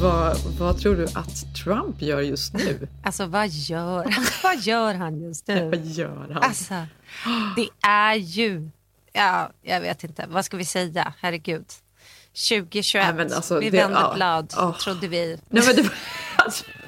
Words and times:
Vad, 0.00 0.36
vad 0.58 0.78
tror 0.78 0.96
du 0.96 1.04
att 1.04 1.54
Trump 1.64 2.02
gör 2.02 2.20
just 2.20 2.54
nu? 2.54 2.88
Alltså 3.04 3.26
vad 3.26 3.48
gör 3.48 4.16
vad 4.42 4.58
gör 4.60 4.94
han 4.94 5.20
just 5.20 5.48
nu? 5.48 5.64
Vad 5.70 5.86
gör 5.86 6.28
han? 6.32 6.42
Alltså, 6.42 6.74
det 7.56 7.68
är 7.88 8.14
ju... 8.14 8.70
Ja, 9.12 9.50
jag 9.62 9.80
vet 9.80 10.04
inte. 10.04 10.26
Vad 10.28 10.44
ska 10.44 10.56
vi 10.56 10.64
säga? 10.64 11.12
Herregud. 11.20 11.64
2021. 12.48 13.14
Nej, 13.16 13.32
alltså, 13.34 13.58
vi 13.58 13.70
det- 13.70 13.76
vände 13.78 13.98
ja, 14.00 14.12
blad, 14.14 14.52
ja. 14.56 14.76
trodde 14.80 15.08
vi. 15.08 15.38
Nej, 15.48 15.62
men 15.66 15.76
det, 15.76 15.82
var, 15.82 15.92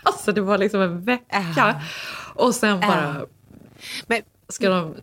alltså, 0.03 0.33
det 0.33 0.41
var 0.41 0.59
liksom 0.59 0.81
en 0.81 1.05
vecka 1.05 1.83
och 2.35 2.55
sen 2.55 2.81
bara 2.81 3.27
Men, 4.07 4.23
ska 4.49 4.69
de 4.69 4.95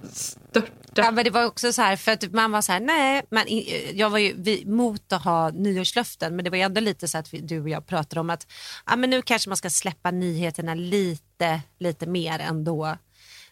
störta. 1.00 1.08
ja, 1.08 1.11
men 1.11 1.23
det 1.23 1.30
var 1.30 1.45
också 1.45 1.73
så 1.73 1.81
här, 1.81 1.95
för 1.95 2.11
att 2.11 2.33
man 2.33 2.52
var 2.52 2.61
så 2.61 2.72
här, 2.72 2.80
nej, 2.80 3.25
men 3.30 3.45
jag 3.94 4.09
var 4.09 4.17
ju 4.19 4.33
vi, 4.38 4.66
mot 4.66 5.14
att 5.14 5.23
ha 5.23 5.50
nyårslöften, 5.50 6.36
men 6.36 6.45
det 6.45 6.50
var 6.50 6.58
ju 6.58 6.64
ändå 6.64 6.81
lite 6.81 7.08
så 7.08 7.17
att 7.17 7.33
vi, 7.33 7.39
du 7.39 7.61
och 7.61 7.69
jag 7.69 7.88
pratade 7.88 8.19
om 8.19 8.30
att 8.30 8.47
ja, 8.86 8.95
men 8.95 9.09
nu 9.09 9.22
kanske 9.22 9.50
man 9.50 9.58
ska 9.58 9.70
släppa 9.70 10.11
nyheterna 10.11 10.73
lite, 10.73 11.61
lite 11.80 12.05
mer 12.08 12.39
ändå. 12.39 12.97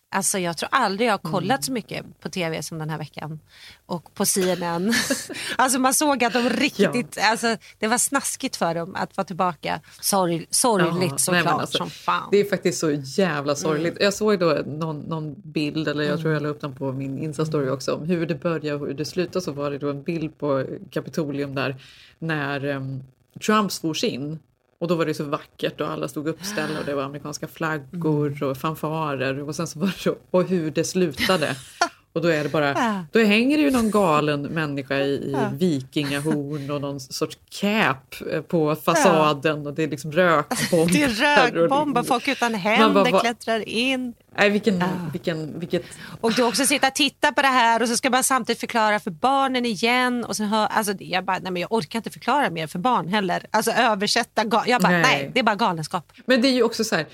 Alltså 0.10 0.40
jag 0.40 0.58
tror 0.58 0.70
aldrig 0.72 1.08
jag 1.08 1.14
har 1.14 1.32
kollat 1.32 1.64
så 1.64 1.72
mycket 1.72 2.20
på 2.20 2.30
tv 2.30 2.64
som 2.64 2.78
den 2.80 2.90
här 2.90 2.98
veckan. 2.98 3.40
Och 3.86 4.14
på 4.14 4.26
CNN. 4.26 4.94
alltså 5.56 5.80
man 5.80 5.94
såg 5.94 6.24
att 6.24 6.34
de 6.34 6.50
riktigt, 6.50 7.18
alltså 7.22 7.58
det 7.80 7.88
var 7.88 7.98
snaskigt 7.98 8.56
för 8.56 8.76
dem 8.76 8.96
att 8.96 9.18
vara 9.18 9.26
tillbaka. 9.26 9.82
Sorg, 10.02 10.48
sorgligt 10.50 11.12
Ja, 11.12 11.18
såklart 11.18 11.62
alltså, 11.62 11.78
som 11.78 11.90
fan. 11.90 12.30
Det 12.32 12.38
är 12.38 12.50
faktiskt 12.50 12.80
så 12.80 12.92
jävla 12.92 13.56
sorgligt. 13.56 13.98
Jag 14.00 14.14
såg 14.14 14.40
då 14.40 14.62
någon, 14.66 15.00
någon 15.00 15.36
bild, 15.42 15.88
eller 15.88 16.04
jag 16.04 16.20
tror 16.22 16.34
jag 16.34 16.42
la 16.42 16.50
upp 16.50 16.62
den 16.62 16.76
på 16.76 16.92
min 16.92 17.20
Insta-story 17.20 17.70
också, 17.70 17.96
om 17.96 18.04
hur 18.04 18.26
det 18.26 18.36
börjar 18.36 18.74
och 18.74 18.88
hur 18.88 18.94
det 18.94 19.06
slutar. 19.06 19.40
Så 19.40 19.52
var 19.52 19.72
det 19.72 19.78
då 19.78 19.90
en 19.90 20.04
bild 20.04 20.38
på 20.38 20.66
Kapitolium 20.92 21.56
där 21.56 21.76
när 22.20 22.66
um, 22.66 23.04
Trump 23.46 23.72
svors 23.72 24.04
in. 24.04 24.40
Och 24.80 24.88
då 24.88 24.96
var 24.96 25.06
det 25.06 25.14
så 25.14 25.24
vackert 25.24 25.82
och 25.82 25.88
alla 25.88 26.08
stod 26.08 26.28
uppställda 26.28 26.80
och 26.80 26.86
det 26.86 26.96
var 26.96 27.04
amerikanska 27.04 27.48
flaggor 27.48 28.44
och 28.44 28.58
fanfarer 28.58 29.44
och 29.44 29.56
sen 29.56 29.68
så 29.68 29.80
var 29.80 29.88
det 29.88 29.94
så, 29.94 30.16
och 30.32 30.44
hur 30.44 30.72
det 30.72 30.84
slutade. 30.84 31.56
Och 32.18 32.24
då 32.24 32.30
är 32.30 32.44
det 32.44 32.50
bara, 32.50 33.06
då 33.12 33.20
hänger 33.20 33.58
det 33.58 33.64
ju 33.64 33.72
någon 33.72 33.92
galen 33.92 34.42
människa 34.42 34.96
i, 34.96 35.14
i 35.14 35.36
vikingahorn 35.52 36.72
och 36.72 36.82
någon 36.82 37.00
sorts 37.00 37.38
cap 37.50 38.16
eh, 38.32 38.42
på 38.42 38.76
fasaden 38.76 39.68
och 39.68 39.74
det 39.74 39.84
är 39.84 39.88
liksom 39.88 40.12
rökbomber. 40.12 40.94
Det 40.94 41.04
är 41.04 41.52
rökbomber, 41.52 42.04
folk 42.04 42.28
utan 42.28 42.54
händer 42.54 43.12
bara, 43.12 43.20
klättrar 43.20 43.70
in. 43.70 44.14
Nej, 44.38 44.50
vilken, 44.50 44.84
vilken, 45.12 45.60
vilket... 45.60 45.84
Och 46.22 46.34
du 46.34 46.44
också 46.44 46.66
sitta 46.66 46.88
och 46.88 46.94
titta 46.94 47.32
på 47.32 47.42
det 47.42 47.48
här 47.48 47.82
och 47.82 47.88
så 47.88 47.98
ska 47.98 48.10
man 48.10 48.24
samtidigt 48.24 48.60
förklara 48.60 49.00
för 49.00 49.12
barnen 49.12 49.66
igen. 49.66 50.26
Och 50.26 50.36
sen 50.36 50.48
hör, 50.48 50.68
alltså, 50.68 50.94
jag, 51.00 51.26
bara, 51.26 51.40
nej, 51.40 51.52
men 51.52 51.62
jag 51.62 51.72
orkar 51.72 52.00
inte 52.00 52.10
förklara 52.10 52.50
mer 52.50 52.68
för 52.68 52.80
barn 52.80 53.08
heller. 53.08 53.46
Alltså 53.52 53.72
översätta. 53.72 54.44
Jag 54.66 54.82
bara, 54.82 54.92
Nej. 54.92 55.02
nej. 55.02 55.32
det 55.34 55.40
är 55.40 55.44
bara 55.44 55.56
galenskap. 55.56 56.12
Men 56.26 56.42
det 56.42 56.48
är 56.48 56.52
ju 56.52 56.64
också 56.64 56.84
så 56.84 56.96
här, 56.96 57.06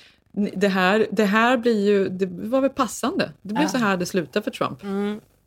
det 0.56 0.68
här, 0.68 1.08
det 1.12 1.26
här 1.26 1.58
blir 1.58 1.86
ju, 1.86 2.10
det 2.10 2.26
var 2.26 2.62
väl 2.62 2.70
passande. 2.70 3.32
Det 3.42 3.54
blir 3.54 3.68
så 3.68 3.78
här 3.78 3.98
det 3.98 4.06
slutar 4.06 4.42
för 4.42 4.52
Trump. 4.52 4.84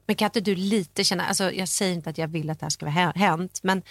Men 0.07 0.17
kan 0.17 0.27
inte 0.27 0.41
du 0.41 0.55
lite 0.55 1.05
känna, 1.05 1.27
alltså, 1.27 1.53
jag 1.53 1.69
säger 1.69 1.95
inte 1.95 2.11
att 2.11 2.19
jag 2.19 2.29
vill 2.29 2.51
att 2.51 2.61
det 2.61 2.65
här 2.65 2.71
ska 2.71 2.87
vara 2.87 2.95
hä- 2.95 3.13
hänt, 3.17 3.61
men, 3.63 3.83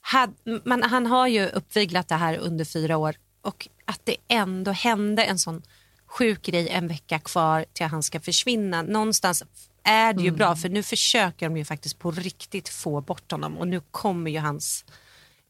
had, 0.00 0.34
men 0.64 0.82
han 0.82 1.06
har 1.06 1.26
ju 1.26 1.48
uppviglat 1.48 2.08
det 2.08 2.14
här 2.14 2.38
under 2.38 2.64
fyra 2.64 2.96
år 2.96 3.14
och 3.42 3.68
att 3.84 4.00
det 4.04 4.16
ändå 4.28 4.70
hände 4.70 5.24
en 5.24 5.38
sån 5.38 5.62
sjuk 6.06 6.42
grej 6.42 6.68
en 6.68 6.88
vecka 6.88 7.18
kvar 7.18 7.64
till 7.72 7.84
att 7.86 7.90
han 7.92 8.02
ska 8.02 8.20
försvinna. 8.20 8.82
Någonstans 8.82 9.42
är 9.82 10.12
det 10.12 10.22
ju 10.22 10.30
bra 10.30 10.56
för 10.56 10.68
nu 10.68 10.82
försöker 10.82 11.48
de 11.48 11.56
ju 11.56 11.64
faktiskt 11.64 11.98
på 11.98 12.10
riktigt 12.10 12.68
få 12.68 13.00
bort 13.00 13.30
honom 13.32 13.58
och 13.58 13.68
nu 13.68 13.80
kommer 13.90 14.30
ju 14.30 14.38
hans 14.38 14.84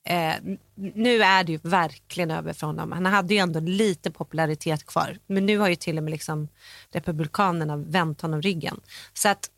Eh, 0.06 0.34
nu 0.74 1.22
är 1.22 1.44
det 1.44 1.52
ju 1.52 1.58
verkligen 1.62 2.30
över 2.30 2.52
för 2.52 2.66
honom. 2.66 2.92
Han 2.92 3.06
hade 3.06 3.34
ju 3.34 3.40
ändå 3.40 3.60
lite 3.60 4.10
popularitet 4.10 4.86
kvar. 4.86 5.18
Men 5.26 5.46
nu 5.46 5.58
har 5.58 5.68
ju 5.68 5.76
till 5.76 5.98
och 5.98 6.04
med 6.04 6.10
liksom 6.10 6.48
Republikanerna 6.92 7.76
vänt 7.76 8.20
honom 8.20 8.42
ryggen. 8.42 8.80
Så 9.14 9.28
att 9.28 9.50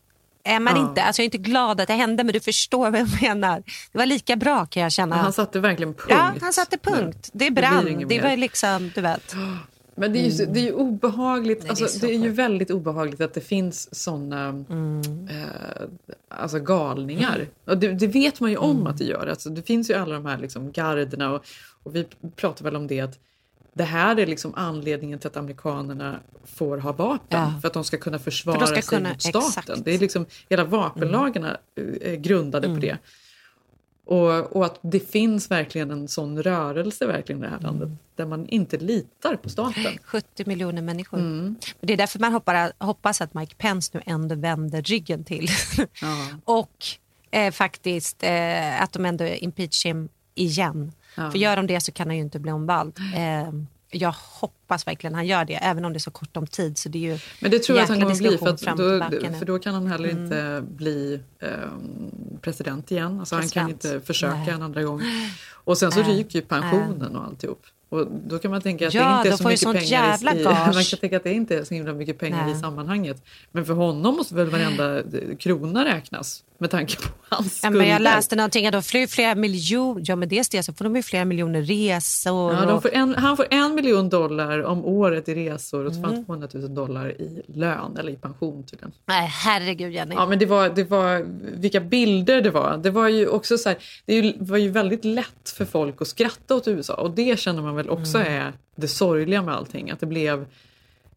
är 0.43 0.59
man 0.59 0.77
inte, 0.77 1.03
alltså 1.03 1.21
jag 1.21 1.23
är 1.23 1.27
inte 1.27 1.37
glad 1.37 1.81
att 1.81 1.87
det 1.87 1.93
hände 1.93 2.23
men 2.23 2.33
du 2.33 2.39
förstår 2.39 2.91
vad 2.91 2.99
jag 2.99 3.21
menar. 3.21 3.63
Det 3.91 3.97
var 3.97 4.05
lika 4.05 4.35
bra 4.35 4.65
kan 4.65 4.83
jag 4.83 4.91
känna. 4.91 5.15
Men 5.15 5.23
han 5.23 5.33
satte 5.33 5.59
verkligen 5.59 5.93
punkt. 5.93 6.07
ja, 6.09 6.33
han 6.41 6.53
satte 6.53 6.77
punkt. 6.77 7.29
Det 7.33 7.51
brann. 7.51 7.85
Det, 7.85 8.05
mer. 8.05 8.23
var 8.23 8.37
liksom, 8.37 8.91
du 8.95 9.01
vet. 9.01 9.35
Men 9.99 10.13
det 10.13 10.19
är 10.19 10.23
ju, 10.25 10.31
så- 10.31 10.45
det 10.45 10.59
är 10.59 10.63
ju 10.63 10.71
obehagligt, 10.73 11.57
Nej, 11.57 11.63
det 11.63 11.67
är 11.67 11.83
alltså, 11.83 11.99
så 11.99 12.05
det 12.05 12.15
är 12.15 12.19
ju 12.19 12.29
väldigt 12.29 12.71
obehagligt 12.71 13.21
att 13.21 13.33
det 13.33 13.41
finns 13.41 13.95
såna 13.95 14.47
Mm. 14.47 15.01
eh, 15.29 15.81
alltså 16.27 16.59
galningar. 16.59 17.47
Och 17.65 17.77
det, 17.77 17.87
det 17.93 18.07
vet 18.07 18.39
man 18.39 18.49
ju 18.51 18.57
om 18.57 18.87
att 18.87 18.97
det 18.97 19.03
gör. 19.03 19.27
Alltså, 19.27 19.49
det 19.49 19.61
finns 19.61 19.89
ju 19.89 19.93
alla 19.93 20.13
de 20.15 20.25
här 20.25 20.37
liksom, 20.37 20.71
garderna 20.71 21.33
och, 21.33 21.45
och 21.83 21.95
vi 21.95 22.05
pratar 22.35 22.63
väl 22.63 22.75
om 22.75 22.87
det 22.87 22.99
att 23.01 23.19
det 23.73 23.83
här 23.83 24.19
är 24.19 24.27
liksom 24.27 24.53
anledningen 24.55 25.19
till 25.19 25.27
att 25.27 25.37
amerikanerna 25.37 26.19
får 26.45 26.77
ha 26.77 26.91
vapen. 26.91 27.41
Ja. 27.41 27.53
För 27.61 27.67
att 27.67 27.73
de 27.73 27.83
ska 27.83 27.97
kunna 27.97 28.19
försvara 28.19 28.59
För 28.59 28.65
ska 28.65 28.75
sig 28.81 28.97
kunna- 28.97 29.09
mot 29.09 29.21
staten. 29.21 29.47
exakt. 29.47 29.69
Mm. 29.69 29.81
Det 29.83 29.91
är 29.95 29.99
liksom, 29.99 30.25
hela 30.49 30.63
vapenlagarna 30.63 31.57
är 32.01 32.15
grundade 32.15 32.67
på 32.67 32.75
det. 32.75 32.97
Och, 34.09 34.55
och 34.55 34.65
att 34.65 34.79
det 34.81 34.99
finns 35.11 35.51
verkligen 35.51 35.91
en 35.91 36.07
sån 36.07 36.43
rörelse 36.43 37.07
verkligen 37.07 37.41
i 37.43 37.45
det 37.45 37.49
här 37.51 37.59
landet 37.59 37.85
Mm. 37.87 37.97
där 38.15 38.25
man 38.25 38.47
inte 38.47 38.77
litar 38.77 39.35
på 39.35 39.49
staten. 39.49 39.97
70 40.03 40.45
miljoner 40.45 40.81
människor. 40.81 41.17
Mm. 41.19 41.55
Det 41.81 41.93
är 41.93 41.97
därför 41.97 42.19
man 42.19 42.33
hoppar, 42.33 42.71
hoppas 42.77 43.21
att 43.21 43.33
Mike 43.33 43.55
Pence 43.55 43.91
nu 43.93 44.01
ändå 44.05 44.35
vänder 44.35 44.81
ryggen 44.81 45.23
till. 45.23 45.47
Ja. 46.01 46.27
Och 46.43 46.85
eh, 47.31 47.51
faktiskt 47.51 48.23
eh, 48.23 48.81
att 48.81 48.91
de 48.93 49.05
ändå 49.05 49.25
impeach 49.25 49.85
him 49.85 50.09
igen. 50.35 50.91
Ja. 51.17 51.31
För 51.31 51.37
gör 51.37 51.55
de 51.55 51.67
det 51.67 51.81
så 51.81 51.91
kan 51.91 52.07
han 52.07 52.15
ju 52.15 52.21
inte 52.21 52.39
bli 52.39 52.51
omvald. 52.51 52.97
Eh, 53.15 53.51
jag 53.91 54.15
hoppas 54.17 54.87
verkligen 54.87 55.15
han 55.15 55.27
gör 55.27 55.45
det, 55.45 55.53
även 55.53 55.85
om 55.85 55.93
det 55.93 55.97
är 55.97 55.99
så 55.99 56.11
kort 56.11 56.37
om 56.37 56.47
tid. 56.47 56.77
Så 56.77 56.89
det 56.89 56.97
är 56.97 57.13
ju 57.13 57.19
Men 57.39 57.51
det 57.51 57.59
tror 57.59 57.77
jag 57.77 57.83
att 57.83 57.89
han 57.89 58.01
kommer 58.01 58.15
bli 58.15 58.37
för, 58.37 58.47
att 58.47 58.77
då. 58.77 58.83
Mm. 58.83 59.39
för 59.39 59.45
då 59.45 59.59
kan 59.59 59.73
han 59.73 59.87
heller 59.87 60.09
inte 60.09 60.63
bli 60.67 61.19
ehm, 61.39 62.11
president 62.41 62.91
igen. 62.91 63.19
Alltså 63.19 63.35
han 63.35 63.47
kan 63.47 63.67
President. 63.67 63.95
inte 63.95 64.05
försöka 64.07 64.35
Nej. 64.35 64.49
en 64.49 64.61
andra 64.61 64.83
gång. 64.83 65.01
Och 65.51 65.77
sen 65.77 65.91
så 65.91 65.99
Nej. 65.99 66.17
ryker 66.17 66.39
ju 66.39 66.45
pensionen 66.45 67.15
och 67.15 67.23
alltihop. 67.23 67.61
Och 67.89 68.07
då 68.27 68.39
kan 68.39 68.51
man 68.51 68.61
tänka 68.61 68.87
att 68.87 68.93
Ja, 68.93 69.09
det 69.09 69.17
inte 69.17 69.29
är 69.29 69.37
så 69.37 69.47
mycket 69.47 69.89
pengar 69.89 70.35
i, 70.35 70.43
gage. 70.43 70.73
man 70.73 70.83
kan 70.83 70.99
tänka 70.99 71.17
att 71.17 71.23
det 71.23 71.33
inte 71.33 71.57
är 71.57 71.63
så 71.63 71.73
himla 71.73 71.93
mycket 71.93 72.19
pengar 72.19 72.45
Nej. 72.45 72.55
i 72.55 72.59
sammanhanget. 72.59 73.23
Men 73.51 73.65
för 73.65 73.73
honom 73.73 74.15
måste 74.15 74.35
väl 74.35 74.49
varenda 74.49 74.99
eh, 74.99 75.03
krona 75.39 75.85
räknas 75.85 76.43
med 76.59 76.71
tanke 76.71 76.95
på 76.95 77.07
hans 77.29 77.45
Ja, 77.63 77.67
skulder. 77.69 77.77
men 77.79 77.87
jag 77.87 78.01
läste 78.01 78.35
någonting 78.35 78.67
att 78.67 78.71
de 78.73 78.83
flyr 78.83 79.07
flera 79.07 79.35
miljoner, 79.35 80.01
ja 80.05 80.15
men 80.15 80.29
dels 80.29 80.49
det 80.49 80.63
så 80.63 80.73
får 80.73 80.85
de 80.85 80.95
ju 80.95 81.03
flera 81.03 81.25
miljoner 81.25 81.61
resor. 81.61 82.53
Ja, 82.53 82.81
får 82.81 82.93
en, 82.93 83.15
han 83.15 83.37
får 83.37 83.45
en 83.49 83.75
miljon 83.75 84.09
dollar 84.09 84.63
om 84.63 84.85
året 84.85 85.29
i 85.29 85.35
resor 85.35 85.85
och 85.85 85.93
så 85.95 86.01
får 86.01 86.07
Mm. 86.07 86.15
han 86.15 86.25
200 86.25 86.47
000 86.53 86.75
dollar 86.75 87.09
i 87.21 87.41
lön 87.47 87.97
eller 87.99 88.11
i 88.11 88.15
pension 88.15 88.63
tydligen. 88.63 88.91
Nej 89.05 89.27
herregud 89.27 89.93
Jenny. 89.93 90.15
Ja 90.15 90.25
men 90.25 90.39
det 90.39 90.45
var, 90.45 90.69
det 90.69 90.83
var, 90.83 91.25
vilka 91.59 91.79
bilder 91.79 92.41
det 92.41 92.49
var. 92.51 92.77
Det 92.77 92.89
var 92.89 93.07
ju 93.07 93.27
också 93.27 93.57
så 93.57 93.69
här, 93.69 93.77
det 94.05 94.35
var 94.39 94.57
ju 94.57 94.69
väldigt 94.69 95.05
lätt 95.05 95.49
för 95.57 95.65
folk 95.65 96.01
att 96.01 96.07
skratta 96.07 96.55
åt 96.55 96.67
USA 96.67 96.93
och 96.93 97.11
det 97.11 97.39
känner 97.39 97.61
man 97.61 97.75
väl 97.75 97.89
också 97.89 98.17
Mm. 98.17 98.33
är 98.33 98.53
det 98.75 98.87
sorgliga 98.87 99.41
med 99.41 99.55
allting. 99.55 99.91
Att 99.91 99.99
det 99.99 100.05
blev 100.05 100.45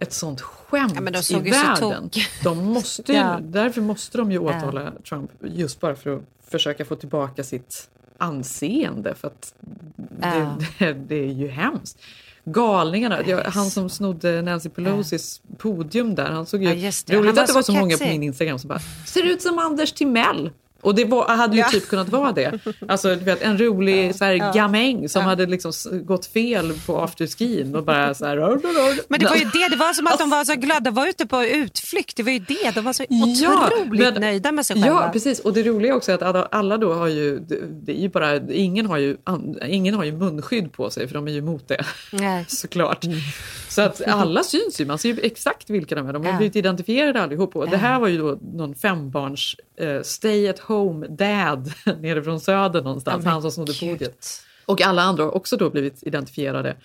ett 0.03 0.13
sånt 0.13 0.41
skämt 0.41 0.93
Ja, 1.31 1.37
i 1.47 1.51
världen. 1.51 2.11
De 2.45 2.65
måste 2.65 3.13
ju, 3.13 3.19
Ja. 3.19 3.39
Därför 3.43 3.81
måste 3.81 4.19
de 4.19 4.33
ju 4.33 4.39
åtala 4.39 4.93
Trump 5.09 5.31
just 5.41 5.81
bara 5.81 5.95
för 5.95 6.17
att 6.17 6.23
försöka 6.51 6.85
få 6.85 6.97
tillbaka 6.97 7.45
sitt 7.45 7.89
anseende. 8.19 9.15
För 9.15 9.29
att 9.29 9.55
Ja. 10.21 10.57
det, 10.79 10.85
det, 10.87 10.93
det 10.93 11.15
är 11.15 11.33
ju 11.33 11.49
hemskt. 11.49 11.99
Galningarna, 12.45 13.19
jag, 13.27 13.45
han 13.45 13.71
som 13.71 13.89
snodde 13.91 14.43
Nancy 14.43 14.69
Pelosis 14.69 15.41
podium 15.59 16.15
där, 16.15 16.31
han 16.31 16.47
såg 16.47 16.63
ju... 16.63 16.75
Ja, 16.75 16.93
det. 17.07 17.17
Roligt 17.17 17.39
att 17.39 17.47
det 17.47 17.53
var 17.53 17.63
så 17.63 17.73
så 17.73 17.79
många 17.79 17.93
på 17.93 17.99
kaxig. 17.99 18.09
min 18.09 18.23
Instagram 18.23 18.59
som 18.59 18.69
bara 18.69 18.81
“ser 19.07 19.23
ut 19.27 19.43
som 19.43 19.59
Anders 19.59 19.93
Timell”. 19.93 20.51
Och 20.83 20.95
det 20.95 21.05
var, 21.05 21.29
hade 21.29 21.55
ju 21.57 21.61
Ja. 21.61 21.69
typ 21.69 21.89
kunnat 21.89 22.09
vara 22.09 22.33
det. 22.33 22.59
Alltså 22.89 23.09
du 23.09 23.25
vet, 23.25 23.43
en 23.43 23.59
rolig 23.59 24.15
så 24.15 24.25
här, 24.25 24.53
gamäng 24.55 25.09
som 25.09 25.23
hade 25.25 25.47
liksom 25.47 25.73
gått 26.05 26.27
fel 26.27 26.73
på 26.87 27.01
afterskin 27.01 27.75
och 27.77 27.85
bara 27.85 28.15
så 28.15 28.27
här... 28.27 28.37
Men 29.09 29.21
det 29.21 29.27
var 29.27 29.37
ju 29.37 29.45
det, 29.45 29.69
det 29.71 29.77
var 29.77 29.93
som 29.93 30.07
att 30.07 30.19
de 30.19 30.31
var 30.31 30.45
så 30.45 30.55
glada, 30.55 30.81
de 30.81 30.95
var 30.95 31.07
ute 31.09 31.27
på 31.27 31.45
utflykt, 31.45 32.17
det 32.17 32.23
var 32.23 32.33
ju 32.33 32.39
det, 32.39 32.71
de 32.75 32.85
var 32.85 32.93
så 32.93 33.05
otroligt 33.09 34.01
men- 34.13 34.21
nöjda 34.21 34.53
med 34.53 34.67
sig 34.67 34.77
själva. 34.83 35.03
Ja, 35.07 35.11
precis. 35.13 35.41
Och 35.41 35.53
det 35.53 35.63
roliga 35.63 35.95
också 35.97 36.13
är 36.13 36.15
att 36.17 36.23
alla, 36.23 36.49
alla 36.51 36.79
då 36.79 36.93
har 36.93 37.09
ju, 37.09 37.39
det, 37.71 37.93
är 37.93 38.01
ju 38.01 38.09
bara, 38.09 38.37
ingen 38.51 38.87
har 38.87 38.99
ju, 38.99 39.17
ingen 39.69 39.95
har 39.95 40.05
ju 40.05 40.13
munskydd 40.13 40.73
på 40.73 40.91
sig 40.91 41.07
för 41.09 41.15
de 41.15 41.29
är 41.29 41.33
ju 41.33 41.39
emot 41.39 41.69
det. 41.69 41.85
Nej. 42.13 42.45
Såklart. 42.49 43.05
Så 43.69 43.83
att 43.83 44.03
alla 44.09 44.43
syns 44.43 44.81
ju, 44.81 44.87
man 44.87 44.99
ser 44.99 45.09
ju 45.09 45.21
exakt 45.21 45.71
vilka 45.71 45.95
de 45.95 46.09
är. 46.09 46.13
De 46.13 46.25
har 46.25 46.33
Ja. 46.33 46.37
blivit 46.39 46.57
identifierade 46.57 47.23
allihop. 47.23 47.57
Och 47.57 47.71
det 47.71 47.77
här 47.77 48.01
var 48.01 48.09
ju 48.09 48.19
då 48.19 48.39
någon 48.55 48.75
fembarns 48.75 49.57
eh, 49.81 50.03
stay 50.03 50.49
at 50.49 50.59
home 50.59 50.72
dad 51.09 51.73
nere 52.01 52.23
från 52.23 52.41
söder 52.41 52.83
någonstans, 52.83 53.25
Ja, 53.25 53.31
han 53.31 53.43
som 53.43 53.51
snodde 53.51 53.73
podiet. 53.81 54.27
Och 54.67 54.83
alla 54.83 55.03
andra 55.03 55.25
har 55.25 55.37
också 55.37 55.57
då 55.57 55.71
blivit 55.71 56.03
identifierade. 56.03 56.77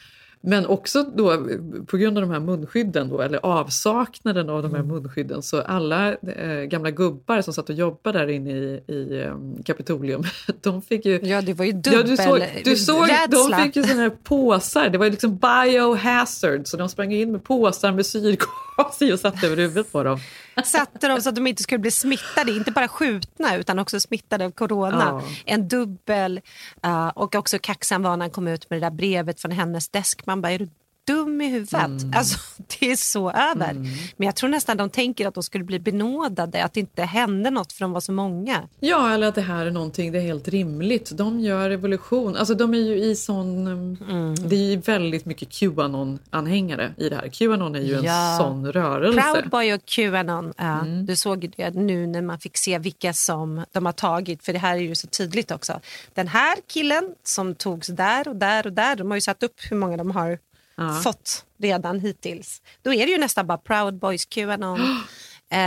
Men 0.42 0.66
också 0.66 1.04
då 1.04 1.48
på 1.88 1.98
grund 1.98 2.18
av 2.18 2.22
de 2.22 2.31
här 2.31 2.39
munskydden 2.39 3.10
då, 3.10 3.22
eller 3.22 3.39
avsaknaden 3.45 4.50
av 4.50 4.62
de 4.63 4.68
Mm. 4.75 4.81
här 4.81 4.94
munskydden 4.94 5.42
så 5.42 5.62
alla 5.62 6.13
eh, 6.13 6.62
gamla 6.68 6.92
gubbar 6.92 7.42
som 7.42 7.54
satt 7.54 7.69
och 7.69 7.75
jobbade 7.75 8.19
där 8.19 8.28
inne 8.28 8.51
i, 8.51 8.81
i 8.88 9.22
eh, 9.24 9.36
Kapitolium, 9.66 10.24
de 10.62 10.81
fick 10.81 11.06
ju 11.06 11.19
Ja, 11.24 11.42
det 11.42 11.54
var 11.54 11.66
ju 11.66 11.72
Ja, 11.72 11.78
dubbel 11.78 12.07
du 12.10 12.18
såg, 12.18 12.42
du 12.63 12.75
såg 12.75 13.07
de 13.30 13.63
fick 13.63 13.75
ju 13.75 13.84
såna 13.84 14.01
här 14.01 14.10
påsar, 14.24 14.89
det 14.89 14.98
var 14.98 15.06
ju 15.06 15.12
liksom 15.12 15.38
biohazard 15.38 16.68
så 16.68 16.78
de 16.78 16.89
sprang 16.89 17.12
in 17.13 17.31
med 17.31 17.44
påsar 17.44 17.92
med 17.92 18.06
syrgas 18.06 19.01
i 19.01 19.13
och 19.13 19.19
satte 19.19 19.45
över 19.48 19.57
huvudet 19.57 19.92
på 19.92 20.04
dem. 20.04 20.19
Satte 20.65 21.07
dem 21.07 21.21
så 21.21 21.30
att 21.30 21.36
de 21.36 21.48
inte 21.48 21.63
skulle 21.63 21.80
bli 21.80 21.92
smittade, 21.92 22.51
inte 22.51 22.71
bara 22.71 22.88
skjutna 22.88 23.56
utan 23.56 23.80
också 23.80 24.00
smittade 24.00 24.45
av 24.45 24.51
corona. 24.51 25.06
Ja. 25.06 25.24
En 25.45 25.68
dubbel, 25.68 26.42
uh, 26.86 27.07
och 27.07 27.36
också 27.36 27.59
kaxan 27.62 28.01
var 28.01 28.18
när 28.18 28.24
han 28.24 28.31
kom 28.31 28.48
ut 28.48 28.69
med 28.69 28.81
det 28.81 28.86
där 28.86 28.92
brevet 28.92 29.42
från 29.42 29.51
hennes 29.51 29.89
desk. 29.89 30.25
Man 30.25 30.42
bara, 30.42 30.51
är 30.51 30.59
du 30.59 30.69
dum 31.07 31.42
i 31.42 31.50
huvudet? 31.50 31.74
Mm. 31.86 32.13
Alltså, 32.15 32.39
det 32.80 32.92
är 32.92 32.95
så 32.95 33.31
över. 33.31 33.74
Men 34.18 34.25
jag 34.25 34.36
tror 34.36 34.50
nästan 34.50 34.77
de 34.77 34.89
tänker 34.89 35.27
att 35.27 35.33
de 35.33 35.44
skulle 35.44 35.63
bli 35.63 35.80
benådade, 35.80 36.63
att 36.63 36.74
det 36.74 36.80
inte 36.80 37.04
hände 37.04 37.50
något 37.50 37.74
för 37.74 37.81
de 37.81 37.92
var 37.92 38.01
så 38.01 38.12
många. 38.12 38.68
Ja, 38.80 39.13
eller 39.13 39.27
att 39.27 39.36
det 39.36 39.42
här 39.42 39.65
är 39.65 39.71
någonting, 39.71 40.12
det 40.12 40.18
är 40.18 40.21
helt 40.21 40.48
rimligt. 40.48 41.12
De 41.18 41.39
gör 41.39 41.69
revolution, 41.69 42.36
alltså 42.36 42.54
de 42.54 42.74
är 42.74 42.77
ju 42.77 42.95
i 43.04 43.15
sån... 43.15 43.68
um, 43.68 44.36
Det 44.36 44.56
är 44.56 44.69
ju 44.71 44.77
väldigt 44.77 45.25
mycket 45.25 45.50
Qanon-anhängare 45.50 46.94
i 46.98 47.10
det 47.10 47.15
här. 47.15 47.27
Qanon 47.27 47.75
är 47.75 47.80
ju 47.80 47.95
en 47.95 48.03
Ja. 48.03 48.38
sån 48.39 48.71
rörelse. 48.71 49.21
Proud 49.21 49.50
Boy 49.50 49.74
och 49.74 49.81
Qanon, 49.86 50.53
ja, 50.57 50.80
Mm. 50.80 51.06
du 51.06 51.15
såg 51.15 51.44
ju 51.44 51.51
det 51.57 51.69
nu 51.75 52.07
när 52.07 52.21
man 52.21 52.39
fick 52.39 52.57
se 52.57 52.80
vilka 52.80 53.13
som 53.13 53.65
de 53.71 53.86
har 53.86 53.94
tagit, 53.94 54.44
för 54.44 54.53
det 54.53 54.60
här 54.60 54.75
är 54.75 54.80
ju 54.81 54.95
så 54.95 55.07
tydligt 55.07 55.51
också. 55.51 55.80
Den 56.13 56.27
här 56.27 56.57
killen 56.68 57.13
som 57.24 57.56
togs 57.56 57.88
där 57.88 58.27
och 58.27 58.36
där 58.36 58.65
och 58.68 58.74
där, 58.74 58.95
de 58.95 59.10
har 59.12 59.18
ju 59.18 59.21
satt 59.21 59.44
upp 59.44 59.53
hur 59.69 59.77
många 59.77 59.98
de 59.98 60.12
har 60.12 60.38
Ja. 60.77 60.94
fått 61.03 61.45
redan 61.62 62.00
hittills. 62.00 62.62
Då 62.81 62.94
är 62.94 63.06
det 63.06 63.12
ju 63.12 63.18
nästan 63.18 63.47
bara 63.47 63.57
Proud 63.57 63.94
Boys, 64.00 64.25
Qanon. 64.25 64.79
eh, 65.50 65.59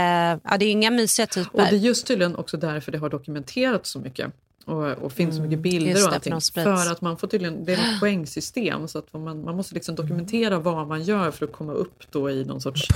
ja, 0.43 0.57
det 0.59 0.65
är 0.65 0.71
inga 0.71 0.91
mysiga 0.91 1.27
typer. 1.27 1.51
Och 1.59 1.61
det 1.69 1.75
är 1.75 1.79
just 1.79 2.07
tydligen 2.07 2.35
också 2.35 2.57
därför 2.57 2.91
det 2.91 2.97
har 2.97 3.09
dokumenterats 3.09 3.89
så 3.89 3.99
mycket. 3.99 4.31
Och, 4.65 4.87
och 4.91 5.11
finns 5.13 5.35
så 5.35 5.41
mycket 5.41 5.59
bilder 5.59 5.79
Mm. 5.81 5.95
just 5.95 6.07
och 6.07 6.13
allting. 6.13 6.33
för. 6.53 6.63
För 6.83 6.91
att 6.91 7.01
man 7.01 7.17
får 7.17 7.27
tydligen, 7.27 7.65
det 7.65 7.73
är 7.73 7.77
ett 7.77 7.83
poängsystem 7.99 8.87
så 8.87 8.97
att 8.99 9.13
man, 9.13 9.43
man 9.43 9.55
måste 9.55 9.73
liksom 9.75 9.95
dokumentera 9.95 10.59
vad 10.59 10.87
man 10.87 11.03
gör 11.03 11.31
för 11.31 11.45
att 11.45 11.51
komma 11.51 11.73
upp 11.73 12.03
då 12.11 12.29
i 12.29 12.45
någon 12.45 12.61
sorts 12.61 12.87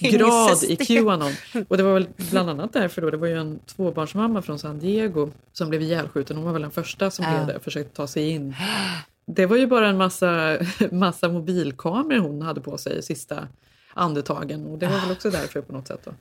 grad 0.00 0.64
i 0.64 0.76
Qanon. 0.76 1.32
Och 1.68 1.76
det 1.76 1.82
var 1.82 1.94
väl 1.94 2.06
bland 2.30 2.50
annat 2.50 2.72
därför 2.72 3.02
då, 3.02 3.10
det 3.10 3.16
var 3.16 3.26
ju 3.26 3.38
en 3.38 3.58
tvåbarnsmamma 3.58 4.42
från 4.42 4.58
San 4.58 4.78
Diego 4.78 5.30
som 5.52 5.68
blev 5.68 5.82
ihjälskjuten. 5.82 6.36
Hon 6.36 6.44
var 6.46 6.52
väl 6.52 6.62
den 6.62 6.70
första 6.70 7.10
som 7.10 7.24
Ja. 7.24 7.44
blev 7.44 7.58
försökte 7.62 7.96
ta 7.96 8.06
sig 8.06 8.28
in. 8.30 8.54
Det 9.26 9.46
var 9.46 9.56
ju 9.56 9.66
bara 9.66 9.88
en 9.88 9.96
massa, 9.96 10.58
massa 10.92 11.28
mobilkameror 11.28 12.18
hon 12.20 12.42
hade 12.42 12.60
på 12.60 12.78
sig 12.78 13.02
sista 13.02 13.48
andetagen 13.94 14.66
och 14.66 14.78
det 14.78 14.86
var 14.86 15.00
väl 15.00 15.10
också 15.12 15.30
därför 15.30 15.60
på 15.60 15.72
något 15.72 15.88
sätt 15.88 16.00
då. 16.04 16.14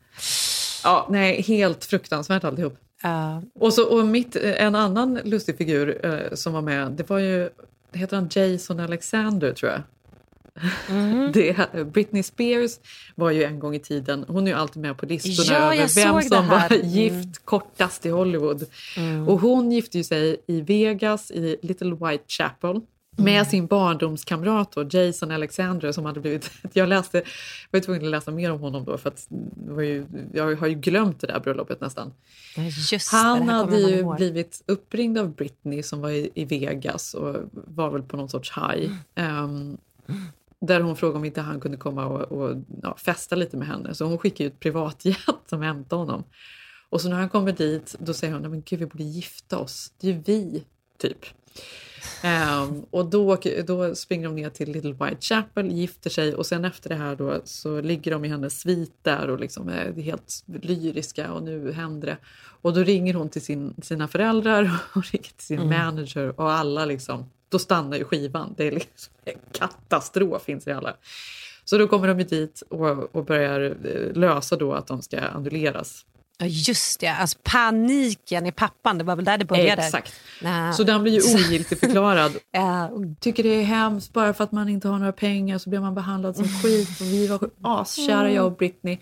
Ja, 0.84 1.08
nej, 1.10 1.42
helt 1.42 1.86
fruktansvärt 1.86 2.44
alltihop. 2.44 2.78
Ja, 3.02 3.42
Och, 3.60 3.74
så, 3.74 4.00
och 4.00 4.08
mitt, 4.08 4.36
en 4.36 4.76
annan 4.76 5.20
lustig 5.24 5.58
figur 5.58 6.06
eh, 6.06 6.36
som 6.36 6.54
var 6.54 6.62
med, 6.62 6.92
det 6.92 7.10
var 7.10 7.20
ju, 7.20 7.50
heter 7.94 8.16
han 8.16 8.30
Jason 8.32 8.80
Alexander 8.80 9.54
tror 9.54 9.72
jag? 9.72 9.82
Mm. 10.90 11.32
Det, 11.34 11.86
Britney 11.94 12.24
Spears 12.24 12.80
var 13.16 13.32
ju 13.32 13.44
en 13.44 13.60
gång 13.60 13.76
i 13.76 13.80
tiden, 13.80 14.26
hon 14.28 14.48
är 14.48 14.52
ju 14.52 14.58
alltid 14.58 14.82
med 14.82 14.98
på 14.98 15.06
listorna 15.06 15.60
Ja, 15.60 15.74
över 15.76 15.96
vem 15.96 16.22
som 16.22 16.48
var 16.48 16.58
här. 16.58 16.70
Mm. 16.80 16.88
gift 16.90 17.46
kortast 17.46 18.06
i 18.06 18.10
Hollywood. 18.10 18.66
Och 19.28 19.40
hon 19.40 19.72
gifte 19.72 19.98
ju 19.98 20.04
sig 20.04 20.38
i 20.48 20.62
Vegas 20.62 21.32
i 21.32 21.58
Little 21.62 21.96
Whitechapel 21.96 22.82
med 23.16 23.34
Mm. 23.34 23.46
sin 23.46 23.68
barndomskamrat 23.68 24.72
då, 24.72 24.84
Jason 24.90 25.32
Alexander 25.32 25.92
som 25.92 26.06
hade 26.06 26.20
blivit... 26.20 26.52
Jag 26.74 26.90
läste, 26.90 27.18
jag 27.18 27.80
var 27.80 27.80
tvungen 27.80 28.06
att 28.06 28.12
läsa 28.12 28.32
mer 28.32 28.52
om 28.52 28.60
honom 28.60 28.86
då 28.86 28.98
för 28.98 29.10
att 29.10 29.28
ju, 29.80 30.06
jag 30.34 30.56
har 30.56 30.68
ju 30.68 30.76
glömt 30.76 31.20
det 31.22 31.28
där 31.28 31.40
bröllopet 31.40 31.82
nästan. 31.82 32.14
just 32.92 33.12
Han 33.12 33.46
det 33.46 33.54
hade 33.54 33.80
ju 33.80 34.16
blivit 34.16 34.64
uppringd 34.66 35.18
av 35.18 35.36
Britney 35.36 35.84
som 35.84 36.02
var 36.02 36.10
i, 36.10 36.30
i 36.34 36.46
Vegas 36.46 37.14
och 37.14 37.36
var 37.54 37.90
väl 37.90 38.02
på 38.04 38.18
någon 38.18 38.30
sorts 38.30 38.54
high. 38.58 38.92
Ehm, 39.16 39.78
där 40.60 40.82
hon 40.82 40.96
frågade 40.96 41.18
om 41.18 41.26
inte 41.26 41.42
han 41.42 41.60
kunde 41.60 41.78
komma 41.78 42.06
och, 42.06 42.22
och 42.32 42.56
ja, 42.82 42.98
festa 42.98 43.36
lite 43.36 43.58
med 43.58 43.68
henne. 43.68 43.94
Så 43.94 44.06
hon 44.06 44.18
skickade 44.18 44.48
ett 44.48 44.60
privatjet 44.60 45.18
som 45.50 45.62
hämtade 45.62 46.00
honom. 46.02 46.24
Och 46.90 47.02
så 47.02 47.10
när 47.10 47.16
han 47.16 47.30
kommer 47.30 47.52
dit 47.52 47.96
då 48.00 48.14
säger 48.14 48.34
hon, 48.34 48.42
"Nej, 48.42 48.52
men 48.52 48.64
gud 48.66 48.80
vi 48.80 48.86
borde 48.86 49.04
gifta 49.04 49.58
oss, 49.58 49.92
det 50.00 50.08
är 50.08 50.12
ju 50.14 50.22
vi, 50.26 50.64
typ. 50.98 51.26
Ehm, 52.22 52.86
och 52.90 53.06
då, 53.06 53.38
då 53.66 53.96
springer 53.96 54.28
de 54.28 54.36
ner 54.36 54.50
till 54.50 54.72
Little 54.72 54.92
Whitechapel, 54.92 55.72
gifter 55.72 56.10
sig 56.10 56.36
och 56.36 56.46
sen 56.46 56.66
efter 56.66 56.90
det 56.90 56.96
här 56.96 57.16
då 57.16 57.42
så 57.46 57.82
ligger 57.82 58.12
de 58.12 58.26
i 58.26 58.28
hennes 58.28 58.60
svit 58.60 58.94
där 59.02 59.30
och 59.30 59.40
liksom 59.40 59.70
är 59.70 60.02
helt 60.02 60.44
lyriska 60.46 61.32
och 61.32 61.44
nu 61.44 61.72
händer 61.72 62.08
det. 62.08 62.18
Och 62.62 62.74
då 62.74 62.84
ringer 62.84 63.14
hon 63.14 63.30
till 63.30 63.42
sin, 63.42 63.74
sina 63.82 64.08
föräldrar 64.08 64.64
och 64.96 65.12
ringer 65.12 65.30
till 65.38 65.46
sin 65.46 65.70
manager 65.70 66.40
och 66.40 66.52
alla 66.52 66.86
liksom, 66.86 67.30
då 67.50 67.60
stannar 67.60 67.98
ju 67.98 68.04
skivan. 68.04 68.54
Det 68.58 68.68
är 68.68 68.72
liksom 68.72 69.14
en 69.26 69.40
katastrof 69.52 70.44
finns 70.44 70.64
det 70.64 70.72
alla. 70.78 70.96
Så 71.66 71.78
då 71.78 71.88
kommer 71.88 72.08
de 72.08 72.20
ju 72.20 72.26
dit 72.26 72.64
och, 72.70 73.16
och 73.16 73.26
börjar 73.26 73.62
eh, 73.62 74.14
lösa 74.14 74.56
då 74.56 74.74
att 74.74 74.88
de 74.88 75.02
ska 75.02 75.20
annulleras. 75.20 76.06
Ja, 76.44 76.50
just 76.50 77.00
det, 77.00 77.08
alltså 77.08 77.38
paniken 77.44 78.46
i 78.46 78.52
pappan, 78.52 78.98
det 78.98 79.04
var 79.04 79.16
väl 79.16 79.26
där 79.26 79.38
det 79.38 79.46
började. 79.46 79.82
Exakt. 79.82 80.14
Nej. 80.42 80.74
Så 80.74 80.84
den 80.84 81.04
blir 81.04 81.14
ju 81.14 81.36
ogiltigförklarad 81.36 82.32
Ja, 82.52 82.92
tycker 83.20 83.44
det 83.44 83.50
är 83.50 83.64
hemskt 83.64 84.14
bara 84.14 84.34
för 84.34 84.44
att 84.44 84.52
man 84.52 84.70
inte 84.70 84.88
har 84.88 85.00
några 85.00 85.12
pengar 85.12 85.58
så 85.58 85.70
blir 85.70 85.80
man 85.80 85.96
behandlad 85.96 86.36
som 86.36 86.48
skit 86.48 87.02
och 87.02 87.06
vi 87.06 87.28
var 87.28 87.50
askära 87.62 88.32
jag 88.32 88.46
och 88.46 88.58
Britney. 88.58 88.98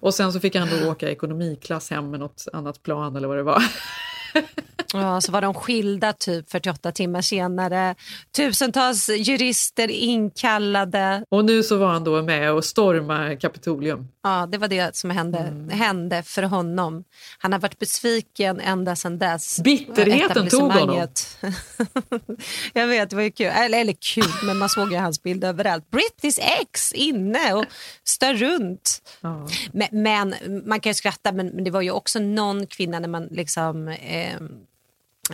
Och 0.00 0.14
sen 0.14 0.32
så 0.32 0.40
fick 0.40 0.56
han 0.56 0.68
då 0.68 0.90
åka 0.90 1.10
ekonomiklass 1.10 1.90
hem 1.90 2.10
med 2.10 2.20
något 2.20 2.48
annat 2.52 2.82
plan 2.82 3.16
eller 3.16 3.28
vad 3.28 3.36
det 3.36 3.42
var. 3.42 3.62
Ja, 4.92 5.20
så 5.20 5.32
var 5.32 5.40
de 5.40 5.54
skilda 5.54 6.12
typ 6.12 6.50
48 6.50 6.92
timmar 6.92 7.20
senare. 7.22 7.94
Tusentals 8.36 9.08
jurister 9.08 9.90
inkallade. 9.90 11.24
Och 11.28 11.44
nu 11.44 11.62
så 11.62 11.76
var 11.76 11.86
han 11.86 12.04
då 12.04 12.22
med 12.22 12.52
och 12.52 12.64
stormade 12.64 13.36
Kapitolium. 13.36 14.08
Ja, 14.22 14.46
det 14.52 14.58
var 14.58 14.68
det 14.68 14.96
som 14.96 15.10
hände, 15.10 15.38
Mm. 15.38 15.68
hände 15.68 16.22
för 16.22 16.42
honom. 16.42 17.04
Han 17.38 17.52
har 17.52 17.58
varit 17.60 17.78
besviken 17.78 18.60
ända 18.60 18.96
sedan 18.96 19.18
dess. 19.18 19.60
Bitterheten 19.60 20.48
tog 20.48 20.72
honom. 20.72 21.06
Jag 22.72 22.86
vet, 22.86 23.10
det 23.10 23.16
var 23.16 23.22
ju 23.22 23.30
kul. 23.30 23.46
Eller, 23.46 23.80
eller 23.80 23.92
kul, 24.14 24.24
men 24.46 24.58
man 24.58 24.68
såg 24.68 24.92
ju 24.92 24.98
hans 24.98 25.22
bild 25.22 25.44
överallt. 25.44 25.90
Britneys 25.90 26.38
ex 26.60 26.92
inne 26.92 27.52
och 27.54 27.64
stör 28.04 28.34
runt. 28.34 29.02
Ja. 29.20 29.48
Men, 29.72 29.88
men 29.92 30.34
man 30.66 30.80
kan 30.80 30.90
ju 30.90 30.94
skratta, 30.94 31.32
men, 31.32 31.46
men 31.46 31.64
det 31.64 31.70
var 31.70 31.80
ju 31.82 31.90
också 31.90 32.18
någon 32.18 32.66
kvinna 32.66 32.98
när 32.98 33.08
man 33.08 33.24
liksom... 33.30 33.88
Eh, 33.88 34.23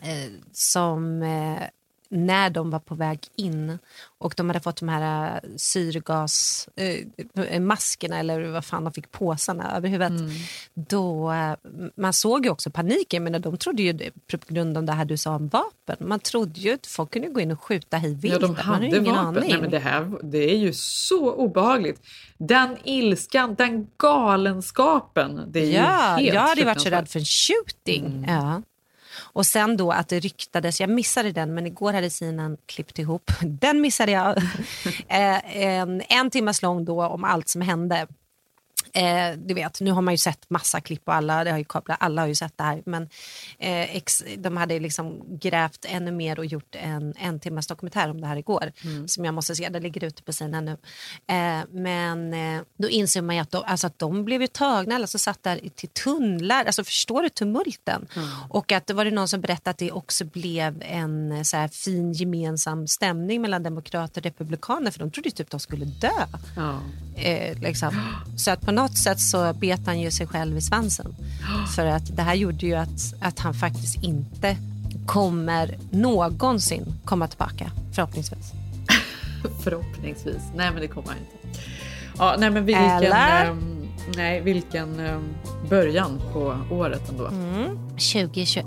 eh, 0.02 0.32
som 0.52 1.22
eh, 1.22 1.62
när 2.12 2.50
de 2.50 2.70
var 2.70 2.78
på 2.78 2.94
väg 2.94 3.18
in 3.36 3.78
och 4.18 4.34
de 4.36 4.48
hade 4.48 4.60
fått 4.60 4.76
de 4.76 4.88
här 4.88 5.40
syrgasmaskerna 5.56 8.16
äh, 8.16 8.20
eller 8.20 8.48
vad 8.48 8.64
fan 8.64 8.84
de 8.84 8.92
fick 8.92 9.12
påsarna 9.12 9.76
över 9.76 9.88
huvudet. 9.88 10.20
Mm. 10.20 10.30
Då, 10.74 11.32
man 11.94 12.12
såg 12.12 12.44
ju 12.44 12.50
också 12.50 12.70
paniken, 12.70 13.24
men 13.24 13.42
de 13.42 13.56
trodde 13.56 13.82
ju 13.82 14.10
på 14.30 14.38
grund 14.48 14.76
av 14.76 14.84
det 14.84 14.92
här 14.92 15.04
du 15.04 15.16
sa 15.16 15.34
om 15.34 15.48
vapen. 15.48 15.96
Man 16.00 16.20
trodde 16.20 16.60
ju 16.60 16.74
att 16.74 16.86
folk 16.86 17.10
kunde 17.10 17.28
gå 17.28 17.40
in 17.40 17.50
och 17.50 17.62
skjuta 17.62 17.96
hej 17.96 18.14
vilt. 18.14 18.32
Ja, 18.32 18.38
de 18.38 18.54
hade 18.54 18.86
ingen 18.86 19.04
vapen. 19.04 19.18
Aning. 19.18 19.50
Nej, 19.50 19.60
men 19.60 19.70
det, 19.70 19.78
här, 19.78 20.12
det 20.22 20.50
är 20.50 20.56
ju 20.56 20.72
så 20.72 21.32
obehagligt. 21.32 22.02
Den 22.38 22.76
ilskan, 22.84 23.54
den 23.54 23.88
galenskapen. 23.96 25.42
Det 25.48 25.60
är 25.60 25.82
ja, 25.82 26.20
ju 26.20 26.24
helt 26.24 26.34
jag 26.34 26.42
hade 26.42 26.64
varit 26.64 26.80
så 26.80 26.90
rädd 26.90 27.08
för 27.08 27.18
en 27.18 27.24
shooting. 27.24 28.06
Mm. 28.06 28.30
Ja. 28.30 28.62
Och 29.22 29.46
sen 29.46 29.76
då 29.76 29.90
att 29.90 30.08
det 30.08 30.20
ryktades, 30.20 30.80
jag 30.80 30.90
missade 30.90 31.32
den 31.32 31.54
men 31.54 31.66
igår 31.66 31.92
hade 31.92 32.10
Sinan 32.10 32.56
klippt 32.66 32.98
ihop, 32.98 33.30
den 33.42 33.80
missade 33.80 34.12
jag. 34.12 34.42
Eh, 35.08 35.62
en, 35.62 36.02
en 36.08 36.30
timmas 36.30 36.62
lång 36.62 36.84
då 36.84 37.04
om 37.04 37.24
allt 37.24 37.48
som 37.48 37.60
hände 37.60 38.06
Eh, 38.92 39.32
du 39.36 39.54
vet, 39.54 39.80
nu 39.80 39.90
har 39.90 40.02
man 40.02 40.14
ju 40.14 40.18
sett 40.18 40.50
massa 40.50 40.80
klipp 40.80 41.02
och 41.04 41.14
alla, 41.14 41.44
det 41.44 41.50
har 41.50 41.58
ju 41.58 41.64
kablat, 41.64 41.96
alla 42.00 42.22
har 42.22 42.28
ju 42.28 42.34
sett 42.34 42.58
det 42.58 42.64
här. 42.64 42.82
Men 42.86 43.02
eh, 43.58 43.96
ex, 43.96 44.24
de 44.38 44.56
hade 44.56 44.80
liksom 44.80 45.22
grävt 45.40 45.84
ännu 45.88 46.12
mer 46.12 46.38
och 46.38 46.46
gjort 46.46 46.74
en 46.74 47.14
en 47.20 47.40
timmas 47.40 47.66
dokumentär 47.66 48.10
om 48.10 48.20
det 48.20 48.26
här 48.26 48.36
igår. 48.36 48.72
Mm. 48.84 49.08
Som 49.08 49.24
jag 49.24 49.34
måste 49.34 49.54
se, 49.54 49.68
det 49.68 49.80
ligger 49.80 50.04
ute 50.04 50.22
på 50.22 50.32
sidan 50.32 50.64
nu. 50.64 50.76
Eh, 51.26 51.64
men 51.70 52.34
eh, 52.34 52.62
då 52.78 52.88
inser 52.88 53.22
man 53.22 53.36
ju 53.36 53.42
att 53.42 53.50
de, 53.50 53.62
alltså 53.66 53.86
att 53.86 53.98
de 53.98 54.24
blev 54.24 54.40
ju 54.40 54.46
tagna, 54.46 54.94
alltså 54.94 55.18
satt 55.18 55.42
där 55.42 55.60
till 55.74 55.88
tunnlar. 55.88 56.64
Alltså 56.64 56.84
förstår 56.84 57.22
du 57.22 57.28
tumulten? 57.28 58.06
Mm. 58.16 58.28
Och 58.48 58.72
att 58.72 58.86
det 58.86 58.94
var 58.94 59.04
det 59.04 59.10
någon 59.10 59.28
som 59.28 59.40
berättade 59.40 59.70
att 59.70 59.78
det 59.78 59.92
också 59.92 60.24
blev 60.24 60.82
en 60.86 61.44
så 61.44 61.56
här, 61.56 61.68
fin 61.68 62.12
gemensam 62.12 62.86
stämning 62.88 63.42
mellan 63.42 63.62
demokrater 63.62 64.20
och 64.20 64.24
republikaner 64.24 64.90
för 64.90 64.98
de 64.98 65.10
trodde 65.10 65.30
typ 65.30 65.46
att 65.46 65.50
de 65.50 65.60
skulle 65.60 65.84
dö. 65.84 66.26
Eh, 67.16 67.60
liksom. 67.60 68.02
Så 68.36 68.50
att 68.50 68.60
på 68.60 68.72
något 68.82 68.98
sätt 68.98 69.20
så 69.20 69.52
bet 69.52 69.80
han 69.86 70.00
ju 70.00 70.10
sig 70.10 70.26
själv 70.26 70.56
i 70.56 70.60
svansen. 70.60 71.14
För 71.76 71.86
att 71.86 72.16
det 72.16 72.22
här 72.22 72.34
gjorde 72.34 72.66
ju 72.66 72.74
att, 72.74 73.14
att 73.20 73.38
han 73.38 73.54
faktiskt 73.54 74.04
inte 74.04 74.56
kommer 75.06 75.78
någonsin 75.90 76.94
komma 77.04 77.28
tillbaka, 77.28 77.70
förhoppningsvis. 77.92 78.52
förhoppningsvis. 79.62 80.42
Nej, 80.54 80.70
men 80.72 80.80
det 80.80 80.88
kommer 80.88 81.08
han 81.08 81.16
inte. 81.18 81.60
Ja, 82.18 82.36
nej, 82.38 82.50
men 82.50 82.64
vilken, 82.64 82.84
Eller? 82.84 83.50
Um, 83.50 83.88
nej, 84.16 84.40
vilken 84.40 85.00
um, 85.00 85.34
början 85.68 86.20
på 86.32 86.56
året 86.70 87.10
ändå. 87.10 87.26
Mm. 87.26 87.78
2021. 87.88 88.66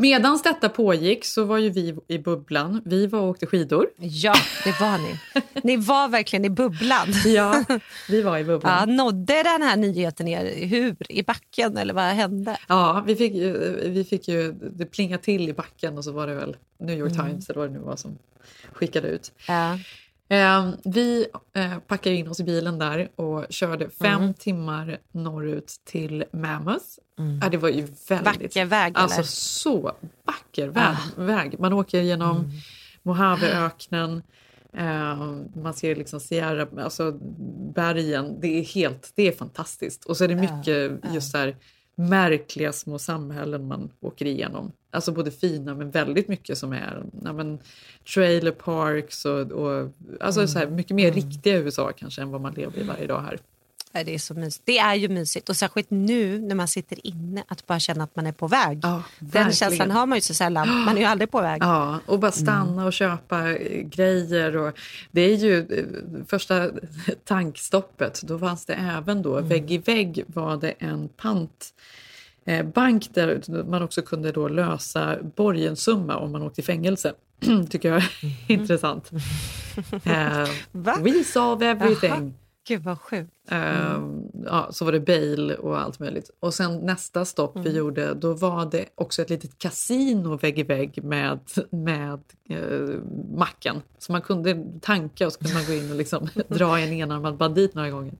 Medan 0.00 0.40
detta 0.44 0.68
pågick 0.68 1.24
så 1.24 1.44
var 1.44 1.58
ju 1.58 1.70
vi 1.70 1.94
i 2.08 2.18
bubblan. 2.18 2.82
Vi 2.84 3.06
var 3.06 3.20
och 3.20 3.28
åkte 3.28 3.46
skidor. 3.46 3.86
Ja, 3.96 4.34
det 4.64 4.80
var 4.80 4.98
ni. 4.98 5.42
Ni 5.62 5.76
var 5.76 6.08
verkligen 6.08 6.44
i 6.44 6.50
bubblan. 6.50 7.06
Ja, 7.24 7.64
vi 8.08 8.22
var 8.22 8.38
i 8.38 8.44
bubblan. 8.44 8.88
Ja, 8.88 8.94
nådde 8.94 9.42
den 9.42 9.62
här 9.62 9.76
nyheten 9.76 10.28
er 10.28 10.66
hur? 10.66 10.96
I 11.08 11.22
backen 11.22 11.76
eller 11.76 11.94
vad 11.94 12.04
hände? 12.04 12.56
Ja, 12.68 13.04
vi 13.06 13.16
fick 13.16 13.34
ju, 13.34 13.52
vi 13.90 14.04
fick 14.04 14.28
ju 14.28 14.52
det 14.52 14.86
plinga 14.86 15.18
till 15.18 15.48
i 15.48 15.52
backen 15.52 15.98
och 15.98 16.04
så 16.04 16.12
var 16.12 16.26
det 16.26 16.34
väl 16.34 16.56
New 16.78 16.98
York 16.98 17.12
mm. 17.12 17.26
Times 17.26 17.50
eller 17.50 17.60
vad 17.60 17.68
det 17.68 17.72
nu 17.72 17.80
var 17.80 17.96
som 17.96 18.18
skickade 18.72 19.08
ut. 19.08 19.32
Ja. 19.48 19.78
Eh, 20.30 20.70
vi 20.84 21.26
eh, 21.54 21.78
packade 21.78 22.16
in 22.16 22.28
oss 22.28 22.40
i 22.40 22.44
bilen 22.44 22.78
där 22.78 23.08
och 23.16 23.46
körde 23.50 23.90
fem 23.90 24.22
mm. 24.22 24.34
timmar 24.34 24.98
norrut 25.12 25.80
till 25.84 26.24
Mammoth. 26.32 26.84
Mm. 27.18 27.40
Ja, 27.42 27.48
det 27.48 27.56
var 27.56 27.68
ju 27.68 27.86
väldigt... 28.08 28.42
Vacker 28.42 28.64
väg 28.64 28.92
Alltså 28.96 29.18
eller? 29.18 29.28
så 29.28 29.92
vacker 30.24 30.68
väg. 30.68 30.84
Ah. 30.84 31.22
väg. 31.22 31.60
Man 31.60 31.72
åker 31.72 32.00
genom 32.00 32.36
mm. 32.36 32.50
Mojaveöknen. 33.02 34.22
Eh, 34.72 35.16
man 35.62 35.74
ser 35.74 35.96
liksom 35.96 36.20
Sierra, 36.20 36.82
alltså 36.82 37.12
bergen. 37.74 38.40
Det 38.40 38.58
är 38.58 38.64
helt, 38.64 39.12
det 39.14 39.28
är 39.28 39.32
fantastiskt. 39.32 40.04
Och 40.04 40.16
så 40.16 40.24
är 40.24 40.28
det 40.28 40.34
mycket 40.34 41.12
just 41.14 41.32
där 41.32 41.56
märkliga 42.08 42.72
små 42.72 42.98
samhällen 42.98 43.68
man 43.68 43.90
åker 44.00 44.26
igenom. 44.26 44.72
Alltså 44.90 45.12
både 45.12 45.30
fina 45.30 45.74
men 45.74 45.90
väldigt 45.90 46.28
mycket 46.28 46.58
som 46.58 46.72
är 46.72 47.02
ja, 47.24 47.32
men, 47.32 47.58
trailer 48.14 48.50
parks 48.50 49.24
och, 49.24 49.52
och 49.52 49.90
alltså 50.20 50.40
mm. 50.40 50.48
så 50.48 50.58
här, 50.58 50.66
mycket 50.66 50.96
mer 50.96 51.08
mm. 51.08 51.14
riktiga 51.14 51.58
USA 51.58 51.92
kanske 51.96 52.22
än 52.22 52.30
vad 52.30 52.40
man 52.40 52.54
lever 52.54 52.78
i 52.78 52.82
varje 52.82 53.06
dag 53.06 53.20
här. 53.20 53.38
Det 53.92 54.14
är 54.14 54.18
så 54.18 54.34
mysigt. 54.34 54.62
Det 54.66 54.78
är 54.78 54.94
ju 54.94 55.08
mysigt 55.08 55.48
och 55.48 55.56
särskilt 55.56 55.90
nu 55.90 56.38
när 56.38 56.54
man 56.54 56.68
sitter 56.68 57.06
inne 57.06 57.44
att 57.48 57.66
bara 57.66 57.78
känna 57.78 58.04
att 58.04 58.16
man 58.16 58.26
är 58.26 58.32
på 58.32 58.48
väg. 58.48 58.80
Ja, 58.82 59.02
Den 59.18 59.52
känslan 59.52 59.90
har 59.90 60.06
man 60.06 60.18
ju 60.18 60.22
så 60.22 60.34
sällan. 60.34 60.84
Man 60.84 60.96
är 60.96 61.00
ju 61.00 61.06
aldrig 61.06 61.30
på 61.30 61.40
väg. 61.40 61.62
Ja, 61.62 62.00
och 62.06 62.18
bara 62.18 62.32
stanna 62.32 62.72
mm. 62.72 62.84
och 62.84 62.92
köpa 62.92 63.52
grejer. 63.84 64.56
Och 64.56 64.78
det 65.10 65.20
är 65.20 65.36
ju 65.36 65.58
eh, 65.58 66.26
första 66.26 66.70
tankstoppet. 67.24 68.22
Då 68.22 68.38
fanns 68.38 68.66
det 68.66 68.74
även 68.74 69.22
då 69.22 69.36
mm. 69.36 69.48
vägg 69.48 69.70
i 69.70 69.78
vägg 69.78 70.24
var 70.26 70.56
det 70.56 70.70
en 70.78 71.08
pant 71.08 71.74
eh, 72.44 72.66
bank 72.66 73.14
där 73.14 73.64
man 73.64 73.82
också 73.82 74.02
kunde 74.02 74.32
då 74.32 74.48
lösa 74.48 75.16
borgensumma 75.36 76.16
om 76.16 76.32
man 76.32 76.42
åkte 76.42 76.60
i 76.60 76.64
fängelse. 76.64 77.12
tycker 77.70 77.88
jag 77.88 77.98
är 77.98 78.10
mm. 78.22 78.34
intressant. 78.60 79.10
Uh, 80.06 80.48
we 81.02 81.24
solve 81.24 81.62
everything. 81.62 82.34
Gud 82.68 82.82
vad 82.82 83.00
sjukt. 83.00 83.32
Mm. 83.50 84.22
ja, 84.44 84.68
så 84.72 84.84
var 84.84 84.92
det 84.92 85.00
bail 85.00 85.50
och 85.50 85.80
allt 85.80 85.98
möjligt. 85.98 86.30
Och 86.40 86.54
sen 86.54 86.78
nästa 86.78 87.24
stopp 87.24 87.56
mm. 87.56 87.64
vi 87.64 87.76
gjorde, 87.76 88.14
då 88.14 88.34
var 88.34 88.66
det 88.70 88.84
också 88.94 89.22
ett 89.22 89.30
litet 89.30 89.58
kasino 89.58 90.36
vägg 90.36 90.58
i 90.58 90.62
vägg 90.62 91.04
med, 91.04 91.38
med 91.70 92.20
uh, 92.50 93.00
macken. 93.34 93.82
Så 93.98 94.12
man 94.12 94.22
kunde 94.22 94.64
tanka 94.80 95.26
och 95.26 95.32
så 95.32 95.38
kunde 95.38 95.54
man 95.54 95.64
gå 95.64 95.72
in 95.72 95.90
och 95.90 95.96
liksom 95.96 96.28
dra 96.48 96.78
en 96.78 96.92
enarmad 96.92 97.36
bandit 97.36 97.74
några 97.74 97.90
gånger. 97.90 98.14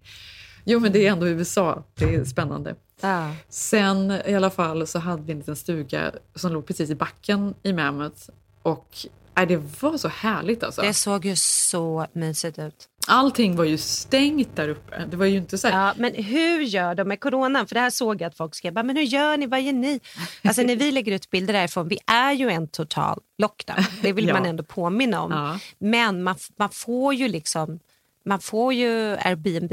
Jo 0.64 0.80
men 0.80 0.92
det 0.92 1.06
är 1.06 1.12
ändå 1.12 1.28
USA, 1.28 1.84
det 1.94 2.14
är 2.14 2.24
spännande. 2.24 2.74
Ja. 3.00 3.34
Sen 3.48 4.10
i 4.26 4.34
alla 4.34 4.50
fall 4.50 4.86
så 4.86 4.98
hade 4.98 5.22
vi 5.22 5.32
en 5.32 5.38
liten 5.38 5.56
stuga 5.56 6.12
som 6.34 6.52
låg 6.52 6.66
precis 6.66 6.90
i 6.90 6.94
backen 6.94 7.54
i 7.62 7.72
Mammoth. 7.72 8.30
Och 8.62 9.06
äh, 9.36 9.48
det 9.48 9.56
var 9.82 9.96
så 9.96 10.08
härligt 10.08 10.62
alltså. 10.62 10.82
Det 10.82 10.94
såg 10.94 11.24
ju 11.24 11.36
så 11.36 12.06
mysigt 12.12 12.58
ut. 12.58 12.89
Allting 13.10 13.56
var 13.56 13.64
ju 13.64 13.78
stängt 13.78 14.56
där 14.56 14.68
uppe. 14.68 15.04
Det 15.10 15.16
var 15.16 15.26
ju 15.26 15.36
inte 15.36 15.58
så 15.58 15.68
här... 15.68 15.86
ja, 15.86 15.94
men 15.96 16.14
hur 16.14 16.60
gör 16.60 16.94
de 16.94 17.08
med 17.08 17.20
coronan? 17.20 17.66
För 17.66 17.74
det 17.74 17.80
här 17.80 17.90
såg 17.90 18.20
jag 18.20 18.28
att 18.28 18.36
folk 18.36 18.54
skrev. 18.54 18.74
Men 18.74 18.96
hur 18.96 19.02
gör 19.02 19.36
ni? 19.36 19.46
Vad 19.46 19.62
gör 19.62 19.72
ni? 19.72 20.00
Alltså 20.44 20.62
när 20.62 20.76
vi 20.76 20.92
lägger 20.92 21.12
ut 21.12 21.30
bilder 21.30 21.52
därifrån. 21.52 21.88
Vi 21.88 21.98
är 22.06 22.32
ju 22.32 22.50
en 22.50 22.68
total 22.68 23.20
lockdown. 23.38 23.84
Det 24.02 24.12
vill 24.12 24.26
ja. 24.28 24.34
man 24.34 24.46
ändå 24.46 24.62
påminna 24.62 25.22
om. 25.22 25.32
Ja. 25.32 25.58
Men 25.78 26.22
man, 26.22 26.34
man 26.58 26.68
får 26.70 27.14
ju 27.14 27.28
liksom 27.28 27.78
man 28.24 28.40
får 28.40 28.74
ju 28.74 29.16
Airbnb, 29.20 29.72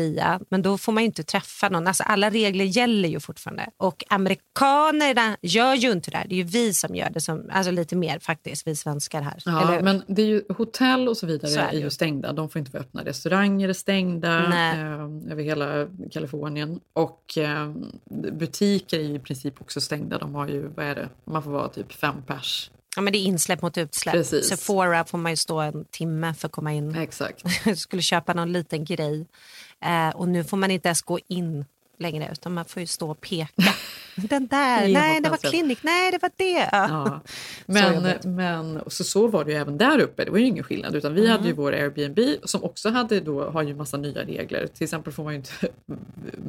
men 0.49 0.61
då 0.61 0.77
får 0.77 0.91
man 0.91 1.03
ju 1.03 1.05
inte 1.05 1.23
träffa 1.23 1.69
någon. 1.69 1.87
Alltså 1.87 2.03
alla 2.03 2.29
regler 2.29 2.65
gäller 2.65 3.09
ju 3.09 3.19
fortfarande. 3.19 3.69
Och 3.77 4.03
amerikanerna 4.09 5.37
gör 5.41 5.73
ju 5.73 5.91
inte 5.91 6.11
det 6.11 6.17
här. 6.17 6.27
Det 6.27 6.35
är 6.35 6.37
ju 6.37 6.43
vi 6.43 6.73
som 6.73 6.95
gör 6.95 7.09
det, 7.09 7.21
som, 7.21 7.49
alltså 7.51 7.71
lite 7.71 7.95
mer 7.95 8.19
faktiskt, 8.19 8.67
vi 8.67 8.75
svenskar 8.75 9.21
här. 9.21 9.41
Ja, 9.45 9.79
men 9.81 10.03
det 10.07 10.21
är 10.21 10.25
ju, 10.25 10.41
hotell 10.57 11.07
och 11.07 11.17
så 11.17 11.25
vidare 11.27 11.51
Så 11.51 11.59
är 11.59 11.67
är, 11.67 11.79
ju 11.79 11.89
stängda. 11.89 12.33
De 12.33 12.49
får 12.49 12.59
inte 12.59 12.71
vara 12.71 12.83
öppna. 12.83 13.05
Restauranger 13.05 13.69
är 13.69 13.73
stängda 13.73 14.49
Nej. 14.49 14.79
eh, 14.79 15.31
över 15.31 15.43
hela 15.43 15.87
Kalifornien. 16.11 16.79
Och 16.93 17.37
eh, 17.37 17.73
butiker 18.31 18.99
är 18.99 19.03
ju 19.03 19.15
i 19.15 19.19
princip 19.19 19.61
också 19.61 19.81
stängda. 19.81 20.17
De 20.17 20.35
har 20.35 20.47
ju, 20.47 20.67
vad 20.67 20.85
är 20.85 20.95
det, 20.95 21.09
man 21.25 21.43
får 21.43 21.51
vara 21.51 21.67
typ 21.67 21.93
fem 21.93 22.15
pers. 22.27 22.71
Ja, 22.97 23.01
men 23.01 23.13
det 23.13 23.19
är 23.19 23.23
insläpp 23.23 23.61
mot 23.61 23.77
utsläpp. 23.77 24.13
Precis. 24.13 24.47
Sephora 24.49 25.05
får 25.05 25.17
man 25.17 25.31
ju 25.31 25.35
stå 25.35 25.59
en 25.59 25.85
timme 25.85 26.33
för 26.33 26.47
att 26.47 26.51
komma 26.51 26.73
in. 26.73 26.95
Exakt. 26.95 27.43
skulle 27.79 28.01
köpa 28.01 28.33
någon 28.33 28.53
liten 28.53 28.85
grej. 28.85 29.25
Eh, 29.85 30.09
och 30.15 30.27
nu 30.27 30.43
får 30.43 30.57
man 30.57 30.71
inte 30.71 30.87
ens 30.87 31.01
gå 31.01 31.19
in 31.27 31.65
längre 31.99 32.29
utan 32.31 32.53
man 32.53 32.65
får 32.65 32.79
ju 32.79 32.87
stå 32.87 33.11
och 33.11 33.21
peka. 33.21 33.63
Den 34.15 34.47
där, 34.47 34.87
nej 34.87 35.21
det 35.21 35.29
var 35.29 35.37
precis. 35.37 35.49
klinik, 35.49 35.79
nej 35.83 36.11
det 36.11 36.21
var 36.21 36.31
det. 36.37 36.69
Ja. 36.71 37.19
Så 37.65 37.71
Men, 37.71 37.93
jobbigt. 37.95 38.25
men 38.25 38.81
så, 38.87 39.03
så 39.03 39.27
var 39.27 39.45
det 39.45 39.51
ju 39.51 39.57
även 39.57 39.77
där 39.77 39.99
uppe. 39.99 40.25
Det 40.25 40.31
var 40.31 40.37
ju 40.37 40.45
ingen 40.45 40.63
skillnad. 40.63 40.95
Utan 40.95 41.13
vi 41.13 41.27
hade 41.27 41.43
ju 41.43 41.49
Mm. 41.51 41.63
vår 41.63 41.73
Airbnb 41.73 42.19
som 42.43 42.63
också 42.63 42.89
hade 42.89 43.19
då, 43.19 43.49
har 43.49 43.63
ju 43.63 43.75
massa 43.75 43.97
nya 43.97 44.23
regler. 44.23 44.67
Till 44.67 44.83
exempel 44.83 45.13
får 45.13 45.23
man 45.23 45.33
ju 45.33 45.37
inte, 45.37 45.51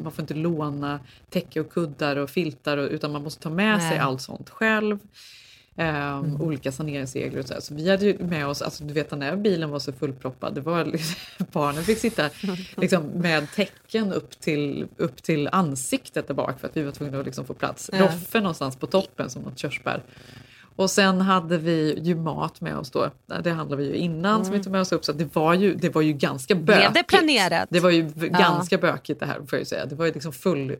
man 0.02 0.12
får 0.12 0.22
inte 0.22 0.34
låna 0.34 1.00
täcke 1.30 1.60
och 1.60 1.72
kuddar 1.72 2.16
och 2.16 2.30
filtar 2.30 2.76
och, 2.76 2.88
utan 2.90 3.12
man 3.12 3.22
måste 3.22 3.42
ta 3.42 3.50
med 3.50 3.80
sig 3.80 3.90
Nej. 3.90 3.98
allt 3.98 4.22
sånt 4.22 4.50
själv. 4.50 4.98
Ehm, 5.78 6.18
Mm. 6.24 6.40
Olika 6.40 6.72
saneringsregler 6.72 7.40
och 7.40 7.46
så, 7.46 7.54
här. 7.54 7.60
så 7.60 7.74
vi 7.74 7.90
hade 7.90 8.06
ju 8.06 8.18
med 8.18 8.46
oss, 8.46 8.62
alltså 8.62 8.84
du 8.84 8.94
vet 8.94 9.10
när 9.10 9.36
bilen 9.36 9.70
var 9.70 9.78
så 9.78 9.92
fullproppad, 9.92 10.54
det 10.54 10.60
var 10.60 10.84
liksom, 10.84 11.14
barnen 11.52 11.84
fick 11.84 11.98
sitta 11.98 12.30
liksom, 12.76 13.04
med 13.04 13.52
täcken 13.54 14.12
upp 14.12 14.40
till, 14.40 14.86
upp 14.96 15.22
till 15.22 15.48
ansiktet 15.52 16.26
där 16.28 16.34
bak 16.34 16.60
för 16.60 16.68
att 16.68 16.76
vi 16.76 16.82
var 16.82 16.92
tvungna 16.92 17.18
att 17.18 17.26
liksom 17.26 17.44
få 17.44 17.54
plats. 17.54 17.90
Ja. 17.92 18.04
Roffe 18.04 18.40
någonstans 18.40 18.76
på 18.76 18.86
toppen 18.86 19.30
som 19.30 19.42
något 19.42 19.58
körsbär. 19.58 20.02
Och 20.78 20.90
sen 20.90 21.20
hade 21.20 21.58
vi 21.58 21.98
ju 22.02 22.14
mat 22.14 22.60
med 22.60 22.76
oss 22.76 22.90
då. 22.90 23.10
Det 23.44 23.50
handlade 23.50 23.82
vi 23.82 23.88
ju 23.88 23.94
innan 23.96 24.44
som 24.44 24.54
vi 24.54 24.62
tog 24.62 24.72
med 24.72 24.80
oss 24.80 24.92
upp. 24.92 25.04
Så 25.04 25.12
det 25.12 25.34
var 25.36 25.54
ju, 25.54 25.74
det 25.74 25.88
var 25.88 26.02
ju 26.02 26.12
ganska 26.12 26.54
bökigt. 26.54 26.68
Mm. 26.80 26.92
Blev 26.92 27.02
det 27.02 27.08
planerat? 27.08 27.68
Det 27.70 27.80
var 27.80 27.90
ju 27.90 28.02
v- 28.14 28.28
ganska 28.28 28.78
bökigt 28.78 29.20
det 29.20 29.26
här 29.26 29.40
får 29.50 29.58
jag 29.58 29.66
säga. 29.66 29.86
Det 29.86 29.94
var 29.94 30.06
ju 30.06 30.12
liksom 30.12 30.32
full, 30.32 30.70
eh, 30.70 30.76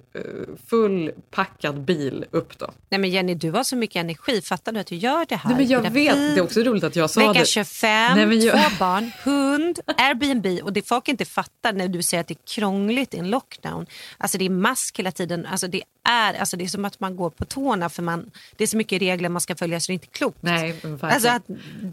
fullpackad 0.67 1.81
bil 1.81 2.25
upp 2.31 2.59
då. 2.59 2.71
Nej 2.89 3.01
men 3.01 3.11
Jenny 3.11 3.35
du 3.35 3.51
har 3.51 3.65
så 3.65 3.77
mycket 3.77 3.97
energi, 4.01 4.43
fattar 4.43 4.73
du 4.73 4.81
att 4.81 4.87
du 4.87 4.97
gör 4.97 5.27
det 5.29 5.37
här? 5.37 5.51
Nej, 5.51 5.59
men 5.59 5.67
jag 5.69 5.91
vet, 5.91 6.15
det 6.15 6.41
är 6.41 6.43
också 6.43 6.61
roligt 6.61 6.85
att 6.85 6.97
jag 6.97 7.11
sa 7.11 7.21
Vecka 7.21 7.41
det. 7.41 7.47
25, 7.47 8.29
Nej, 8.29 8.47
jag- 8.47 8.55
två 8.55 8.71
barn, 8.79 9.11
hund, 9.25 9.79
Airbnb 9.97 10.47
och 10.65 10.73
det 10.73 10.89
folk 10.89 11.09
inte 11.09 11.25
fattar 11.25 11.73
när 11.73 11.89
du 11.89 12.03
säger 12.03 12.21
att 12.21 12.29
det 12.29 12.35
är 12.35 12.55
krångligt 12.55 13.15
i 13.15 13.19
en 13.19 13.31
lockdown. 13.31 13.87
Alltså 14.19 14.39
det 14.39 14.45
är 14.45 14.51
mask 14.51 14.99
hela 14.99 15.13
tiden, 15.13 15.47
alltså 15.47 15.67
det 15.69 15.83
är, 16.09 16.35
alltså 16.35 16.57
det 16.57 16.65
är 16.65 16.69
som 16.69 16.85
att 16.85 17.01
man 17.01 17.17
går 17.17 17.31
på 17.31 17.45
tårna 17.45 17.89
för 17.89 18.03
man, 18.03 18.31
det 18.57 18.65
är 18.65 18.69
så 18.69 18.77
mycket 18.77 19.03
regler 19.03 19.29
man 19.29 19.41
ska 19.41 19.55
följa 19.57 19.81
så 19.89 19.91
det 19.91 19.93
är 19.93 19.95
inte 19.95 20.07
klokt. 20.07 20.39
Nej. 20.41 20.81
Alltså 21.01 21.29
att 21.29 21.43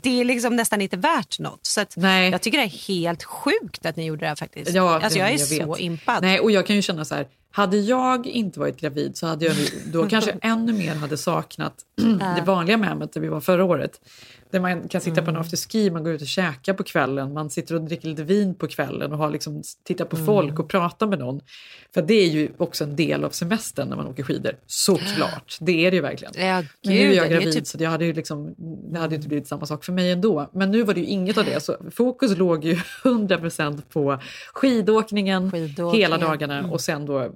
det 0.04 0.22
är 0.22 0.25
liksom 0.25 0.56
nästan 0.56 0.82
inte 0.82 0.98
värt 0.98 1.40
något. 1.40 1.60
Så 1.62 1.86
Nej. 1.96 2.32
Jag 2.32 2.42
tycker 2.42 2.58
det 2.58 2.64
är 2.64 2.88
helt 2.88 3.24
sjukt 3.24 3.86
att 3.86 3.96
ni 3.96 4.06
gjorde 4.06 4.20
det 4.20 4.28
här 4.28 4.36
faktiskt. 4.36 4.72
Ja, 4.72 5.00
alltså 5.02 5.20
jag 5.20 5.28
är 5.28 5.32
jag 5.32 5.42
så 5.42 5.72
vet. 5.74 5.80
impad. 5.80 6.22
Nej, 6.22 6.40
och 6.40 6.52
jag 6.52 6.68
kan 6.68 6.75
ju 6.75 6.82
känna 6.82 7.06
så 7.06 7.16
här, 7.16 7.28
hade 7.52 7.78
jag 7.78 8.28
inte 8.28 8.60
varit 8.60 8.78
gravid 8.78 9.18
så 9.18 9.28
hade 9.28 9.46
jag 9.46 9.56
då 9.86 10.10
kanske 10.10 10.32
ännu 10.42 10.74
mer 10.74 10.96
hade 10.96 11.18
saknat 11.18 11.74
det 12.36 12.42
vanliga 12.46 12.78
Mehmet 12.78 13.14
där 13.14 13.22
vi 13.22 13.28
var 13.28 13.42
förra 13.42 13.64
året. 13.64 14.02
Där 14.52 14.60
man 14.60 14.88
kan 14.88 15.02
sitta 15.02 15.22
på 15.22 15.30
en 15.30 15.38
afterski, 15.38 15.90
man 15.92 16.04
går 16.04 16.14
ut 16.14 16.22
och 16.22 16.28
käkar 16.28 16.74
på 16.74 16.84
kvällen, 16.84 17.34
man 17.34 17.50
sitter 17.50 17.75
och 17.75 17.82
dricker 17.82 18.08
lite 18.08 18.24
vin 18.24 18.56
på 18.56 18.68
kvällen 18.68 19.12
och 19.12 19.18
har 19.18 19.30
liksom, 19.30 19.64
tittar 19.84 20.06
på 20.06 20.16
folk 20.18 20.60
och 20.60 20.70
pratar 20.70 21.08
med 21.08 21.20
någon. 21.20 21.42
För 21.94 22.02
det 22.02 22.14
är 22.14 22.28
ju 22.28 22.50
också 22.58 22.84
en 22.84 22.96
del 22.96 23.24
av 23.24 23.30
semestern 23.30 23.90
när 23.90 23.96
man 23.96 24.08
åker 24.08 24.24
skidor. 24.24 24.52
Såklart, 24.66 25.58
det 25.62 25.86
är 25.86 25.92
det 25.92 25.96
ju 25.96 26.02
verkligen. 26.02 26.34
Ja, 26.38 26.56
Men 26.84 26.94
nu 26.94 27.00
är 27.00 27.08
gud, 27.08 27.16
jag 27.16 27.30
det 27.30 27.36
är 27.36 27.40
gravid 27.40 27.54
typ- 27.54 27.68
så 27.68 27.78
det 27.78 27.86
hade 27.86 28.06
ju 28.06 28.14
liksom, 28.14 28.56
det 28.94 29.00
hade 29.00 29.16
inte 29.16 29.28
blivit 29.28 29.48
samma 29.48 29.66
sak 29.66 29.84
för 29.86 29.94
mig 29.94 30.12
ändå. 30.12 30.50
Men 30.54 30.72
nu 30.72 30.84
var 30.84 30.94
det 30.94 31.00
ju 31.00 31.06
inget 31.06 31.38
av 31.38 31.46
det. 31.46 31.64
Så 31.64 31.75
fokus 31.92 32.38
låg 32.38 32.66
ju 32.66 32.74
100% 33.04 33.82
på 33.90 34.20
skidåkningen, 34.54 35.52
Skidåkningen. 35.52 35.96
hela 35.96 36.18
dagarna 36.18 36.68
och 36.72 36.82
sen 36.82 37.06
då 37.06 37.32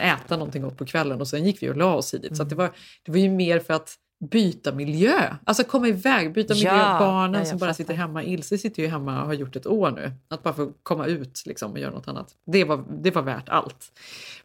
äta 0.00 0.36
någonting 0.36 0.62
gott 0.62 0.78
på 0.78 0.86
kvällen 0.86 1.20
och 1.20 1.28
sen 1.28 1.44
gick 1.44 1.62
vi 1.62 1.70
och 1.70 1.76
la 1.76 1.94
oss 1.94 2.10
tidigt. 2.10 2.36
Så 2.36 2.44
det, 2.44 2.54
var, 2.54 2.70
det 3.02 3.12
var 3.12 3.18
ju 3.18 3.28
mer 3.30 3.58
för 3.58 3.74
att 3.74 3.94
byta 4.30 4.72
miljö. 4.72 5.36
Alltså 5.44 5.64
komma 5.64 5.88
iväg, 5.88 6.32
byta 6.32 6.54
miljö. 6.54 6.76
Ja, 6.76 6.96
Barnen 6.98 7.40
ja, 7.40 7.44
som 7.44 7.58
bara 7.58 7.66
fattar. 7.66 7.74
sitter 7.74 7.94
hemma. 7.94 8.22
Ilse 8.22 8.58
sitter 8.58 8.82
ju 8.82 8.88
hemma 8.88 9.20
och 9.20 9.26
har 9.26 9.34
gjort 9.34 9.56
ett 9.56 9.66
år 9.66 9.90
nu. 9.90 10.12
Att 10.28 10.42
bara 10.42 10.54
få 10.54 10.72
komma 10.82 11.06
ut 11.06 11.42
liksom, 11.46 11.72
och 11.72 11.78
göra 11.78 11.90
något 11.90 12.08
annat. 12.08 12.28
Det 12.46 12.64
var, 12.64 12.84
det 13.02 13.10
var 13.10 13.22
värt 13.22 13.48
allt. 13.48 13.92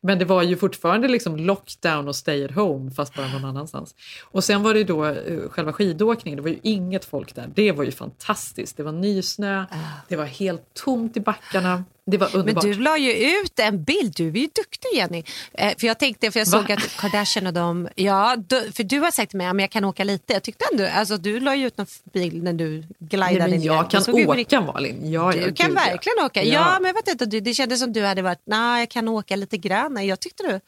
Men 0.01 0.19
det 0.19 0.25
var 0.25 0.43
ju 0.43 0.57
fortfarande 0.57 1.07
liksom 1.07 1.37
lockdown 1.37 2.07
och 2.07 2.15
stay 2.15 2.45
at 2.45 2.51
home 2.51 2.91
fast 2.91 3.15
bara 3.15 3.27
någon 3.27 3.45
annanstans. 3.45 3.95
Och 4.23 4.43
sen 4.43 4.63
var 4.63 4.73
det 4.73 4.83
då 4.83 5.05
eh, 5.05 5.49
själva 5.49 5.73
skidåkningen. 5.73 6.37
Det 6.37 6.43
var 6.43 6.49
ju 6.49 6.59
inget 6.63 7.05
folk 7.05 7.35
där. 7.35 7.49
Det 7.55 7.71
var 7.71 7.83
ju 7.83 7.91
fantastiskt. 7.91 8.77
Det 8.77 8.83
var 8.83 8.91
nysnö. 8.91 9.65
Det 10.07 10.15
var 10.15 10.25
helt 10.25 10.73
tomt 10.73 11.17
i 11.17 11.19
backarna. 11.19 11.83
Det 12.09 12.17
var 12.17 12.29
Men 12.31 12.39
underbart. 12.39 12.63
du 12.63 12.73
la 12.73 12.97
ju 12.97 13.11
ut 13.41 13.59
en 13.59 13.83
bild, 13.83 14.13
du 14.15 14.27
är 14.27 14.31
ju 14.37 14.47
duktig 14.55 14.89
Jenny. 14.95 15.23
Eh, 15.53 15.73
för 15.79 15.87
jag 15.87 15.99
tänkte, 15.99 16.31
för 16.31 16.39
jag 16.39 16.47
såg 16.47 16.67
Va? 16.67 16.73
att 16.73 16.97
Kardashian 16.97 17.47
och 17.47 17.53
de, 17.53 17.89
ja, 17.95 18.35
du, 18.47 18.71
för 18.71 18.83
du 18.83 18.99
har 18.99 19.11
sagt 19.11 19.29
till 19.29 19.37
mig 19.37 19.47
att 19.47 19.59
jag 19.61 19.71
kan 19.71 19.85
åka 19.85 20.03
lite. 20.03 20.33
Jag 20.33 20.43
tyckte 20.43 20.65
ändå, 20.71 20.85
alltså 20.95 21.17
du 21.17 21.39
la 21.39 21.55
ju 21.55 21.67
ut 21.67 21.77
någon 21.77 21.87
bild 22.13 22.43
när 22.43 22.53
du 22.53 22.83
glidade 22.99 23.31
Nej, 23.33 23.49
men 23.49 23.59
ner. 23.59 23.65
jag 23.65 23.85
Det 23.85 23.89
kan 24.05 24.15
ju 24.17 24.25
åka 24.27 24.37
riktigt- 24.37 24.63
Malin. 24.65 25.11
Ja, 25.11 25.31
Du 25.31 25.37
ja, 25.39 25.43
kan 25.45 25.67
gud, 25.69 25.77
ja. 25.77 25.81
verkligen 25.91 26.25
åka. 26.25 26.43
Ja. 26.43 26.77
men 26.81 26.87
jag 26.87 26.93
vet 26.93 27.07
inte, 27.07 27.25
det, 27.25 27.39
det 27.39 27.53
kändes 27.53 27.79
som 27.79 27.93
du 27.93 28.05
hade 28.05 28.21
varit, 28.21 28.41
nej 28.45 28.79
jag 28.81 28.89
kan 28.89 29.07
åka 29.07 29.35
lite 29.35 29.57
grann. 29.57 30.05
Jag 30.07 30.19
tyckte 30.19 30.43
du, 30.43 30.49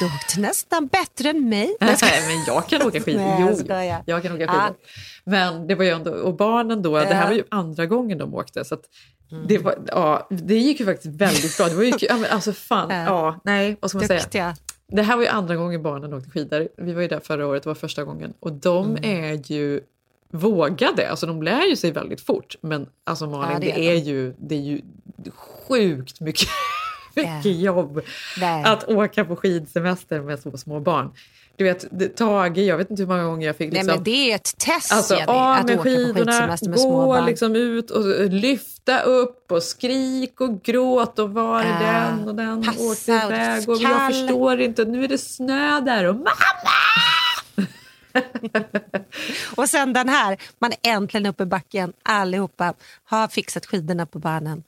du 0.00 0.06
åkte 0.06 0.40
nästan 0.40 0.86
bättre 0.86 1.30
än 1.30 1.48
mig. 1.48 1.76
Nej, 1.80 1.96
jag 2.00 2.08
men 2.28 2.44
jag 2.46 2.68
kan 2.68 2.82
åka 2.82 3.00
skidor. 3.00 3.20
Nej, 3.20 3.88
jag 3.88 3.98
jo, 3.98 4.02
jag 4.06 4.22
kan 4.22 4.32
åka 4.32 4.46
skidor. 4.48 4.74
Men 5.24 5.66
det 5.66 5.74
var 5.74 5.84
ju 5.84 5.90
ändå, 5.90 6.10
och 6.10 6.36
barnen 6.36 6.82
då, 6.82 6.98
det 6.98 7.14
här 7.14 7.26
var 7.28 7.34
ju 7.34 7.44
andra 7.50 7.86
gången 7.86 8.18
de 8.18 8.34
åkte. 8.34 8.64
Så 8.64 8.74
att 8.74 8.84
det, 9.46 9.58
var, 9.58 9.78
ja, 9.86 10.26
det 10.30 10.54
gick 10.56 10.80
ju 10.80 10.86
faktiskt 10.86 11.14
väldigt 11.16 11.56
bra. 11.56 11.66
Det 11.68 11.74
var 11.74 11.82
ju, 11.82 11.92
ja, 12.00 12.16
men 12.16 12.30
alltså 12.30 12.52
fan, 12.52 12.90
Ja. 12.90 13.04
ja, 13.04 13.40
nej, 13.44 13.76
vad 13.80 13.90
ska 13.90 13.98
man 13.98 14.06
säga? 14.08 14.20
Duktiga. 14.20 14.56
Det 14.88 15.02
här 15.02 15.16
var 15.16 15.22
ju 15.22 15.28
andra 15.28 15.56
gången 15.56 15.82
barnen 15.82 16.14
åkte 16.14 16.30
skidor. 16.30 16.68
Vi 16.76 16.92
var 16.92 17.02
ju 17.02 17.08
där 17.08 17.20
förra 17.20 17.46
året, 17.46 17.62
det 17.62 17.68
var 17.68 17.74
första 17.74 18.04
gången. 18.04 18.34
Och 18.40 18.52
de 18.52 18.86
Mm. 18.96 19.04
är 19.04 19.52
ju 19.52 19.80
vågade, 20.30 21.10
alltså 21.10 21.26
de 21.26 21.42
lär 21.42 21.62
ju 21.66 21.76
sig 21.76 21.92
väldigt 21.92 22.20
fort. 22.20 22.56
Men 22.60 22.86
alltså 23.04 23.26
Malin, 23.26 23.52
Ja, 23.52 23.58
det 23.58 23.66
det, 23.66 23.88
är 23.88 23.92
är 23.92 23.96
ju, 23.96 24.34
det 24.38 24.54
är 24.54 24.60
ju 24.60 24.80
sjukt 25.68 26.20
mycket, 26.20 26.48
mycket 27.16 27.44
jobb 27.60 28.00
Nej. 28.40 28.64
att 28.64 28.88
åka 28.88 29.24
på 29.24 29.36
skidsemester 29.36 30.20
med 30.20 30.38
så 30.40 30.58
små 30.58 30.80
barn. 30.80 31.10
Du 31.56 31.64
vet, 31.64 32.16
Tage, 32.16 32.58
jag 32.58 32.76
vet 32.76 32.90
inte 32.90 33.02
hur 33.02 33.08
många 33.08 33.24
gånger 33.24 33.46
jag 33.46 33.56
fick 33.56 33.72
Nej, 33.72 33.82
liksom, 33.82 33.94
men 33.94 34.04
det 34.04 34.32
är 34.32 34.34
ett 34.34 34.58
test 34.58 34.92
Alltså 34.92 35.14
Jenny, 35.14 35.32
att 35.32 35.66
med 35.66 35.74
åka 35.74 35.76
på 35.76 35.82
skidorna, 35.82 36.32
skidsemester 36.32 36.68
med 36.68 36.78
gå 36.78 37.20
liksom 37.26 37.56
ut 37.56 37.90
och 37.90 38.04
lyfta 38.30 39.02
upp 39.02 39.52
och 39.52 39.62
skrik 39.62 40.40
och 40.40 40.62
gråt 40.62 41.18
och 41.18 41.30
var 41.30 41.60
är 41.60 41.72
Äh, 41.72 41.80
den 41.80 42.28
och 42.28 42.34
den 42.34 42.62
passa 42.62 42.82
åkte 42.82 43.26
och 43.26 43.32
iväg 43.32 43.68
och 43.68 43.76
jag 43.76 43.96
kall. 43.96 44.12
förstår 44.12 44.60
inte, 44.60 44.84
nu 44.84 45.04
är 45.04 45.08
det 45.08 45.18
snö 45.18 45.80
där 45.80 46.04
och 46.04 46.16
Och 49.56 49.68
sen 49.68 49.92
den 49.92 50.08
här, 50.08 50.36
man 50.58 50.72
är 50.72 50.78
äntligen 50.92 51.26
uppe 51.26 51.42
i 51.42 51.46
backen, 51.46 51.92
allihopa 52.02 52.74
har 53.04 53.28
fixat 53.28 53.66
skidorna 53.66 54.06
på 54.06 54.18
barnen. 54.18 54.62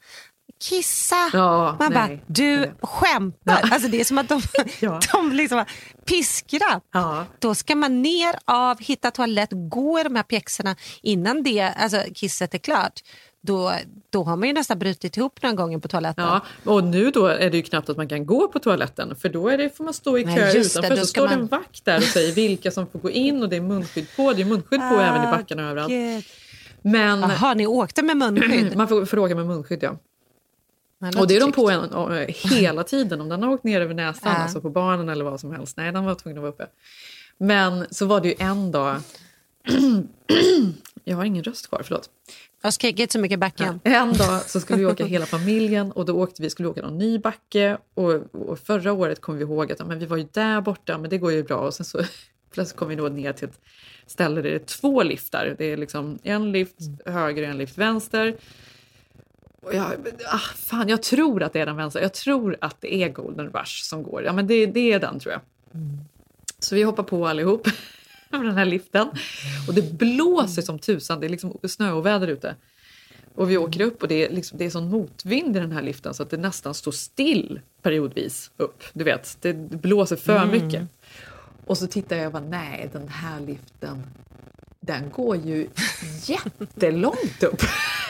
Kissa! 0.68 1.30
Ja, 1.32 1.76
man 1.78 1.92
bara, 1.92 2.06
nej. 2.06 2.24
du 2.26 2.72
skämtar. 2.82 3.68
Alltså 3.72 3.88
det 3.88 4.00
är 4.00 4.04
som 4.04 4.18
att 4.18 4.28
de, 4.28 4.42
Ja. 4.80 5.00
de 5.12 5.32
liksom 5.32 5.64
piskrar. 6.06 6.80
Ja. 6.92 7.26
Då 7.38 7.54
ska 7.54 7.74
man 7.74 8.02
ner 8.02 8.34
av, 8.44 8.78
hitta 8.80 9.10
toalett, 9.10 9.48
gå 9.52 10.00
i 10.00 10.02
de 10.02 10.16
här 10.16 10.22
pjäxorna 10.22 10.76
innan 11.02 11.42
det, 11.42 11.60
alltså 11.60 12.02
kisset 12.14 12.54
är 12.54 12.58
klart. 12.58 13.00
Då, 13.42 13.72
då 14.10 14.24
har 14.24 14.36
man 14.36 14.48
ju 14.48 14.54
nästan 14.54 14.78
brutit 14.78 15.16
ihop 15.16 15.42
några 15.42 15.56
gånger 15.56 15.78
på 15.78 15.88
toaletten. 15.88 16.24
Ja, 16.24 16.40
och 16.64 16.84
nu 16.84 17.10
då 17.10 17.26
är 17.26 17.50
det 17.50 17.56
ju 17.56 17.62
knappt 17.62 17.88
att 17.88 17.96
man 17.96 18.08
kan 18.08 18.26
gå 18.26 18.48
på 18.48 18.58
toaletten 18.58 19.16
för 19.16 19.28
då 19.28 19.48
är 19.48 19.58
det, 19.58 19.76
får 19.76 19.84
man 19.84 19.94
stå 19.94 20.18
i 20.18 20.24
kö 20.24 20.30
det, 20.30 20.58
utanför 20.58 20.90
då 20.90 20.96
så 20.96 21.06
står 21.06 21.22
det 21.28 21.34
man- 21.36 21.40
en 21.40 21.46
vakt 21.46 21.84
där 21.84 21.96
och 21.96 22.02
säger 22.02 22.32
vilka 22.32 22.70
som 22.70 22.86
får 22.86 22.98
gå 22.98 23.10
in 23.10 23.42
och 23.42 23.48
det 23.48 23.56
är 23.56 23.60
munskydd 23.60 24.06
på. 24.16 24.32
Det 24.32 24.42
är 24.42 24.46
munskydd 24.46 24.80
på 24.80 24.94
även 25.00 25.22
i 25.24 25.26
backarna 25.26 25.62
och 25.62 25.68
överallt. 25.70 26.24
Men 26.82 27.20
Jaha, 27.20 27.54
ni 27.54 27.66
åkte 27.66 28.02
med 28.02 28.16
munskydd? 28.16 28.76
man 28.76 28.88
får, 28.88 29.04
får 29.06 29.18
åka 29.18 29.34
med 29.34 29.46
munskydd 29.46 29.82
ja. 29.82 29.96
Ja, 31.14 31.20
Och 31.20 31.26
det 31.26 31.36
är 31.36 31.40
de 31.40 31.52
på 31.52 31.70
en, 31.70 31.92
eh, 31.92 32.26
hela 32.28 32.84
tiden. 32.84 33.20
Om 33.20 33.28
den 33.28 33.42
har 33.42 33.50
åkt 33.50 33.64
ner 33.64 33.80
över 33.80 33.94
näsan, 33.94 34.36
alltså 34.36 34.60
på 34.60 34.70
barnen 34.70 35.08
eller 35.08 35.24
vad 35.24 35.40
som 35.40 35.52
helst. 35.52 35.76
Nej, 35.76 35.92
den 35.92 36.04
var 36.04 36.14
tvungen 36.14 36.38
att 36.38 36.42
vara 36.42 36.52
uppe. 36.52 36.66
Men 37.38 37.86
så 37.90 38.06
var 38.06 38.20
det 38.20 38.28
ju 38.28 38.34
en 38.38 38.72
dag... 38.72 38.96
Jag 41.04 41.16
har 41.16 41.24
ingen 41.24 41.44
röst 41.44 41.68
kvar, 41.68 41.80
förlåt. 41.84 42.10
Jag 42.60 42.66
har 42.66 42.70
skrikit 42.70 43.12
så 43.12 43.18
mycket 43.18 43.34
i 43.34 43.38
backen. 43.38 43.80
En 43.84 44.12
dag 44.12 44.42
så 44.42 44.60
skulle 44.60 44.78
vi 44.78 44.86
åka 44.86 45.04
hela 45.04 45.26
familjen 45.26 45.92
och 45.92 46.04
då 46.04 46.22
åkte 46.22 46.42
vi, 46.42 46.50
skulle 46.50 46.66
vi 46.66 46.70
åka 46.70 46.82
någon 46.82 46.98
ny 46.98 47.18
backe. 47.18 47.78
Och, 47.94 48.12
och 48.48 48.58
förra 48.58 48.92
året 48.92 49.20
kom 49.20 49.36
vi 49.36 49.42
ihåg 49.42 49.72
att 49.72 49.86
men 49.86 49.98
vi 49.98 50.06
var 50.06 50.16
ju 50.16 50.26
där 50.32 50.60
borta, 50.60 50.98
men 50.98 51.10
det 51.10 51.18
går 51.18 51.32
ju 51.32 51.42
bra. 51.42 51.56
Och 51.56 51.74
sen 51.74 51.86
så 51.86 52.00
plötsligt 52.52 52.78
kom 52.78 52.88
vi 52.88 52.94
då 52.94 53.08
ner 53.08 53.32
till 53.32 53.48
ett 53.48 53.60
ställe 54.06 54.34
där 54.34 54.50
det 54.50 54.54
är 54.54 54.58
två 54.58 55.02
liftar. 55.02 55.54
Det 55.58 55.64
är 55.72 55.76
liksom 55.76 56.18
en 56.22 56.52
lift 56.52 56.78
höger 57.06 57.42
och 57.42 57.48
en 57.48 57.58
lift 57.58 57.78
vänster. 57.78 58.36
Och 59.64 59.74
jag, 59.74 59.92
ah, 60.26 60.38
fan, 60.56 60.88
jag 60.88 61.02
tror 61.02 61.42
att 61.42 61.52
det 61.52 61.60
är 61.60 61.66
den 61.66 61.76
vänstra. 61.76 62.02
Jag 62.02 62.12
tror 62.14 62.56
att 62.60 62.76
det 62.80 62.94
är 62.94 63.08
Golden 63.08 63.46
Rush 63.46 63.82
som 63.82 64.02
går. 64.02 64.22
Ja, 64.24 64.32
men 64.32 64.46
det, 64.46 64.66
det 64.66 64.92
är 64.92 65.00
den 65.00 65.20
tror 65.20 65.32
jag. 65.32 65.40
Så 66.58 66.74
vi 66.74 66.82
hoppar 66.82 67.02
på 67.02 67.26
allihop 67.26 67.68
med 68.30 68.40
den 68.40 68.56
här 68.56 68.64
liften. 68.64 69.08
Och 69.68 69.74
det 69.74 69.92
blåser 69.92 70.62
som 70.62 70.78
tusan. 70.78 71.20
Det 71.20 71.26
är 71.26 71.28
liksom 71.28 71.58
snöoväder 71.68 72.28
ute. 72.28 72.54
Och 73.34 73.50
vi 73.50 73.56
åker 73.56 73.80
upp 73.80 74.02
och 74.02 74.08
det 74.08 74.26
är, 74.26 74.30
liksom, 74.30 74.58
det 74.58 74.64
är 74.64 74.70
sån 74.70 74.90
motvind 74.90 75.56
i 75.56 75.60
den 75.60 75.72
här 75.72 75.82
liften 75.82 76.14
så 76.14 76.22
att 76.22 76.30
det 76.30 76.36
nästan 76.36 76.74
står 76.74 76.92
still 76.92 77.60
periodvis 77.82 78.50
upp. 78.56 78.84
Du 78.92 79.04
vet, 79.04 79.36
det 79.40 79.52
blåser 79.54 80.16
för 80.16 80.46
mycket. 80.46 80.82
Och 81.66 81.78
så 81.78 81.86
tittar 81.86 82.16
jag 82.16 82.26
och 82.26 82.32
bara, 82.32 82.42
nej 82.42 82.90
den 82.92 83.08
här 83.08 83.40
liften 83.40 84.02
den 84.80 85.10
går 85.10 85.36
ju 85.36 85.68
jättelångt 86.24 87.42
upp. 87.42 87.62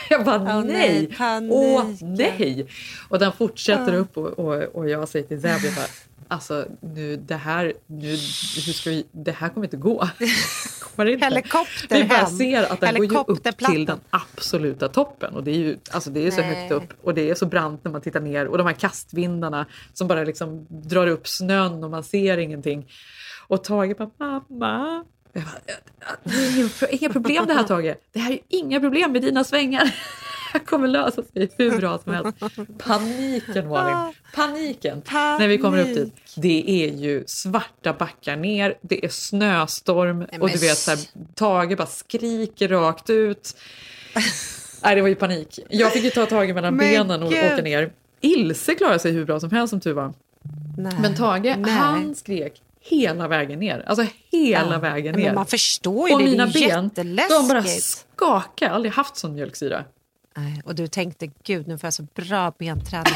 Jag 0.09 0.25
bara 0.25 0.57
Åh, 0.57 0.63
nej, 0.65 1.09
nej, 1.19 1.49
åh 1.51 1.85
nej. 2.01 2.67
Och 3.09 3.19
den 3.19 3.31
fortsätter 3.31 3.93
upp 3.93 4.17
och, 4.17 4.39
och, 4.39 4.53
och 4.75 4.89
jag 4.89 5.07
säger 5.07 5.27
till 5.27 5.41
Zeb, 5.41 5.59
jag 5.63 5.75
bara, 5.75 5.85
alltså 6.27 6.65
nu 6.79 7.15
det 7.17 7.35
här, 7.35 7.73
nu, 7.87 8.09
hur 8.09 8.73
ska 8.73 8.89
vi, 8.89 9.05
det 9.11 9.31
här 9.31 9.49
kommer 9.49 9.67
inte 9.67 9.77
gå. 9.77 10.09
Kommer 10.81 11.09
inte. 11.11 11.25
Helikopter 11.25 11.97
Vi 11.97 12.03
bara 12.03 12.17
hem. 12.17 12.37
ser 12.37 12.63
att 12.73 12.79
den 12.79 12.95
går 12.95 13.05
ju 13.05 13.17
upp 13.27 13.57
till 13.57 13.85
den 13.85 13.99
absoluta 14.09 14.87
toppen 14.87 15.35
och 15.35 15.43
det 15.43 15.51
är 15.51 15.57
ju 15.57 15.77
alltså 15.91 16.09
det 16.09 16.27
är 16.27 16.31
så 16.31 16.41
Nej. 16.41 16.55
högt 16.55 16.71
upp 16.71 16.93
och 17.03 17.13
det 17.13 17.29
är 17.29 17.35
så 17.35 17.45
brant 17.45 17.83
när 17.83 17.91
man 17.91 18.01
tittar 18.01 18.19
ner 18.19 18.47
och 18.47 18.57
de 18.57 18.67
här 18.67 18.73
kastvindarna 18.73 19.65
som 19.93 20.07
bara 20.07 20.23
liksom 20.23 20.67
drar 20.69 21.07
upp 21.07 21.27
snön 21.27 21.83
och 21.83 21.89
man 21.89 22.03
ser 22.03 22.37
ingenting. 22.37 22.87
Och 23.47 23.63
Tage 23.63 23.97
bara 23.97 24.41
mamma. 24.49 25.05
Jag 25.35 25.43
bara, 25.43 26.15
det 26.23 26.35
är 26.35 26.57
inga, 26.59 26.69
inga 26.89 27.09
problem 27.09 27.45
det 27.47 27.53
här 27.53 27.63
Tage. 27.63 27.95
Det 28.13 28.19
här 28.19 28.31
är 28.31 28.39
inga 28.47 28.79
problem 28.79 29.11
med 29.11 29.21
dina 29.21 29.43
svängar. 29.43 29.95
Det 30.53 30.59
kommer 30.59 30.87
lösa 30.87 31.23
sig 31.23 31.49
hur 31.57 31.77
bra 31.77 31.99
som 32.03 32.13
helst. 32.13 32.37
Paniken 32.77 33.67
Malin, 33.69 34.13
paniken. 34.35 35.01
När 35.11 35.47
vi 35.47 35.57
kommer 35.57 35.79
upp 35.79 35.95
dit. 35.95 36.13
Det 36.35 36.83
är 36.83 36.93
ju 36.93 37.23
svarta 37.27 37.93
backar 37.93 38.35
ner, 38.35 38.77
det 38.81 39.05
är 39.05 39.09
snöstorm 39.09 40.21
och 40.21 40.27
men 40.31 40.47
du 40.47 40.57
vet 40.57 40.77
så 40.77 40.91
här, 40.91 40.99
Tage 41.33 41.77
bara 41.77 41.87
skriker 41.87 42.67
rakt 42.67 43.09
ut. 43.09 43.55
Nej, 44.83 44.95
det 44.95 45.01
var 45.01 45.09
ju 45.09 45.15
panik. 45.15 45.59
Jag 45.69 45.93
fick 45.93 46.03
ju 46.03 46.09
ta 46.09 46.25
Tage 46.25 46.53
mellan 46.55 46.75
Men 46.75 46.89
benen 46.89 47.23
och 47.23 47.31
gud. 47.31 47.53
åka 47.53 47.61
ner. 47.61 47.91
Ilse 48.21 48.75
klarade 48.75 48.99
sig 48.99 49.11
hur 49.11 49.25
bra 49.25 49.39
som 49.39 49.51
helst 49.51 49.69
som 49.69 49.79
tur 49.79 49.93
var. 49.93 50.13
Nej. 50.77 50.93
Men 51.01 51.15
Tage, 51.15 51.55
Nej. 51.57 51.71
han 51.71 52.15
skrek 52.15 52.61
hela 52.89 53.27
vägen 53.27 53.59
ner. 53.59 53.83
Alltså 53.87 54.05
hela 54.31 54.73
Ja. 54.73 54.79
vägen 54.79 55.11
Men 55.15 55.21
ner. 55.23 55.33
man 55.33 55.45
förstår 55.45 56.09
ju 56.09 56.15
och 56.15 56.21
det, 56.21 56.25
mina 56.29 56.45
det 56.45 56.63
är 56.63 56.69
ben, 56.69 57.15
de 57.29 57.47
bara 57.47 57.63
skakade. 57.63 58.51
Jag 58.59 58.67
har 58.69 58.75
aldrig 58.75 58.93
haft 58.93 59.17
sån 59.17 59.33
mjölksyra. 59.33 59.85
Nej, 60.37 60.61
Och 60.65 60.75
du 60.75 60.87
tänkte, 60.87 61.27
gud 61.43 61.67
nu 61.67 61.77
får 61.77 61.87
jag 61.87 61.93
så 61.93 62.03
bra 62.15 62.51
benträning. 62.59 63.13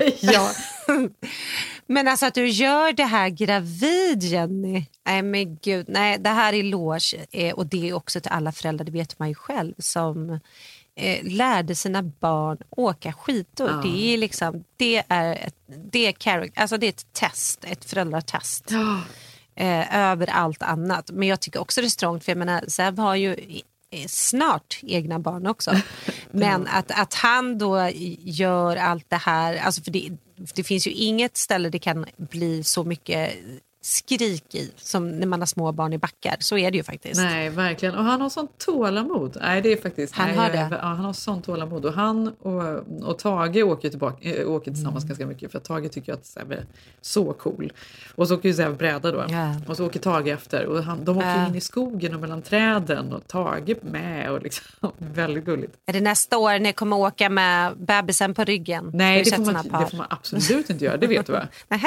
ja. 0.20 0.50
Men 1.86 2.08
alltså 2.08 2.26
att 2.26 2.34
du 2.34 2.48
gör 2.48 2.92
det 2.92 3.04
här 3.04 3.28
gravid 3.28 4.22
Jenny. 4.22 4.84
Nej 5.06 5.22
men 5.22 5.56
gud, 5.56 5.86
nej 5.88 6.18
det 6.18 6.30
här 6.30 6.52
är 6.52 6.60
eloge. 6.60 7.26
Eh, 7.32 7.54
och 7.54 7.66
det 7.66 7.88
är 7.88 7.92
också 7.94 8.20
till 8.20 8.30
alla 8.32 8.52
föräldrar, 8.52 8.84
det 8.84 8.92
vet 8.92 9.18
man 9.18 9.28
ju 9.28 9.34
själv, 9.34 9.74
som 9.78 10.40
eh, 10.96 11.24
lärde 11.24 11.74
sina 11.74 12.02
barn 12.02 12.58
åka 12.70 13.12
skidor. 13.12 13.70
Ja. 13.70 13.80
Det 13.84 14.14
är 14.14 14.18
liksom, 14.18 14.64
det 14.76 15.02
är 15.08 15.32
ett, 15.32 15.56
det 15.92 16.26
är 16.26 16.50
alltså 16.54 16.76
det 16.76 16.86
är 16.86 16.90
ett 16.90 17.12
test, 17.12 17.64
ett 17.64 17.84
föräldratest. 17.84 18.70
Eh, 19.54 19.96
över 19.96 20.30
allt 20.30 20.62
annat. 20.62 21.10
Men 21.10 21.28
jag 21.28 21.40
tycker 21.40 21.60
också 21.60 21.80
det 21.80 21.86
är 21.86 21.88
strångt, 21.88 22.24
för 22.24 22.32
jag 22.32 22.38
menar 22.38 22.64
Zeb 22.68 22.98
har 22.98 23.14
ju 23.14 23.36
snart 24.06 24.80
egna 24.82 25.18
barn 25.18 25.46
också. 25.46 25.70
Men 26.30 26.66
att, 26.66 26.90
att 26.90 27.14
han 27.14 27.58
då 27.58 27.90
gör 28.18 28.76
allt 28.76 29.10
det 29.10 29.16
här, 29.16 29.56
alltså 29.56 29.82
för 29.82 29.90
det, 29.90 30.10
det 30.54 30.64
finns 30.64 30.86
ju 30.86 30.90
inget 30.90 31.36
ställe 31.36 31.68
det 31.68 31.78
kan 31.78 32.06
bli 32.16 32.64
så 32.64 32.84
mycket 32.84 33.32
skrik 33.84 34.54
i 34.54 34.72
som 34.76 35.10
när 35.10 35.26
man 35.26 35.40
har 35.40 35.46
små 35.46 35.72
barn 35.72 35.92
i 35.92 35.98
backar. 35.98 36.36
Så 36.40 36.58
är 36.58 36.70
det 36.70 36.76
ju 36.76 36.82
faktiskt. 36.82 37.20
Nej, 37.20 37.50
verkligen. 37.50 37.94
Och 37.94 38.04
han 38.04 38.20
har 38.20 38.28
sånt 38.28 38.58
tålamod. 38.58 39.36
Nej, 39.40 39.62
det 39.62 39.72
är 39.72 39.76
faktiskt... 39.76 40.14
Han 40.14 40.28
nej, 40.28 40.36
har 40.36 40.50
det. 40.50 40.68
Ja, 40.70 40.86
han 40.86 41.04
har 41.04 41.12
sånt 41.12 41.44
tålamod. 41.44 41.84
Och 41.84 41.92
han 41.92 42.28
och, 42.28 42.62
och 43.08 43.18
Tage 43.18 43.56
åker, 43.64 43.90
tillbaka, 43.90 44.28
äh, 44.28 44.48
åker 44.50 44.70
tillsammans 44.70 45.04
ganska 45.04 45.26
mycket 45.26 45.50
för 45.52 45.58
att 45.58 45.64
Tage 45.64 45.92
tycker 45.92 46.12
att 46.12 46.26
Sebbe 46.26 46.54
är 46.54 46.64
så 47.00 47.32
cool. 47.32 47.72
Och 48.14 48.28
så 48.28 48.34
åker 48.34 48.48
ju 48.48 48.54
Sebbe 48.54 48.74
bräda 48.74 49.12
då. 49.12 49.24
Ja. 49.28 49.54
Och 49.68 49.76
så 49.76 49.86
åker 49.86 50.00
Tage 50.00 50.28
efter. 50.28 50.66
Och 50.66 50.84
han, 50.84 51.04
de 51.04 51.16
åker 51.16 51.28
Ja. 51.28 51.46
in 51.46 51.54
i 51.54 51.60
skogen 51.60 52.14
och 52.14 52.20
mellan 52.20 52.42
träden 52.42 53.12
och 53.12 53.26
Tage 53.28 53.74
med. 53.82 54.30
Och 54.30 54.42
liksom, 54.42 54.64
väldigt 54.98 55.44
gulligt. 55.44 55.76
Är 55.86 55.92
det 55.92 56.00
nästa 56.00 56.38
år 56.38 56.58
ni 56.58 56.72
kommer 56.72 56.96
åka 56.96 57.28
med 57.30 57.76
bebisen 57.76 58.34
på 58.34 58.44
ryggen? 58.44 58.90
Nej, 58.94 59.22
det 59.22 59.36
får, 59.36 59.52
man, 59.52 59.68
det 59.80 59.86
får 59.90 59.96
man 59.96 60.06
absolut 60.10 60.70
inte 60.70 60.84
göra. 60.84 60.96
Det 60.96 61.06
vet 61.06 61.26
du 61.26 61.32
va? 61.32 61.48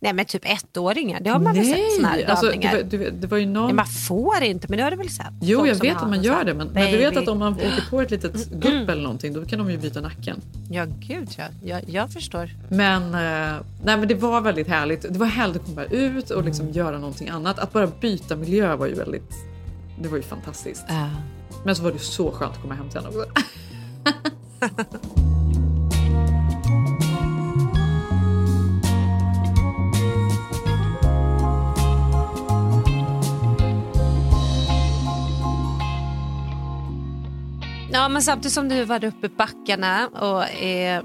Nej 0.00 0.12
men 0.12 0.24
typ 0.24 0.42
ettåringar, 0.44 1.20
det 1.20 1.30
har 1.30 1.41
man 1.42 1.54
väl 1.54 1.64
sett 1.64 1.92
såna 1.96 2.08
här 2.08 2.24
alltså, 2.24 2.46
det, 2.46 2.98
var, 2.98 3.10
det 3.10 3.26
var 3.26 3.38
ju 3.38 3.46
någon... 3.46 3.64
Nej, 3.64 3.74
man 3.74 3.86
får 3.86 4.42
inte, 4.42 4.66
men 4.68 4.76
det 4.76 4.84
har 4.84 4.90
du 4.90 4.96
väl 4.96 5.08
sett? 5.08 5.32
Jo, 5.40 5.66
jag 5.66 5.74
vet 5.74 5.96
att 5.96 6.08
man 6.08 6.22
gör 6.22 6.44
det, 6.44 6.54
men, 6.54 6.68
men 6.68 6.92
du 6.92 6.98
vet 6.98 7.16
att 7.16 7.28
om 7.28 7.38
man 7.38 7.52
åker 7.52 7.90
på 7.90 8.00
ett 8.00 8.10
litet 8.10 8.50
gupp 8.50 8.88
eller 8.88 9.02
någonting, 9.02 9.32
då 9.32 9.44
kan 9.44 9.58
de 9.58 9.70
ju 9.70 9.78
byta 9.78 10.00
nacken. 10.00 10.40
Ja, 10.70 10.86
gud 10.98 11.28
ja. 11.38 11.44
Jag, 11.62 11.82
jag 11.86 12.10
förstår. 12.10 12.50
Men, 12.68 13.02
eh, 13.02 13.60
nej, 13.84 13.96
men 13.96 14.08
det 14.08 14.14
var 14.14 14.40
väldigt 14.40 14.68
härligt. 14.68 15.02
Det 15.02 15.18
var 15.18 15.26
härligt 15.26 15.56
att 15.56 15.66
komma 15.66 15.84
ut 15.84 16.30
och 16.30 16.44
liksom 16.44 16.70
göra 16.70 16.98
någonting 16.98 17.28
annat. 17.28 17.58
Att 17.58 17.72
bara 17.72 17.86
byta 17.86 18.36
miljö 18.36 18.76
var 18.76 18.86
ju 18.86 18.94
väldigt... 18.94 19.32
Det 20.02 20.08
var 20.08 20.16
ju 20.16 20.22
fantastiskt. 20.22 20.84
Ja. 20.88 21.10
Men 21.64 21.76
så 21.76 21.82
var 21.82 21.92
det 21.92 21.98
så 21.98 22.30
skönt 22.30 22.52
att 22.52 22.62
komma 22.62 22.74
hem 22.74 22.90
sen 22.90 23.06
också. 23.06 23.24
Ja, 37.94 38.08
men 38.08 38.22
samtidigt 38.22 38.52
som 38.52 38.68
du 38.68 38.84
var 38.84 39.04
uppe 39.04 39.26
i 39.26 39.28
backarna 39.28 40.08
och 40.08 40.62
eh, 40.62 41.04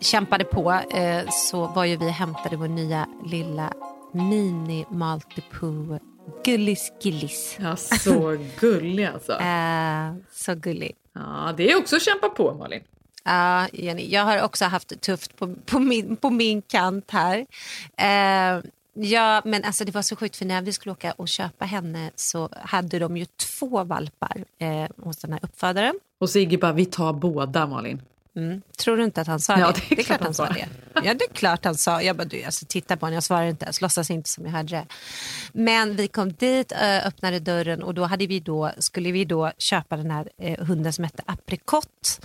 kämpade 0.00 0.44
på 0.44 0.72
eh, 0.72 1.28
så 1.30 1.66
var 1.66 1.84
ju 1.84 1.96
vi 1.96 2.06
och 2.06 2.10
hämtade 2.10 2.56
vår 2.56 2.68
nya 2.68 3.08
lilla 3.24 3.72
mini 4.12 4.86
Maltipoo 4.90 5.98
Gullis 6.44 6.92
Gillis. 7.00 7.56
Ja, 7.60 7.76
så 7.76 8.36
gullig 8.60 9.04
alltså. 9.04 9.32
Eh, 9.32 10.14
så 10.32 10.54
gullig. 10.54 10.96
Ja, 11.12 11.54
det 11.56 11.72
är 11.72 11.78
också 11.78 11.96
att 11.96 12.02
kämpa 12.02 12.28
på 12.28 12.54
Malin. 12.54 12.82
Ja, 13.24 13.68
Jenny, 13.72 14.08
jag 14.08 14.24
har 14.24 14.42
också 14.42 14.64
haft 14.64 14.88
det 14.88 15.00
tufft 15.00 15.36
på, 15.36 15.54
på, 15.66 15.78
min, 15.78 16.16
på 16.16 16.30
min 16.30 16.62
kant 16.62 17.10
här. 17.10 17.46
Eh, 17.96 18.62
ja, 18.94 19.42
men 19.44 19.64
alltså 19.64 19.84
det 19.84 19.94
var 19.94 20.02
så 20.02 20.16
sjukt 20.16 20.36
för 20.36 20.44
när 20.44 20.62
vi 20.62 20.72
skulle 20.72 20.92
åka 20.92 21.12
och 21.12 21.28
köpa 21.28 21.64
henne 21.64 22.10
så 22.14 22.48
hade 22.52 22.98
de 22.98 23.16
ju 23.16 23.24
två 23.24 23.84
valpar 23.84 24.44
eh, 24.58 24.86
hos 25.04 25.16
den 25.16 25.32
här 25.32 25.40
uppfödaren. 25.42 25.94
Och 26.20 26.30
Sigge 26.30 26.58
bara, 26.58 26.72
vi 26.72 26.84
tar 26.84 27.12
båda 27.12 27.66
Malin. 27.66 28.02
Mm. 28.36 28.62
Tror 28.78 28.96
du 28.96 29.04
inte 29.04 29.20
att 29.20 29.26
han 29.26 29.40
sa 29.40 29.58
Ja, 29.58 29.72
det? 29.72 29.94
Det 29.96 30.00
är 30.00 30.04
klart 30.04 30.20
han 30.20 30.34
sa 30.34 30.46
det. 30.46 30.68
Ja, 30.94 31.14
det 31.14 31.24
är 31.24 31.34
klart 31.34 31.64
han 31.64 31.74
sa. 31.74 32.02
Jag 32.02 32.16
bara, 32.16 32.24
du, 32.24 32.42
alltså, 32.42 32.66
titta 32.68 32.96
på 32.96 33.06
honom, 33.06 33.14
jag 33.14 33.22
svarar 33.22 33.46
inte 33.46 33.64
ens, 33.64 33.80
låtsas 33.80 34.10
inte 34.10 34.30
som 34.30 34.44
jag 34.44 34.52
hörde 34.52 34.76
det. 34.76 34.86
Men 35.52 35.96
vi 35.96 36.08
kom 36.08 36.32
dit, 36.32 36.72
öppnade 37.04 37.38
dörren 37.40 37.82
och 37.82 37.94
då, 37.94 38.04
hade 38.04 38.26
vi 38.26 38.40
då 38.40 38.70
skulle 38.78 39.12
vi 39.12 39.24
då 39.24 39.52
köpa 39.58 39.96
den 39.96 40.10
här 40.10 40.28
eh, 40.38 40.64
hunden 40.64 40.92
som 40.92 41.04
hette 41.04 41.22
Aprikott. 41.26 42.20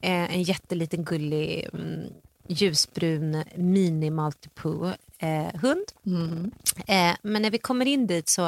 Eh, 0.00 0.34
en 0.34 0.42
jätteliten 0.42 1.04
gullig 1.04 1.68
mm, 1.72 2.06
ljusbrun 2.48 3.44
mini 3.54 4.10
maltipoo 4.10 4.92
eh, 5.20 5.60
hund. 5.60 5.84
Eh, 6.86 7.14
men 7.22 7.42
när 7.42 7.50
vi 7.50 7.58
kommer 7.58 7.86
in 7.86 8.06
dit 8.06 8.28
så 8.28 8.46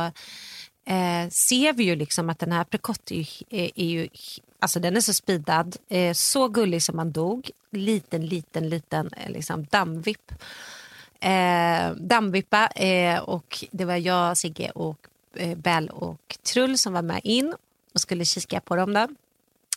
eh, 0.85 1.29
ser 1.31 1.73
vi 1.73 1.85
ju 1.85 1.97
liksom 1.97 2.31
att 2.31 2.39
den 2.39 2.53
här 2.53 2.61
aprikott 2.61 3.11
är, 3.11 3.15
ju- 3.17 3.47
är, 3.51 3.71
är 3.75 3.85
ju 3.87 4.09
Alltså 4.59 4.81
den 4.81 4.97
är 4.97 5.01
så 5.01 5.15
speedad, 5.15 5.77
eh, 5.89 6.13
så 6.13 6.49
gullig 6.49 6.83
som 6.83 6.97
man 6.97 7.13
dog. 7.13 7.51
Liten, 7.71 8.27
liten, 8.27 8.69
liten 8.69 9.11
eh, 9.17 9.31
liksom 9.31 9.65
dammvipp. 9.71 10.33
Eh, 11.21 11.91
dammvippa 11.97 12.67
eh, 12.67 13.19
och 13.21 13.65
det 13.71 13.85
var 13.85 13.97
jag, 13.97 14.37
Sigge 14.39 14.71
och 14.71 14.99
eh, 15.37 15.57
Bell 15.59 15.89
och 15.89 16.39
Trull 16.53 16.79
som 16.79 16.93
var 16.93 17.03
med 17.03 17.21
in 17.25 17.55
och 17.95 18.01
skulle 18.01 18.25
kika 18.25 18.61
på 18.61 18.77
dem 18.77 18.93
där. 18.95 19.09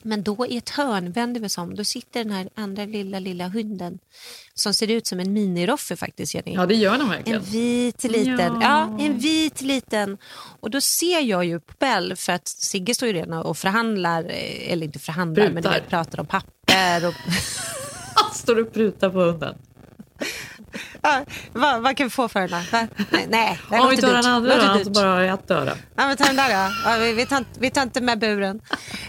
Men 0.05 0.23
då 0.23 0.45
i 0.47 0.57
ett 0.57 0.69
hörn 0.69 1.11
vänder 1.11 1.41
vi 1.41 1.47
oss 1.47 1.57
om, 1.57 1.75
då 1.75 1.83
sitter 1.83 2.23
den 2.23 2.33
här 2.33 2.49
andra 2.55 2.85
lilla, 2.85 3.19
lilla 3.19 3.47
hunden 3.47 3.99
som 4.53 4.73
ser 4.73 4.91
ut 4.91 5.07
som 5.07 5.19
en 5.19 5.33
miniroffe 5.33 5.95
faktiskt, 5.95 6.33
Jenny. 6.35 6.53
Ja, 6.53 6.65
det 6.65 6.75
gör 6.75 6.91
de 6.97 7.01
En 7.01 7.09
verkligen. 7.09 7.41
vit 7.41 8.03
liten, 8.03 8.37
Ja. 8.61 8.89
ja. 8.97 9.05
en 9.05 9.17
vit 9.17 9.61
liten. 9.61 10.17
Och 10.59 10.69
då 10.71 10.81
ser 10.81 11.19
jag 11.21 11.45
ju 11.45 11.59
på 11.59 11.73
Bell, 11.79 12.15
för 12.15 12.33
att 12.33 12.47
Sigge 12.47 12.95
står 12.95 13.07
ju 13.07 13.13
redan 13.13 13.33
och 13.43 13.57
förhandlar, 13.57 14.23
eh, 14.23 14.71
eller 14.71 14.85
inte 14.85 14.99
förhandlar, 14.99 15.43
men 15.43 15.53
Prutar. 15.63 15.71
vet, 15.73 15.89
pratar 15.89 16.19
om 16.19 16.25
papper. 16.25 17.07
Och, 17.07 17.13
står 18.35 18.59
och 18.59 18.73
prutar 18.73 19.09
på 19.09 19.19
hunden. 19.19 19.55
Vad, 21.53 21.81
vad 21.81 21.97
kan 21.97 22.07
vi 22.07 22.11
få 22.11 22.27
för 22.27 22.47
den? 22.47 22.49
Va? 22.49 22.87
Nej, 23.11 23.27
nej 23.29 23.59
det 23.69 23.79
Om 23.79 23.89
vi 23.89 23.97
tar 23.97 24.13
den 24.13 24.25
andra 24.25 24.73
då, 24.73 24.83
som 24.83 24.93
bara 24.93 25.07
har 25.07 25.21
ett 25.21 25.51
öra. 25.51 25.77
Ja, 25.95 26.07
men 26.07 26.17
ta 26.17 26.23
den 26.23 26.35
där 26.35 26.49
då. 26.49 26.73
Ja, 26.85 26.97
vi, 26.97 27.13
vi, 27.13 27.25
tar, 27.25 27.45
vi 27.59 27.71
tar 27.71 27.81
inte 27.81 28.01
med 28.01 28.19
buren. 28.19 28.61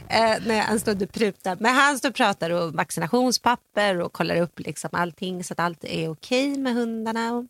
Eh, 0.08 0.34
nej, 0.46 0.58
han 0.58 0.80
stod 0.80 1.02
och 1.02 1.12
prutade. 1.12 1.56
Men 1.60 1.74
han 1.74 1.98
stod 1.98 2.08
och 2.08 2.16
pratade 2.16 2.62
om 2.62 2.76
vaccinationspapper 2.76 4.00
och 4.00 4.12
kollar 4.12 4.40
upp 4.40 4.60
liksom 4.60 4.90
allting 4.92 5.44
så 5.44 5.52
att 5.52 5.60
allt 5.60 5.84
är 5.84 6.08
okej 6.08 6.58
med 6.58 6.74
hundarna. 6.74 7.32
Och, 7.32 7.44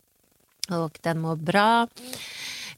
och 0.85 0.99
den 1.03 1.21
mår 1.21 1.37
bra. 1.37 1.89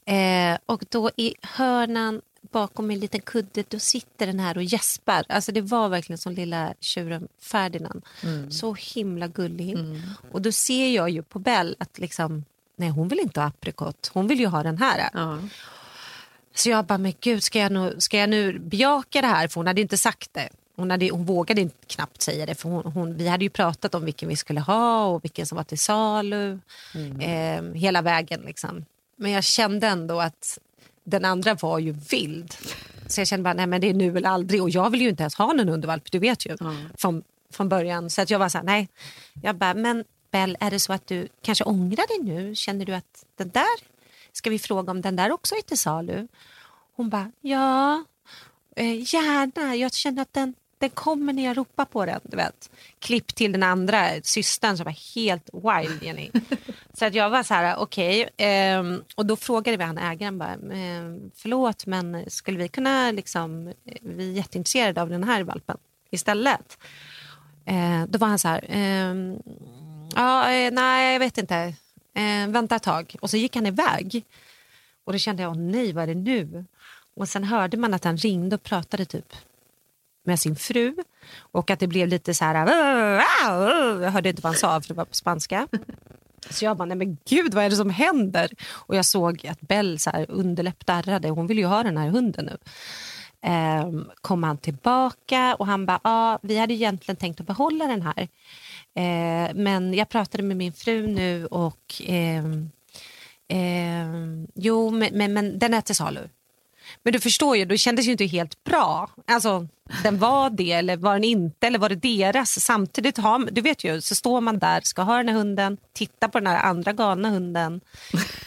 Eh, 0.05 0.57
och 0.65 0.83
då 0.89 1.09
i 1.15 1.35
hörnan 1.41 2.21
bakom 2.51 2.91
en 2.91 2.99
liten 2.99 3.21
kudde 3.21 3.63
då 3.69 3.79
sitter 3.79 4.27
den 4.27 4.39
här 4.39 4.57
och 4.57 4.63
gäspar. 4.63 5.23
Alltså 5.29 5.51
det 5.51 5.61
var 5.61 5.89
verkligen 5.89 6.17
som 6.17 6.33
lilla 6.33 6.73
tjuren 6.79 7.27
Ferdinand. 7.41 8.05
Så 8.49 8.73
himla 8.73 9.27
gullig. 9.27 9.77
Och 10.31 10.41
då 10.41 10.51
ser 10.51 10.95
jag 10.95 11.09
ju 11.09 11.23
på 11.23 11.39
Bell 11.39 11.75
att 11.79 11.99
liksom, 11.99 12.45
nej 12.75 12.89
hon 12.89 13.07
vill 13.07 13.19
inte 13.19 13.39
ha 13.39 13.47
aprikot. 13.47 14.11
Hon 14.13 14.27
vill 14.27 14.39
ju 14.39 14.47
ha 14.47 14.63
den 14.63 14.77
här. 14.77 15.09
Ja. 15.13 15.39
Så 16.55 16.69
jag 16.69 16.85
bara, 16.85 16.97
men 16.97 17.13
gud, 17.19 17.43
ska 17.43 17.59
jag, 17.59 17.71
nu, 17.71 17.95
ska 17.97 18.17
jag 18.17 18.29
nu 18.29 18.59
bejaka 18.59 19.21
det 19.21 19.27
här? 19.27 19.47
För 19.47 19.55
hon 19.55 19.67
hade 19.67 19.81
inte 19.81 19.97
sagt 19.97 20.33
det. 20.33 20.49
Hon, 20.75 20.91
hade, 20.91 21.09
hon 21.09 21.25
vågade 21.25 21.61
inte 21.61 21.75
knappt 21.87 22.21
säga 22.21 22.45
det. 22.45 22.55
För 22.55 22.69
hon, 22.69 22.91
hon, 22.91 23.17
vi 23.17 23.27
hade 23.27 23.43
ju 23.43 23.49
pratat 23.49 23.95
om 23.95 24.05
vilken 24.05 24.29
vi 24.29 24.35
skulle 24.35 24.59
ha 24.59 25.05
och 25.05 25.23
vilken 25.23 25.45
som 25.45 25.55
var 25.55 25.63
till 25.63 25.79
salu. 25.79 26.59
Eh, 27.21 27.63
hela 27.73 28.01
vägen 28.01 28.41
liksom. 28.41 28.85
Men 29.15 29.31
jag 29.31 29.43
kände 29.43 29.87
ändå 29.87 30.21
att 30.21 30.59
den 31.09 31.25
andra 31.25 31.53
var 31.53 31.79
ju 31.79 31.91
vild. 31.91 32.55
Så 33.07 33.21
jag 33.21 33.27
kände 33.27 33.43
bara, 33.43 33.53
nej 33.53 33.67
men 33.67 33.81
det 33.81 33.89
är 33.89 33.93
nu 33.93 34.17
eller 34.17 34.29
aldrig. 34.29 34.61
Och 34.61 34.69
jag 34.69 34.89
vill 34.89 35.01
ju 35.01 35.09
inte 35.09 35.23
ens 35.23 35.35
ha 35.35 35.53
någon 35.53 35.69
undervalp, 35.69 36.11
du 36.11 36.19
vet 36.19 36.45
ju. 36.45 36.57
Från, 36.97 37.23
från 37.51 37.69
början. 37.69 38.09
Så 38.09 38.21
att 38.21 38.29
jag 38.29 38.39
var 38.39 38.49
så 38.49 38.57
här, 38.57 38.65
nej. 38.65 38.89
Jag 39.41 39.55
bara, 39.55 39.73
men 39.73 40.03
Bell, 40.31 40.57
är 40.59 40.71
det 40.71 40.79
så 40.79 40.93
att 40.93 41.07
du 41.07 41.27
kanske 41.41 41.63
ångrar 41.63 42.07
dig 42.07 42.35
nu? 42.35 42.55
Känner 42.55 42.85
du 42.85 42.93
att 42.93 43.25
den 43.35 43.49
där, 43.49 43.77
ska 44.31 44.49
vi 44.49 44.59
fråga 44.59 44.91
om 44.91 45.01
den 45.01 45.15
där 45.15 45.31
också 45.31 45.55
är 45.55 45.61
till 45.61 45.77
salu? 45.77 46.27
Hon 46.95 47.09
bara, 47.09 47.31
ja, 47.41 48.03
eh, 48.75 49.13
gärna. 49.13 49.75
Jag 49.75 49.93
känner 49.93 50.21
att 50.21 50.33
den, 50.33 50.53
den 50.79 50.89
kommer 50.89 51.33
när 51.33 51.43
jag 51.43 51.57
ropar 51.57 51.85
på 51.85 52.05
den. 52.05 52.19
Du 52.23 52.37
vet. 52.37 52.69
Klipp 52.99 53.35
till 53.35 53.51
den 53.51 53.63
andra 53.63 54.21
systern 54.23 54.77
som 54.77 54.83
var 54.83 55.15
helt 55.15 55.49
wild, 55.53 56.03
Jenny. 56.03 56.31
så 56.93 57.05
att 57.05 57.13
jag 57.13 57.29
var 57.29 57.43
så 57.43 57.53
här, 57.53 57.77
okej. 57.77 58.29
ehm, 58.37 59.03
och 59.15 59.25
då 59.25 59.35
frågade 59.35 59.77
vi 59.77 59.83
han 59.83 59.97
ägaren 59.97 60.37
bara, 60.37 60.53
ehm, 60.73 61.31
förlåt 61.35 61.85
men 61.85 62.29
skulle 62.29 62.57
vi 62.57 62.67
kunna 62.67 63.11
liksom, 63.11 63.73
vi 64.01 64.29
är 64.29 64.33
jätteintresserade 64.33 65.01
av 65.01 65.09
den 65.09 65.23
här 65.23 65.43
valpen 65.43 65.77
istället. 66.09 66.77
Eh, 67.65 68.03
då 68.07 68.19
var 68.19 68.27
han 68.27 68.39
så 68.39 68.47
här, 68.47 68.65
ehm, 68.69 69.37
ja, 70.15 70.51
eh, 70.51 70.71
nej 70.71 71.13
jag 71.13 71.19
vet 71.19 71.37
inte, 71.37 71.55
eh, 72.13 72.47
vänta 72.47 72.75
ett 72.75 72.83
tag. 72.83 73.15
Och 73.21 73.29
så 73.29 73.37
gick 73.37 73.55
han 73.55 73.65
iväg. 73.65 74.25
Och 75.03 75.13
då 75.13 75.19
kände 75.19 75.43
jag, 75.43 75.51
åh 75.51 75.57
nej 75.57 75.93
vad 75.93 76.03
är 76.03 76.07
det 76.07 76.21
nu? 76.21 76.65
Och 77.15 77.29
sen 77.29 77.43
hörde 77.43 77.77
man 77.77 77.93
att 77.93 78.03
han 78.03 78.17
ringde 78.17 78.55
och 78.55 78.63
pratade 78.63 79.05
typ 79.05 79.33
med 80.23 80.39
sin 80.39 80.55
fru 80.55 80.95
och 81.39 81.71
att 81.71 81.79
det 81.79 81.87
blev 81.87 82.07
lite 82.07 82.33
så 82.33 82.45
här, 82.45 82.55
jag 84.01 84.11
hörde 84.11 84.29
inte 84.29 84.41
vad 84.41 84.51
han 84.51 84.59
sa 84.59 84.81
för 84.81 84.87
det 84.87 84.93
var 84.93 85.05
på 85.05 85.15
spanska. 85.15 85.67
Så 86.49 86.65
jag 86.65 86.77
bara, 86.77 86.85
nej 86.85 86.97
men 86.97 87.17
gud 87.29 87.53
vad 87.53 87.63
är 87.63 87.69
det 87.69 87.75
som 87.75 87.89
händer? 87.89 88.51
Och 88.69 88.95
jag 88.95 89.05
såg 89.05 89.47
att 89.47 89.61
Bell 89.61 89.99
så 89.99 90.09
här, 90.09 90.25
underläpp 90.29 90.85
darrade, 90.85 91.29
hon 91.29 91.47
vill 91.47 91.57
ju 91.57 91.65
ha 91.65 91.83
den 91.83 91.97
här 91.97 92.09
hunden 92.09 92.45
nu. 92.45 92.57
Ehm, 93.41 94.09
kom 94.21 94.43
han 94.43 94.57
tillbaka 94.57 95.55
och 95.59 95.67
han 95.67 95.85
bara, 95.85 95.99
ja 96.03 96.39
vi 96.41 96.57
hade 96.57 96.73
egentligen 96.73 97.15
tänkt 97.15 97.39
att 97.39 97.47
behålla 97.47 97.87
den 97.87 98.01
här. 98.01 98.27
Eh, 98.95 99.53
men 99.55 99.93
jag 99.93 100.09
pratade 100.09 100.43
med 100.43 100.57
min 100.57 100.73
fru 100.73 101.07
nu 101.07 101.45
och 101.45 102.01
ehm, 102.05 102.71
ehm 103.47 104.47
jo 104.55 104.89
men, 104.89 105.17
men, 105.17 105.33
men 105.33 105.59
den 105.59 105.73
är 105.73 105.81
till 105.81 105.95
salu. 105.95 106.29
Men 107.03 107.13
du 107.13 107.19
förstår 107.19 107.57
ju, 107.57 107.65
då 107.65 107.77
kändes 107.77 108.07
ju 108.07 108.11
inte 108.11 108.25
helt 108.25 108.63
bra. 108.63 109.09
Alltså, 109.27 109.67
den 110.03 110.19
var 110.19 110.49
det 110.49 110.71
eller 110.71 110.97
var 110.97 111.13
den 111.13 111.23
inte 111.23 111.67
eller 111.67 111.79
var 111.79 111.89
det 111.89 111.95
deras? 111.95 112.59
Samtidigt 112.59 113.17
har 113.17 113.51
du 113.51 113.61
vet 113.61 113.83
ju, 113.83 114.01
så 114.01 114.15
står 114.15 114.41
man 114.41 114.59
där, 114.59 114.81
ska 114.81 115.01
ha 115.01 115.17
den 115.17 115.29
här 115.29 115.35
hunden, 115.35 115.77
titta 115.93 116.29
på 116.29 116.39
den 116.39 116.47
här 116.47 116.63
andra 116.63 116.93
galna 116.93 117.29
hunden. 117.29 117.81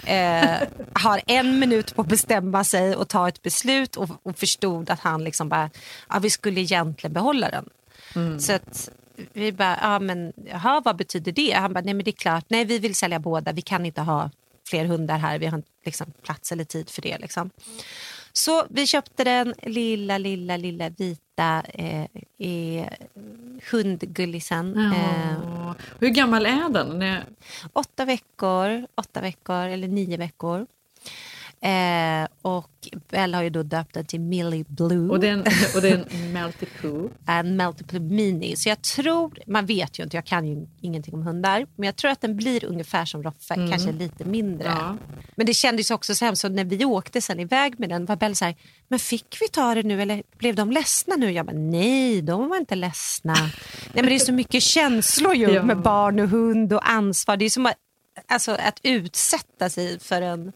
Eh, 0.07 0.59
har 0.93 1.21
en 1.27 1.59
minut 1.59 1.95
på 1.95 2.03
att 2.03 2.09
bestämma 2.09 2.65
sig 2.65 2.97
och 2.97 3.09
ta 3.09 3.29
ett 3.29 3.43
beslut 3.43 3.97
och, 3.97 4.09
och 4.23 4.39
förstod 4.39 4.91
att 4.91 5.01
han 5.01 5.25
liksom 5.25 5.49
bara, 5.49 5.71
ja 6.09 6.19
vi 6.19 6.31
skulle 6.31 6.61
egentligen 6.61 7.13
behålla 7.15 7.51
den. 7.51 7.69
Så 8.41 8.53
att 8.53 8.91
vi 9.33 9.53
bara, 9.53 9.79
ja 9.83 9.99
men 9.99 10.33
jaha, 10.47 10.83
vad 10.85 10.97
betyder 10.97 11.33
det? 11.33 11.53
Han 11.53 11.73
bara, 11.73 11.81
nej 11.81 11.95
men 11.95 12.05
det 12.05 12.11
är 12.11 12.13
klart, 12.13 12.45
nej 12.49 12.65
vi 12.65 12.79
vill 12.79 12.95
sälja 12.95 13.19
båda, 13.19 13.53
vi 13.53 13.63
kan 13.63 13.87
inte 13.87 14.01
ha 14.01 14.31
fler 14.69 14.85
hundar 14.85 15.19
här, 15.19 15.39
vi 15.39 15.47
har 15.47 15.57
inte 15.57 15.69
liksom, 15.85 16.13
plats 16.23 16.53
eller 16.53 16.65
tid 16.65 16.91
för 16.91 17.03
det. 17.03 17.19
Liksom. 17.19 17.51
Så 18.33 18.66
vi 18.71 18.87
köpte 18.87 19.25
den 19.25 19.55
lilla, 19.62 20.18
lilla, 20.18 20.57
lilla 20.57 20.88
vita 20.88 21.62
eh, 21.68 22.07
eh, 22.38 22.87
hundgullisen. 23.71 24.92
Ja. 24.95 25.75
Hur 26.01 26.09
gammal 26.09 26.47
är 26.47 26.68
den? 26.68 27.23
Åtta 27.73 28.05
veckor, 28.05 28.87
åtta 28.95 29.21
veckor 29.21 29.66
eller 29.66 29.88
nio 29.88 30.16
veckor. 30.16 30.66
Eh, 31.64 32.29
och 32.42 32.70
Bella 33.11 33.38
har 33.38 33.42
ju 33.42 33.51
då 33.51 33.62
döpt 33.62 33.94
den 33.94 34.05
till 34.05 34.20
Millie 34.20 34.64
Blue. 34.68 35.11
Och 35.11 35.20
det 35.20 35.29
är 35.29 35.33
en, 35.33 35.44
och 35.75 35.83
det 35.83 35.88
är 35.88 36.07
en 36.11 36.33
Melty 36.33 36.66
Poo. 36.81 37.11
en 37.27 37.57
multiple 37.57 38.01
mini. 38.01 38.57
Så 38.57 38.68
jag 38.68 38.83
tror, 38.83 39.38
man 39.46 39.66
vet 39.66 39.98
ju 39.98 40.03
inte, 40.03 40.16
jag 40.16 40.27
kan 40.27 40.46
ju 40.46 40.66
ingenting 40.81 41.14
om 41.14 41.22
hundar, 41.22 41.66
men 41.77 41.87
jag 41.87 41.96
tror 41.96 42.11
att 42.11 42.20
den 42.20 42.37
blir 42.37 42.64
ungefär 42.64 43.05
som 43.05 43.22
Roffe, 43.22 43.55
kanske 43.55 43.92
lite 43.92 44.25
mindre. 44.25 44.68
Ja. 44.68 44.96
Men 45.37 45.46
det 45.46 45.55
kändes 45.55 45.90
också 45.90 46.14
så 46.14 46.25
hemskt, 46.25 46.40
så 46.42 46.48
när 46.48 46.64
vi 46.64 46.85
åkte 46.85 47.20
sen 47.20 47.40
iväg 47.40 47.81
med 47.81 47.88
den 47.88 48.05
var 48.07 48.16
Bell 48.16 48.37
så 48.37 48.44
här, 48.44 48.55
men 48.88 48.98
fick 48.98 49.37
vi 49.40 49.48
ta 49.48 49.75
det 49.75 49.83
nu 49.83 50.03
eller 50.03 50.22
blev 50.38 50.55
de 50.55 50.70
ledsna 50.70 51.16
nu? 51.16 51.31
Jag 51.33 51.46
bara, 51.46 51.57
nej, 51.57 52.22
de 52.22 52.48
var 52.48 52.57
inte 52.57 52.75
ledsna. 52.75 53.33
nej 53.42 53.51
men 53.94 54.07
det 54.07 54.14
är 54.14 54.18
så 54.18 54.33
mycket 54.33 54.62
känslor 54.62 55.35
ju 55.35 55.51
Ja. 55.51 55.62
med 55.62 55.83
barn 55.83 56.20
och 56.20 56.29
hund 56.29 56.72
och 56.72 56.90
ansvar. 56.90 57.37
Det 57.37 57.44
är 57.44 57.51
som 57.51 57.66
att, 57.66 57.75
alltså, 58.29 58.53
att 58.53 58.81
utsätta 58.83 59.70
sig 59.70 59.98
för 60.01 60.22
en 60.22 60.53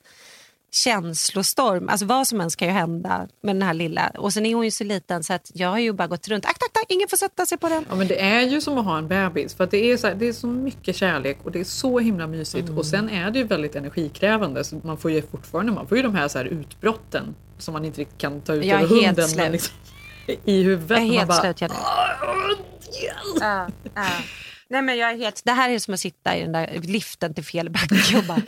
känslostorm. 0.77 1.89
Alltså 1.89 2.07
vad 2.07 2.27
som 2.27 2.41
helst 2.41 2.57
kan 2.57 2.69
ju 2.69 2.75
hända 2.75 3.29
med 3.43 3.57
den 3.57 3.63
här 3.63 3.75
lilla. 3.75 4.13
Och 4.19 4.33
sen 4.33 4.47
är 4.47 4.55
hon 4.55 4.65
ju 4.65 4.71
så 4.71 4.85
liten 4.85 5.25
så 5.25 5.33
att 5.33 5.51
jag 5.55 5.69
har 5.69 5.79
ju 5.79 5.93
bara 5.93 6.09
gått 6.09 6.29
runt. 6.29 6.45
Akt, 6.45 6.63
akt, 6.63 6.77
akt, 6.77 6.87
ingen 6.91 7.09
får 7.09 7.17
sätta 7.17 7.47
sig 7.47 7.59
på 7.59 7.69
den. 7.69 7.85
Ja, 7.89 7.95
men 7.95 8.07
det 8.09 8.21
är 8.21 8.41
ju 8.43 8.61
som 8.61 8.79
att 8.79 8.85
ha 8.85 8.99
en 8.99 9.09
bebis. 9.09 9.55
För 9.55 9.67
det, 9.67 9.93
är 9.93 9.97
så 9.97 10.07
här, 10.07 10.15
det 10.15 10.29
är 10.29 10.33
så 10.33 10.47
mycket 10.47 10.97
kärlek 10.97 11.39
och 11.45 11.53
det 11.53 11.61
är 11.61 11.65
så 11.65 11.99
himla 11.99 12.27
mysigt. 12.27 12.69
Och 12.71 12.87
sen 12.87 13.11
är 13.11 13.31
det 13.31 13.39
ju 13.39 13.45
väldigt 13.45 13.77
energikrävande. 13.77 14.65
Så 14.65 14.81
man 14.85 14.97
får 14.97 15.11
ju 15.11 15.23
fortfarande 15.23 15.73
man 15.73 15.87
får 15.89 15.97
ju 15.97 16.03
de 16.03 16.15
här, 16.15 16.29
så 16.29 16.39
här 16.39 16.45
utbrotten 16.45 17.35
som 17.59 17.73
man 17.73 17.85
inte 17.85 18.01
riktigt 18.01 18.19
kan 18.19 18.41
ta 18.41 18.55
ut 18.55 18.65
Jag 18.65 18.81
är 18.81 18.85
över 18.85 18.95
hunden. 19.07 19.29
slut. 19.29 19.37
Men 19.43 19.53
liksom, 19.53 19.75
I 20.45 20.63
huvudet. 20.63 20.91
Jag 20.99 21.07
är 21.09 21.13
helt 21.13 21.29
bara, 21.29 21.41
slut 21.41 21.61
Jenny. 21.61 21.75
Ja, 23.41 23.69
ja. 23.95 24.07
Nej, 24.69 24.83
men 24.83 24.97
jag 24.97 25.11
är 25.11 25.17
helt, 25.17 25.43
det 25.45 25.53
här 25.53 25.71
är 25.71 25.79
som 25.79 25.95
att 25.95 26.01
sitta 26.01 26.37
i 26.37 26.41
den 26.41 26.53
där 26.53 26.81
liften 26.83 27.35
till 27.35 27.45
fel 27.45 27.71
backe 27.71 28.19
och 28.19 28.25
bara... 28.25 28.43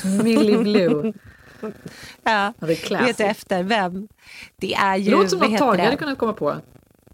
Millie 0.22 0.58
Blue. 0.58 1.12
ja. 2.22 2.52
Det 2.58 2.92
är. 2.92 3.04
Vet 3.04 3.18
du 3.18 3.24
efter 3.24 3.62
vem? 3.62 4.08
Det 4.56 4.74
är 4.74 4.96
ju... 4.96 5.10
Låter 5.10 5.28
som 5.28 5.38
något 5.38 5.58
Tage 5.58 5.80
hade 5.80 5.96
kunnat 5.96 6.18
komma 6.18 6.32
på. 6.32 6.56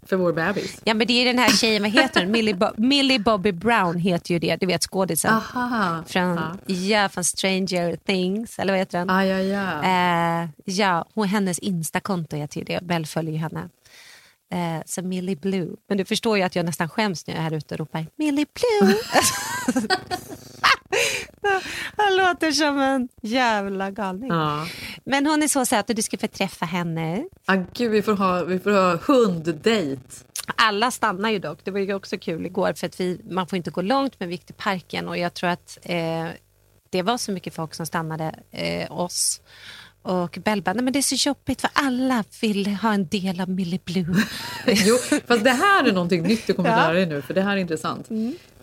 För 0.09 0.15
vår 0.15 0.33
bebis. 0.33 0.81
Ja 0.83 0.93
men 0.93 1.07
det 1.07 1.13
är 1.13 1.25
den 1.25 1.39
här 1.39 1.49
tjejen, 1.49 1.81
vad 1.81 1.91
heter 1.91 2.21
hon? 2.23 2.31
Millie, 2.31 2.53
Bo- 2.53 2.73
Millie 2.77 3.19
Bobby 3.19 3.51
Brown 3.51 3.97
heter 3.97 4.33
ju 4.33 4.39
det, 4.39 4.55
du 4.55 4.65
vet 4.65 4.81
skådisen. 4.83 5.33
Aha. 5.33 6.03
Från, 6.07 6.39
Ja. 6.65 6.73
ja, 6.75 7.09
från 7.09 7.23
Stranger 7.23 7.95
Things, 7.95 8.59
eller 8.59 8.73
vad 8.73 8.79
heter 8.79 8.97
den? 8.99 9.09
Ah, 9.09 9.23
ja, 9.25 9.39
ja. 9.39 9.83
Eh, 10.43 10.49
ja, 10.65 11.05
hon, 11.13 11.27
hennes 11.27 11.59
Instakonto 11.59 12.35
heter 12.35 12.57
ju 12.59 12.63
det. 12.63 12.79
Bell 12.83 13.05
följer 13.05 13.31
ju 13.33 13.37
henne. 13.39 13.69
Eh, 14.51 14.81
så 14.85 15.01
Millie 15.01 15.35
Blue. 15.35 15.75
Men 15.89 15.97
du 15.97 16.05
förstår 16.05 16.37
ju 16.37 16.43
att 16.43 16.55
jag 16.55 16.65
nästan 16.65 16.89
skäms 16.89 17.27
när 17.27 17.33
jag 17.33 17.39
är 17.39 17.43
här 17.49 17.57
ute 17.57 17.73
och 17.75 17.79
ropar 17.79 18.05
Millie 18.15 18.45
Blue. 18.53 18.95
Han 21.97 22.17
låter 22.17 22.51
som 22.51 22.79
en 22.79 23.09
jävla 23.21 23.91
galning. 23.91 24.29
ja. 24.29 24.67
Men 25.03 25.25
hon 25.25 25.43
är 25.43 25.47
så 25.47 25.65
söt 25.65 25.89
och 25.89 25.95
du 25.95 26.01
ska 26.01 26.17
få 26.17 26.27
träffa 26.27 26.65
henne. 26.65 27.23
Ah, 27.45 27.55
gud, 27.73 27.91
vi 27.91 28.01
får 28.01 28.13
ha, 28.13 28.43
vi 28.43 28.59
får 28.59 28.71
ha 28.71 28.97
hunddejt. 28.97 30.25
Alla 30.55 30.91
stannar 30.91 31.29
ju 31.29 31.39
dock. 31.39 31.59
Det 31.63 31.71
var 31.71 31.79
ju 31.79 31.93
också 31.93 32.17
kul 32.17 32.45
igår 32.45 32.73
för 32.73 32.87
att 32.87 32.99
vi, 32.99 33.21
man 33.29 33.47
får 33.47 33.57
inte 33.57 33.71
gå 33.71 33.81
långt 33.81 34.19
men 34.19 34.29
vi 34.29 34.35
gick 34.35 34.45
till 34.45 34.55
parken 34.55 35.07
och 35.07 35.17
jag 35.17 35.33
tror 35.33 35.49
att 35.49 35.77
eh, 35.81 36.27
det 36.89 37.01
var 37.01 37.17
så 37.17 37.31
mycket 37.31 37.53
folk 37.53 37.73
som 37.73 37.85
stannade 37.85 38.35
eh, 38.51 38.91
oss. 38.91 39.41
Och 40.09 40.39
Bell 40.43 40.61
bara, 40.61 40.73
nej 40.73 40.83
men 40.83 40.93
det 40.93 40.99
är 40.99 41.15
så 41.17 41.29
jobbigt 41.29 41.61
för 41.61 41.69
alla 41.73 42.23
vill 42.41 42.67
ha 42.67 42.93
en 42.93 43.07
del 43.07 43.41
av 43.41 43.49
Millie 43.49 43.79
Blue. 43.85 44.15
Jo, 44.67 44.95
fast 45.27 45.43
det 45.43 45.49
här 45.49 45.87
är 45.87 45.91
någonting 45.93 46.23
nytt 46.23 46.47
du 46.47 46.53
kommer 46.53 46.69
Ja. 46.69 46.75
lära 46.75 46.93
dig 46.93 47.05
nu, 47.05 47.21
för 47.21 47.33
det 47.33 47.41
här 47.41 47.51
är 47.57 47.57
intressant. 47.61 48.09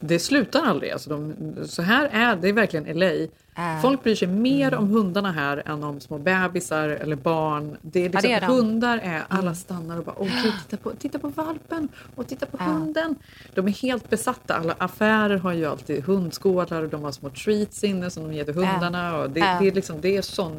Det 0.00 0.18
slutar 0.18 0.62
aldrig. 0.66 0.90
Alltså 0.92 1.10
de, 1.10 1.34
så 1.66 1.82
här 1.82 2.08
är 2.12 2.36
det 2.36 2.48
är 2.48 2.52
verkligen 2.52 2.98
LA. 2.98 3.10
Äh. 3.58 3.82
Folk 3.82 4.02
bryr 4.02 4.14
sig 4.14 4.28
mer 4.28 4.74
om 4.74 4.88
hundarna 4.88 5.32
här 5.32 5.62
än 5.66 5.84
om 5.84 6.00
små 6.00 6.18
bebisar 6.18 6.88
eller 6.88 7.16
barn. 7.16 7.76
Det 7.82 8.00
är 8.00 8.10
liksom, 8.10 8.22
det 8.22 8.32
är 8.32 8.40
hundar 8.40 8.98
är, 9.02 9.22
alla 9.28 9.54
stannar 9.54 9.98
och 9.98 10.04
bara 10.04 10.16
åh 10.18 10.28
gud, 10.42 10.52
titta 10.68 10.76
på, 10.82 10.90
titta 10.90 11.18
på 11.18 11.28
valpen 11.28 11.88
och 12.14 12.26
titta 12.28 12.46
på 12.46 12.64
hunden. 12.64 13.14
De 13.54 13.66
är 13.68 13.72
helt 13.72 14.10
besatta. 14.10 14.54
Alla 14.54 14.74
affärer 14.78 15.36
har 15.36 15.52
ju 15.52 15.66
alltid 15.66 16.04
hundskålar 16.04 16.82
och 16.82 16.88
de 16.88 17.02
har 17.04 17.12
små 17.12 17.30
treats 17.30 17.84
inne 17.84 18.10
som 18.10 18.22
de 18.28 18.34
ger 18.34 18.44
till 18.44 18.54
hundarna. 18.54 19.16
Och 19.16 19.30
det, 19.30 19.40
Ja. 19.40 19.58
det, 19.60 19.68
är 19.68 19.72
liksom, 19.72 20.00
det 20.00 20.16
är 20.16 20.22
sån 20.22 20.56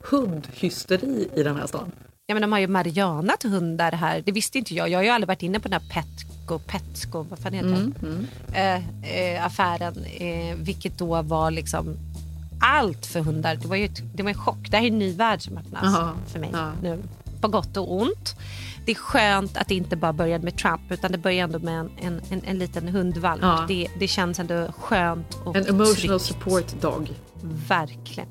hundhysteri 0.00 1.28
i 1.34 1.42
den 1.42 1.56
här 1.56 1.66
stan. 1.66 1.92
Ja, 2.26 2.34
men 2.34 2.42
de 2.42 2.52
har 2.52 2.58
ju 2.58 2.66
marianat 2.66 3.42
hundar 3.42 3.92
här. 3.92 4.22
Det 4.26 4.32
visste 4.32 4.58
inte 4.58 4.74
jag. 4.74 4.88
Jag 4.88 4.98
har 4.98 5.02
ju 5.04 5.08
aldrig 5.10 5.28
varit 5.28 5.42
inne 5.42 5.60
på 5.60 5.68
den 5.68 5.80
här 5.82 5.88
Petco, 5.90 6.58
Petco 6.58 7.22
vad 7.22 7.38
fan 7.38 7.52
heter 7.52 7.68
Mm, 7.68 7.94
det? 8.46 8.58
Eh, 8.58 9.34
eh, 9.36 9.46
affären. 9.46 10.04
Eh, 10.04 10.56
vilket 10.56 10.98
då 10.98 11.22
var 11.22 11.50
liksom 11.50 11.96
allt 12.60 13.06
för 13.06 13.20
hundar. 13.20 13.54
Det 13.56 13.68
var 13.68 13.76
ju 13.76 13.84
ett, 13.84 14.02
det 14.14 14.22
var 14.22 14.30
en 14.30 14.38
chock. 14.38 14.70
Det 14.70 14.76
här 14.76 14.84
är 14.84 14.88
en 14.88 14.98
ny 14.98 15.12
värld 15.12 15.42
som 15.42 15.58
öppnas 15.58 15.82
Jaha, 15.84 16.12
för 16.26 16.38
mig 16.38 16.50
ja. 16.52 16.72
nu. 16.82 17.02
På 17.40 17.48
gott 17.48 17.76
och 17.76 17.92
ont. 18.02 18.34
Det 18.86 18.90
är 18.92 18.96
skönt 18.96 19.56
att 19.56 19.68
det 19.68 19.74
inte 19.74 19.96
bara 19.96 20.12
började 20.12 20.44
med 20.44 20.56
Trump 20.58 20.80
utan 20.90 21.12
det 21.12 21.18
började 21.18 21.54
ändå 21.56 21.58
med 21.66 21.80
en, 21.80 21.90
en, 22.00 22.20
en, 22.30 22.42
en 22.44 22.58
liten 22.58 22.88
hundvalp. 22.88 23.42
Ja. 23.42 23.64
Det, 23.68 23.88
det 23.98 24.08
känns 24.08 24.38
ändå 24.38 24.72
skönt 24.78 25.34
och 25.44 25.56
En 25.56 25.66
emotional 25.66 25.96
tryggt. 25.96 26.24
support 26.24 26.80
dog. 26.80 27.10
Verkligen. 27.68 28.28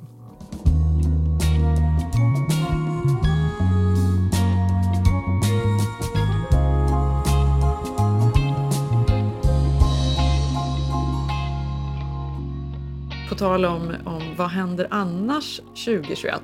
Tal 13.39 13.65
om, 13.65 13.95
om 14.06 14.36
vad 14.38 14.49
händer 14.49 14.88
annars 14.89 15.58
2021? 15.58 16.41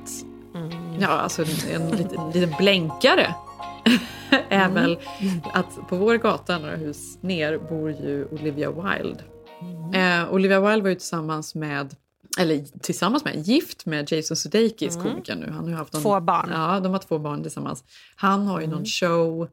Ja, 0.99 1.07
alltså 1.07 1.41
en, 1.41 1.81
en 1.81 1.97
liten, 1.97 2.31
liten 2.33 2.53
blänkare 2.57 3.35
är 4.49 4.69
väl 4.69 4.99
att 5.53 5.87
på 5.89 5.95
vår 5.95 6.15
gata 6.15 6.57
några 6.57 6.75
hus 6.75 7.17
ner 7.21 7.57
bor 7.57 7.91
ju 7.91 8.27
Olivia 8.31 8.71
Wilde. 8.71 9.23
Eh, 9.93 10.33
Olivia 10.33 10.59
Wilde 10.59 10.81
var 10.81 10.89
ju 10.89 10.95
tillsammans 10.95 11.55
med 11.55 11.95
eller 12.39 12.63
tillsammans 12.81 13.25
med, 13.25 13.35
gift 13.35 13.85
med 13.85 14.11
Jason 14.11 14.37
Sudeikis, 14.37 14.95
komikern 14.95 15.39
nu. 15.39 15.51
Han 15.51 15.67
har 15.67 15.77
haft 15.77 15.93
någon, 15.93 16.01
Två 16.01 16.19
barn. 16.19 16.49
Ja, 16.53 16.79
de 16.79 16.91
har 16.91 16.99
två 16.99 17.19
barn 17.19 17.41
tillsammans. 17.41 17.83
Han 18.15 18.47
har 18.47 18.61
ju 18.61 18.67
någon 18.67 18.85
show 18.85 19.47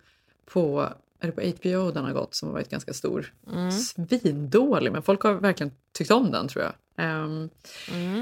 på, 0.52 0.88
är 1.22 1.26
det 1.26 1.32
på 1.32 1.40
HBO 1.40 1.90
den 1.90 2.04
har 2.04 2.12
gått 2.12 2.35
som 2.35 2.48
har 2.48 2.52
varit 2.52 2.70
ganska 2.70 2.92
stor. 2.92 3.32
Svindålig, 3.70 4.92
men 4.92 5.02
folk 5.02 5.22
har 5.22 5.35
verkligen 5.35 5.72
tyckt 5.92 6.11
om 6.11 6.30
den 6.30 6.48
tror 6.48 6.64
jag. 6.64 6.72
Ehm, 6.96 7.48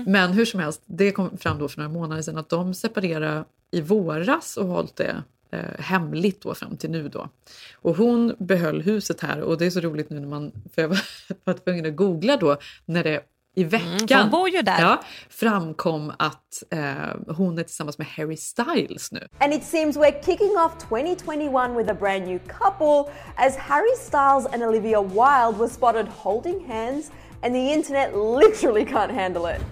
Men 0.07 0.33
hur 0.33 0.45
som 0.45 0.61
helst, 0.61 0.83
det 0.87 1.13
kom 1.13 1.39
fram 1.39 1.59
då 1.59 1.69
för 1.69 1.79
några 1.79 1.93
månader 1.93 2.23
sedan 2.23 2.39
att 2.39 2.49
de 2.49 2.75
separerade 2.75 3.45
i 3.71 3.81
våras 3.81 4.57
och 4.57 4.67
hållit 4.67 4.97
det 4.97 5.23
eh, 5.51 5.79
hemligt 5.79 6.41
då 6.41 6.55
fram 6.55 6.77
till 6.77 6.91
nu 6.91 7.09
då. 7.09 7.29
Och 7.75 7.97
hon 7.97 8.35
behöll 8.39 8.83
huset 8.83 9.21
här 9.21 9.41
och 9.41 9.59
det 9.59 9.67
är 9.67 9.71
så 9.71 9.81
roligt 9.81 10.11
nu 10.11 10.21
när 10.21 10.29
man, 10.29 10.53
för 10.75 10.83
jag 10.83 10.89
var, 10.89 11.01
var 11.45 11.55
tvungen 11.55 11.87
att 11.87 11.97
googla 11.97 12.37
då 12.37 12.57
när 12.85 13.05
det 13.05 13.21
i 13.57 13.65
veckan 13.65 14.09
för 14.09 14.15
hon 14.15 14.31
bor 14.31 14.49
ju 14.49 14.63
där. 14.63 14.81
Ja, 14.81 15.03
framkom 15.29 16.13
att 16.19 16.63
eh, 16.71 17.35
hon 17.37 17.59
är 17.59 17.63
tillsammans 17.63 17.99
med 17.99 18.07
Harry 18.07 18.37
Styles 18.37 19.13
nu. 19.13 19.29
And 19.39 19.55
it 19.55 19.65
seems 19.65 19.97
we're 19.97 20.25
kicking 20.25 20.57
off 20.57 20.73
2021 20.89 21.77
with 21.77 21.91
a 21.91 21.95
brand 21.95 22.27
new 22.27 22.39
couple 22.39 23.13
as 23.37 23.57
Harry 23.57 23.97
Styles 23.99 24.47
and 24.55 24.63
Olivia 24.63 25.03
Wilde 25.03 25.59
were 25.59 25.69
spotted 25.69 26.07
holding 26.09 26.67
hands 26.69 27.11
and 27.43 27.55
the 27.55 27.73
internet 27.75 28.11
literally 28.15 28.85
can't 28.85 29.13
handle 29.13 29.57
it. 29.57 29.63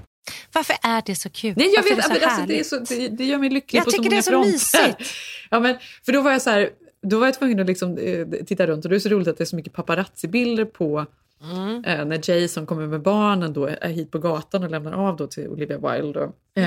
Varför 0.53 0.77
är 0.83 1.03
det 1.07 1.15
så 1.15 1.31
kul? 1.31 1.55
Nej, 1.57 1.73
jag 1.75 1.83
Varför 1.83 1.97
vet, 1.97 2.11
är 2.11 2.15
det 2.15 2.21
så 2.21 2.29
alltså, 2.31 2.47
det, 2.47 2.61
är 2.61 2.65
så, 2.65 2.95
det, 2.95 3.09
det 3.09 3.25
gör 3.25 3.39
mig 3.39 3.51
lycklig 3.51 3.79
Jag 3.79 3.85
på 3.85 3.91
så 3.91 3.97
tycker 3.97 4.11
många 4.11 4.17
det 4.17 4.21
är 4.21 4.23
så 4.23 4.31
fronter. 4.31 4.53
mysigt. 4.53 5.11
Ja, 5.51 5.61
men, 5.61 5.77
för 6.05 6.13
då 6.13 6.21
var 6.23 6.33
jag 6.33 6.43
så 6.43 6.51
här, 6.51 6.71
då 7.03 7.19
var 7.19 7.27
jag 7.27 7.35
tvungen 7.35 7.61
att 7.61 7.67
liksom, 7.67 7.99
eh, 7.99 8.27
titta 8.47 8.67
runt 8.67 8.85
och 8.85 8.91
det 8.91 8.97
är 8.97 9.01
så 9.01 9.09
roligt 9.09 9.29
att 9.29 9.39
det 9.39 9.45
är 9.45 9.47
så 9.47 9.57
mycket 9.57 9.73
paparazzi-bilder 9.73 10.65
på 10.65 11.07
Mm. 11.43 11.85
eh, 11.85 12.05
när 12.05 12.31
Jason 12.31 12.67
kommer 12.67 12.87
med 12.87 13.03
barnen 13.03 13.53
då 13.53 13.67
är 13.67 13.89
hit 13.89 14.11
på 14.11 14.19
gatan 14.19 14.65
och 14.65 14.71
lämnar 14.71 14.93
av 14.93 15.17
då 15.17 15.27
till 15.27 15.49
Olivia 15.49 15.79
Wilde. 15.79 16.13
Då, 16.21 16.23
eh, 16.61 16.67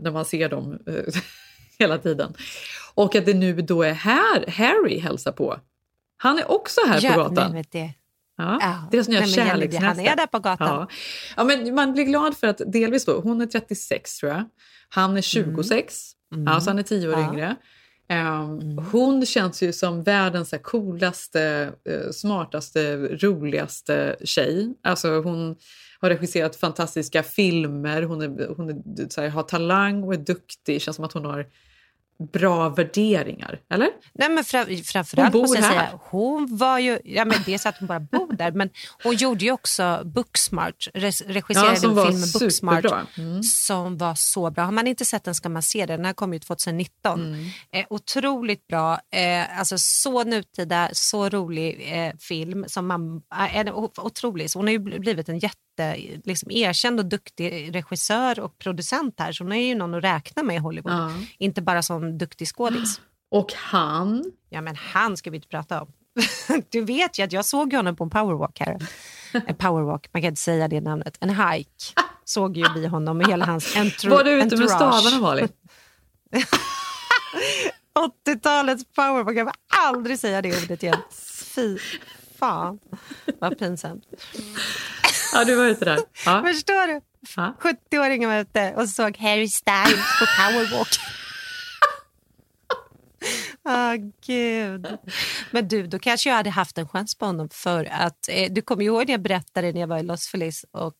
när 0.00 0.10
man 0.10 0.24
ser 0.24 0.48
dem 0.48 0.78
eh, 0.86 0.94
hela 1.78 1.98
tiden. 1.98 2.34
Och 2.94 3.14
att 3.16 3.26
det 3.26 3.34
nu 3.34 3.52
då 3.62 3.82
är 3.82 3.92
här 3.92 4.50
Harry 4.50 4.98
hälsar 4.98 5.32
på. 5.32 5.56
Han 6.16 6.38
är 6.38 6.50
också 6.50 6.80
här 6.88 7.00
Ja, 7.02 7.12
på 7.12 7.18
gatan. 7.18 7.52
nej, 7.52 7.64
det, 7.70 7.92
Ja, 8.36 8.58
Ja, 8.60 8.88
deras 8.90 9.08
nya 9.08 9.26
kärleksnäste. 9.26 9.86
han 9.86 10.00
är 10.00 10.16
där 10.16 10.26
på 10.26 10.38
gatan. 10.38 10.68
Ja. 10.68 10.88
ja, 11.36 11.44
men 11.44 11.74
man 11.74 11.92
blir 11.92 12.04
glad 12.04 12.36
för 12.36 12.46
att 12.46 12.60
delvis 12.66 13.04
då, 13.04 13.20
hon 13.20 13.40
är 13.40 13.46
36 13.46 14.16
tror 14.18 14.32
jag. 14.32 14.44
Han 14.88 15.16
är 15.16 15.20
26, 15.22 16.10
ja, 16.46 16.60
så 16.60 16.70
han 16.70 16.78
är 16.78 16.82
10 16.82 17.08
år 17.08 17.12
Mm. 17.14 17.20
Ja. 17.24 17.28
Mm. 17.28 17.34
yngre. 17.38 17.56
Ehm, 18.12 18.78
Hon 18.78 19.26
känns 19.26 19.62
ju 19.62 19.72
som 19.72 20.02
världens 20.02 20.54
coolaste, 20.62 21.72
eh, 21.88 22.10
smartaste, 22.10 22.96
roligaste 22.96 24.16
tjej. 24.24 24.74
Alltså 24.82 25.20
hon 25.20 25.56
har 26.00 26.08
regisserat 26.08 26.56
fantastiska 26.56 27.22
filmer, 27.22 28.02
hon, 28.02 28.22
är, 28.22 28.54
hon 28.56 28.70
är, 28.70 29.20
här, 29.20 29.28
har 29.28 29.42
talang 29.42 30.02
och 30.02 30.14
är 30.14 30.18
duktig. 30.18 30.82
känns 30.82 30.96
som 30.96 31.04
att 31.04 31.12
hon 31.12 31.24
har 31.24 31.46
bra 32.26 32.68
värderingar, 32.68 33.60
eller? 33.74 33.88
Nej, 34.14 34.28
men 34.30 34.44
fram, 34.44 34.66
framförallt 34.84 35.32
Hon 35.32 35.32
bor 35.32 35.40
måste 35.48 35.58
jag 35.58 35.64
här. 35.64 35.86
säga, 35.86 35.98
hon 36.02 36.56
var 36.56 36.78
ju, 36.78 36.98
ja 37.04 37.24
men 37.24 37.58
så 37.58 37.68
att 37.68 37.78
hon 37.78 37.88
bara 37.88 38.00
bor 38.00 38.32
där, 38.36 38.52
men 38.52 38.70
hon 39.02 39.14
gjorde 39.14 39.44
ju 39.44 39.52
också 39.52 40.02
Booksmart, 40.04 40.88
regisserade 40.94 41.70
Ja, 41.70 41.76
som 41.76 41.90
en 41.90 41.96
var 41.96 42.06
film 42.06 42.20
med 42.20 42.28
Booksmart. 42.32 42.84
Mm. 43.18 43.42
som 43.42 43.96
var 43.98 44.14
så 44.14 44.50
bra. 44.50 44.64
Har 44.64 44.72
man 44.72 44.86
inte 44.86 45.04
sett 45.04 45.24
den 45.24 45.34
ska 45.34 45.48
man 45.48 45.62
se 45.62 45.86
den, 45.86 45.96
den 45.96 46.04
här 46.06 46.12
kom 46.12 46.32
ju 46.32 46.38
2019. 46.38 47.20
Mm. 47.26 47.44
Eh, 47.72 47.84
otroligt 47.90 48.66
bra, 48.66 48.92
eh, 49.14 49.58
alltså 49.58 49.74
så 49.78 50.24
nutida, 50.24 50.88
så 50.92 51.28
rolig 51.28 51.88
eh, 51.92 52.12
film 52.20 52.64
som 52.68 52.86
man, 52.86 53.22
eh, 53.54 53.78
otrolig. 53.96 54.50
Så 54.50 54.58
hon 54.58 54.66
har 54.66 54.72
ju 54.72 54.78
bl- 54.78 54.98
blivit 55.00 55.28
en 55.28 55.38
jätte 55.38 55.56
liksom, 56.24 56.50
erkänd 56.50 57.00
och 57.00 57.06
duktig 57.06 57.74
regissör 57.74 58.40
och 58.40 58.58
producent 58.58 59.14
här, 59.18 59.32
så 59.32 59.44
hon 59.44 59.52
är 59.52 59.66
ju 59.66 59.74
någon 59.74 59.94
att 59.94 60.04
räkna 60.04 60.42
med 60.42 60.56
i 60.56 60.58
Hollywood. 60.58 60.92
Ja. 60.92 61.12
Inte 61.38 61.62
bara 61.62 61.82
som 61.82 62.18
duktig 62.18 62.48
skådis. 62.48 63.00
Och 63.30 63.52
han, 63.56 64.24
Ja, 64.50 64.60
men 64.60 64.76
han 64.76 65.16
ska 65.16 65.30
vi 65.30 65.36
inte 65.36 65.48
prata 65.48 65.82
om. 65.82 65.92
Du 66.70 66.80
vet 66.84 67.18
ju 67.18 67.22
att 67.22 67.32
jag 67.32 67.44
såg 67.44 67.72
honom 67.74 67.96
på 67.96 68.04
en 68.04 68.10
powerwalk 68.10 68.60
här. 68.60 68.78
En 69.46 69.56
powerwalk, 69.56 70.08
man 70.12 70.22
kan 70.22 70.28
inte 70.28 70.40
säga 70.40 70.68
det 70.68 70.80
namnet. 70.80 71.16
En 71.20 71.30
hike 71.30 71.70
såg 72.24 72.56
ju 72.56 72.64
vi 72.74 72.86
honom 72.86 73.18
med 73.18 73.26
hela 73.26 73.44
hans 73.46 73.76
entru- 73.76 74.08
var 74.10 74.24
du 74.24 74.30
ute 74.30 74.56
med 74.56 74.68
entourage. 74.70 74.98
stavarna 75.00 75.20
Malin? 75.22 75.48
80-talets 78.26 78.84
powerwalk, 78.94 79.38
jag 79.38 79.44
vill 79.44 79.54
aldrig 79.86 80.18
säga 80.18 80.42
det 80.42 80.62
ordet 80.64 80.82
igen. 80.82 80.96
Fy 81.54 81.78
fan, 82.38 82.78
vad 83.40 83.58
pinsamt. 83.58 84.04
Ja, 85.32 85.44
du 85.44 85.54
var 85.54 85.64
ute 85.64 85.84
där. 85.84 85.98
Ja. 86.26 86.42
Förstår 86.46 86.86
du? 86.86 87.00
Ja. 87.36 87.54
70-åringen 87.60 88.26
var 88.28 88.40
ute 88.40 88.74
och 88.76 88.88
såg 88.88 89.18
Harry 89.18 89.48
Styles 89.48 90.18
på 90.18 90.26
powerwalk. 90.38 90.88
Ah, 93.64 93.96
gud. 94.26 94.86
Men 95.50 95.68
du, 95.68 95.86
då 95.86 95.98
kanske 95.98 96.28
jag 96.28 96.36
hade 96.36 96.50
haft 96.50 96.78
en 96.78 96.88
chans 96.88 97.14
på 97.14 97.26
honom 97.26 97.48
för 97.52 97.88
att 97.92 98.28
eh, 98.28 98.52
du 98.52 98.62
kommer 98.62 98.84
ihåg 98.84 99.06
när 99.06 99.12
jag 99.12 99.22
berättade 99.22 99.72
när 99.72 99.80
jag 99.80 99.86
var 99.86 99.98
i 99.98 100.02
Los 100.02 100.28
Feliz 100.28 100.64
och 100.70 100.94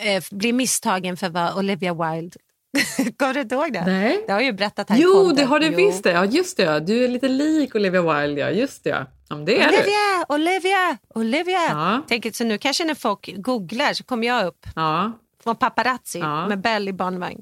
eh, 0.00 0.24
blev 0.30 0.54
misstagen 0.54 1.16
för 1.16 1.26
att 1.26 1.32
vara 1.32 1.54
Olivia 1.54 1.94
Wilde. 1.94 2.36
kommer 3.18 3.34
du 3.34 3.40
inte 3.40 3.54
ihåg 3.54 3.72
det? 3.72 3.84
Nej. 3.86 4.24
Det 4.26 4.32
har 4.32 4.40
ju 4.40 4.52
berättat 4.52 4.90
här 4.90 4.96
Jo, 4.98 5.32
det 5.36 5.44
har 5.44 5.60
du 5.60 5.68
visst 5.68 6.04
det. 6.04 6.10
Ja, 6.12 6.24
just 6.24 6.56
det. 6.56 6.62
ja. 6.62 6.80
Du 6.80 7.04
är 7.04 7.08
lite 7.08 7.28
lik 7.28 7.74
Olivia 7.74 8.02
Wilde, 8.20 8.40
ja. 8.40 8.50
Just 8.50 8.84
det. 8.84 8.90
ja. 8.90 9.36
Det 9.36 9.60
är 9.60 9.68
du. 9.68 9.74
Olivia, 9.76 10.26
Olivia, 10.28 10.96
Olivia. 11.14 11.58
Ja. 11.68 12.02
Tänk, 12.08 12.36
så 12.36 12.44
nu 12.44 12.58
kanske 12.58 12.84
när 12.84 12.94
folk 12.94 13.30
googlar 13.36 13.92
så 13.92 14.04
kommer 14.04 14.26
jag 14.26 14.46
upp 14.46 14.66
Ja. 14.74 15.12
från 15.42 15.56
paparazzi 15.56 16.18
Ja. 16.18 16.48
med 16.48 16.60
Bell 16.60 16.88
i 16.88 16.92
barnvagn. 16.92 17.40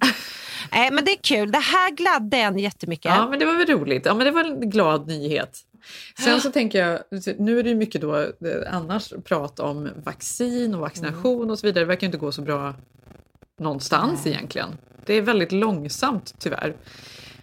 Nej, 0.72 0.90
men 0.92 1.04
det 1.04 1.10
är 1.10 1.18
kul. 1.22 1.52
Det 1.52 1.58
här 1.58 1.90
gladde 1.90 2.36
en 2.36 2.58
jättemycket. 2.58 3.04
ja, 3.16 3.28
men 3.30 3.38
det 3.38 3.44
var 3.44 3.54
väl 3.54 3.66
roligt. 3.66 4.06
Ja, 4.06 4.14
men 4.14 4.24
det 4.26 4.30
var 4.30 4.44
en 4.44 4.70
glad 4.70 5.06
nyhet. 5.06 5.58
Sen 6.18 6.40
så 6.40 6.50
tänker 6.50 6.78
jag, 6.86 6.98
nu 7.38 7.58
är 7.58 7.62
det 7.62 7.68
ju 7.68 7.74
mycket 7.74 8.00
då 8.00 8.16
eh, 8.16 8.28
annars 8.72 9.12
prat 9.24 9.60
om 9.60 9.88
vaccin 10.04 10.74
och 10.74 10.80
vaccination 10.80 11.50
och 11.50 11.58
så 11.58 11.66
vidare. 11.66 11.84
Det 11.84 11.88
verkar 11.88 12.06
inte 12.06 12.18
gå 12.18 12.32
så 12.32 12.42
bra 12.42 12.74
någonstans 13.56 14.26
egentligen. 14.26 14.68
Det 15.06 15.14
är 15.14 15.22
väldigt 15.22 15.52
långsamt 15.52 16.34
tyvärr. 16.38 16.74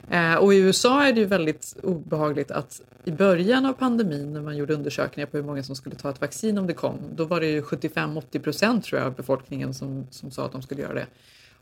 Eh, 0.10 0.36
och 0.36 0.54
i 0.54 0.58
USA 0.58 1.04
är 1.04 1.14
det 1.14 1.20
ju 1.20 1.26
väldigt 1.26 1.76
obehagligt 1.84 2.52
att 2.52 2.82
i 3.06 3.12
början 3.12 3.66
av 3.66 3.74
pandemin 3.74 4.34
när 4.34 4.42
man 4.42 4.58
gjorde 4.58 4.74
undersökningar 4.74 5.28
på 5.28 5.38
hur 5.38 5.44
många 5.44 5.64
som 5.64 5.76
skulle 5.76 5.96
ta 5.96 6.10
ett 6.10 6.22
vaccin 6.22 6.58
om 6.58 6.68
det 6.68 6.74
kom, 6.74 6.98
då 7.16 7.26
var 7.26 7.40
det 7.40 7.48
ju 7.48 7.62
75-80 7.62 8.40
procent 8.40 8.86
tror 8.86 9.00
jag 9.00 9.08
av 9.08 9.16
befolkningen 9.16 9.74
som, 9.74 10.08
som 10.10 10.32
sa 10.32 10.46
att 10.46 10.52
de 10.52 10.62
skulle 10.62 10.82
göra 10.82 10.94
det. 10.94 11.08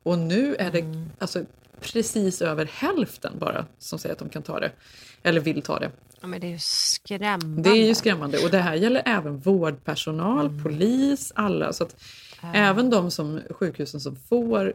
Och 0.03 0.19
nu 0.19 0.55
är 0.55 0.71
det 0.71 1.05
alltså, 1.19 1.43
precis 1.81 2.41
över 2.41 2.65
hälften 2.65 3.33
bara 3.39 3.65
som 3.79 3.99
säger 3.99 4.13
att 4.13 4.19
de 4.19 4.29
kan 4.29 4.43
ta 4.43 4.59
det, 4.59 4.71
eller 5.23 5.41
vill 5.41 5.61
ta 5.61 5.79
det. 5.79 5.91
Ja, 6.21 6.27
men 6.27 6.39
det 6.39 6.47
är 6.47 6.51
ju 6.51 6.59
skrämmande. 6.59 7.69
Det 7.69 7.69
är 7.69 7.87
ju 7.87 7.95
skrämmande 7.95 8.37
och 8.37 8.49
det 8.49 8.57
här 8.57 8.75
gäller 8.75 9.01
även 9.05 9.37
vårdpersonal, 9.37 10.61
polis, 10.63 11.31
alla. 11.35 11.73
Så 11.73 11.83
att 11.83 11.95
även 12.53 12.89
de 12.89 13.11
som, 13.11 13.39
sjukhusen 13.49 13.99
som 13.99 14.15
får 14.15 14.73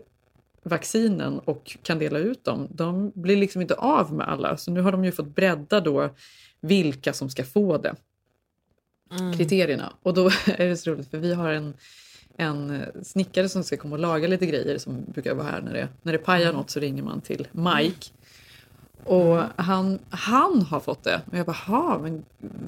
vaccinen 0.63 1.39
och 1.39 1.77
kan 1.83 1.99
dela 1.99 2.19
ut 2.19 2.45
dem, 2.45 2.69
de 2.71 3.13
blir 3.15 3.37
liksom 3.37 3.63
inte 3.63 3.75
av 3.75 4.13
med 4.13 4.29
alla. 4.29 4.57
Så 4.57 4.71
nu 4.71 4.81
har 4.81 4.93
de 4.93 5.05
ju 5.05 5.13
fått 5.13 5.35
bredda 5.35 5.81
då 5.81 6.11
vilka 6.61 7.13
som 7.13 7.31
ska 7.31 7.45
få 7.45 7.79
det. 7.79 7.95
Kriterierna. 9.37 9.93
Och 10.03 10.15
då 10.15 10.27
är 10.47 10.69
det 10.69 10.77
så 10.77 10.91
roligt 10.91 11.11
för 11.11 11.19
vi 11.19 11.35
har 11.35 11.53
en, 11.53 11.75
en 12.37 12.83
snickare 13.03 13.49
som 13.49 13.65
ska 13.65 13.77
komma 13.77 13.95
och 13.95 14.01
laga 14.01 14.29
lite 14.29 14.47
grejer 14.47 14.79
som 14.79 15.05
brukar 15.05 15.35
vara 15.35 15.47
här 15.47 15.61
när 15.61 15.73
det, 15.73 15.89
när 16.03 16.13
det 16.13 16.19
pajar 16.19 16.53
något 16.53 16.71
så 16.71 16.81
ringer 16.81 17.03
man 17.03 17.21
till 17.21 17.49
Mike. 17.53 18.11
Och 19.07 19.43
han, 19.57 19.99
han 20.11 20.63
har 20.63 20.81
fått 20.81 21.05
det. 21.05 21.21
Och 21.31 21.39
jag 21.39 21.47
bara, 21.47 21.57
"Ha, 21.67 21.99
men 21.99 22.25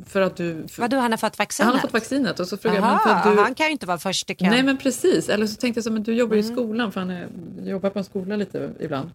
för 0.06 0.20
att 0.20 0.36
du... 0.36 0.68
För, 0.68 0.82
Vadå, 0.82 0.96
han 0.96 1.10
har 1.10 1.18
fått 1.18 1.38
vaccinet? 1.38 1.66
han 1.66 1.74
har 1.74 1.80
fått 1.80 1.92
vaccinet 1.92 2.40
och 2.40 2.48
så 2.48 2.56
frågade 2.56 2.76
jag, 2.76 2.84
men 2.84 2.94
Aha, 2.94 3.22
för 3.22 3.30
du... 3.30 3.42
han 3.42 3.54
kan 3.54 3.66
ju 3.66 3.72
inte 3.72 3.86
vara 3.86 3.98
först 3.98 4.30
i 4.30 4.34
kön. 4.34 4.50
Nej 4.50 4.62
men 4.62 4.76
precis, 4.78 5.28
eller 5.28 5.46
så 5.46 5.56
tänkte 5.56 5.78
jag 5.78 5.84
så 5.84 5.90
men 5.92 6.02
du 6.02 6.14
jobbar 6.14 6.34
ju 6.36 6.40
i 6.40 6.44
skolan 6.44 6.92
för 6.92 7.00
han 7.00 7.10
är, 7.10 7.28
jobbar 7.62 7.90
på 7.90 7.98
en 7.98 8.04
skola 8.04 8.36
lite 8.36 8.70
ibland. 8.80 9.10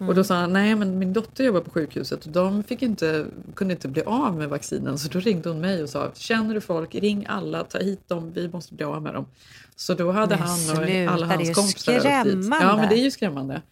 Och 0.00 0.14
då 0.14 0.24
sa 0.24 0.34
han, 0.34 0.52
nej 0.52 0.74
men 0.74 0.98
min 0.98 1.12
dotter 1.12 1.44
jobbar 1.44 1.60
på 1.60 1.70
sjukhuset 1.70 2.26
och 2.26 2.32
de 2.32 2.62
fick 2.62 2.82
inte, 2.82 3.26
kunde 3.54 3.74
inte 3.74 3.88
bli 3.88 4.02
av 4.02 4.36
med 4.36 4.48
vaccinen 4.48 4.98
så 4.98 5.08
då 5.08 5.20
ringde 5.20 5.48
hon 5.48 5.60
mig 5.60 5.82
och 5.82 5.88
sa, 5.88 6.10
känner 6.14 6.54
du 6.54 6.60
folk, 6.60 6.94
ring 6.94 7.26
alla, 7.28 7.64
ta 7.64 7.78
hit 7.78 8.08
dem, 8.08 8.32
vi 8.32 8.48
måste 8.48 8.74
bli 8.74 8.84
av 8.84 9.02
med 9.02 9.14
dem. 9.14 9.26
Så 9.76 9.94
då 9.94 10.10
hade 10.12 10.36
Men 10.36 10.48
han 10.48 10.50
och 10.70 10.76
sluta, 10.86 11.10
alla 11.12 11.26
hans 11.26 11.54
kompisar 11.54 11.96
åkt 11.96 12.24
dit. 12.24 12.46
Ja 12.60 12.76
men 12.76 12.88
det 12.88 12.94
är 12.94 13.02
ju 13.02 13.10
skrämmande. 13.10 13.62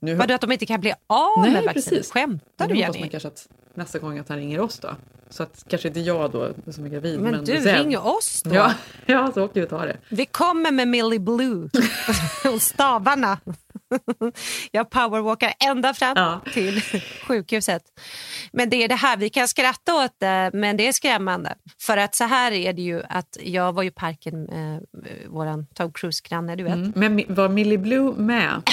Nu 0.00 0.14
Vadå 0.14 0.34
att 0.34 0.40
de 0.40 0.52
inte 0.52 0.66
kan 0.66 0.80
bli 0.80 0.92
av 1.06 1.42
Nej, 1.42 1.50
med 1.52 1.64
vaccinet? 1.64 1.74
precis. 1.90 2.10
Skämtar 2.10 2.68
du 2.68 2.74
hoppas 2.74 2.88
man 2.88 2.94
Jenny? 2.96 3.08
kanske 3.10 3.28
att 3.28 3.48
nästa 3.74 3.98
gång 3.98 4.18
att 4.18 4.28
han 4.28 4.38
ringer 4.38 4.60
oss 4.60 4.78
då. 4.78 4.96
Så 5.30 5.42
att 5.42 5.64
kanske 5.68 5.88
inte 5.88 6.00
jag 6.00 6.30
då 6.30 6.48
som 6.70 6.84
är 6.84 6.88
gravid. 6.88 7.20
Men, 7.20 7.30
Men, 7.32 7.44
du, 7.44 7.60
Zeb. 7.60 7.76
ring 7.78 7.98
oss 7.98 8.42
då. 8.42 8.54
Ja, 8.54 8.72
ja, 9.06 9.30
så 9.34 9.44
åker 9.44 9.60
vi 9.60 9.66
och 9.66 9.70
tar 9.70 9.86
det. 9.86 9.96
Vi 10.08 10.26
kommer 10.26 10.70
med 10.72 10.88
Millie 10.88 11.18
Blue 11.18 11.68
och 12.54 12.62
stavarna. 12.62 13.38
Jag 14.70 14.90
powerwalkar 14.90 15.52
ända 15.68 15.94
fram 15.94 16.12
Ja. 16.16 16.40
till 16.52 16.80
sjukhuset. 17.26 17.82
Men 18.52 18.70
det 18.70 18.76
är 18.76 18.88
det 18.88 18.94
här, 18.94 19.16
vi 19.16 19.30
kan 19.30 19.48
skratta 19.48 20.04
åt 20.04 20.14
det, 20.20 20.50
men 20.54 20.76
det 20.76 20.88
är 20.88 20.92
skrämmande. 20.92 21.54
För 21.80 21.96
att 21.96 22.14
så 22.14 22.24
här 22.24 22.52
är 22.52 22.72
det 22.72 22.82
ju 22.82 23.02
att 23.08 23.36
jag 23.42 23.72
var 23.72 23.82
ju 23.82 23.88
i 23.88 23.92
parken 23.92 24.42
med 24.44 24.84
våran 25.28 25.66
Tom 25.74 25.92
Cruise-granne, 25.92 26.56
du 26.56 26.62
vet. 26.64 26.74
Mm. 26.74 26.92
Men 26.96 27.34
var 27.34 27.48
Millie 27.48 27.78
Blue 27.78 28.12
med? 28.16 28.62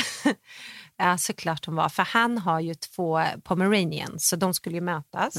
Ja, 1.02 1.18
såklart 1.18 1.66
hon 1.66 1.76
var. 1.76 1.90
För 1.90 2.04
han 2.04 2.38
har 2.38 2.60
ju 2.60 2.74
två 2.74 3.24
pomeranians, 3.44 4.28
så 4.28 4.36
de 4.36 4.54
skulle 4.54 4.76
ju 4.76 4.82
mötas. 4.82 5.36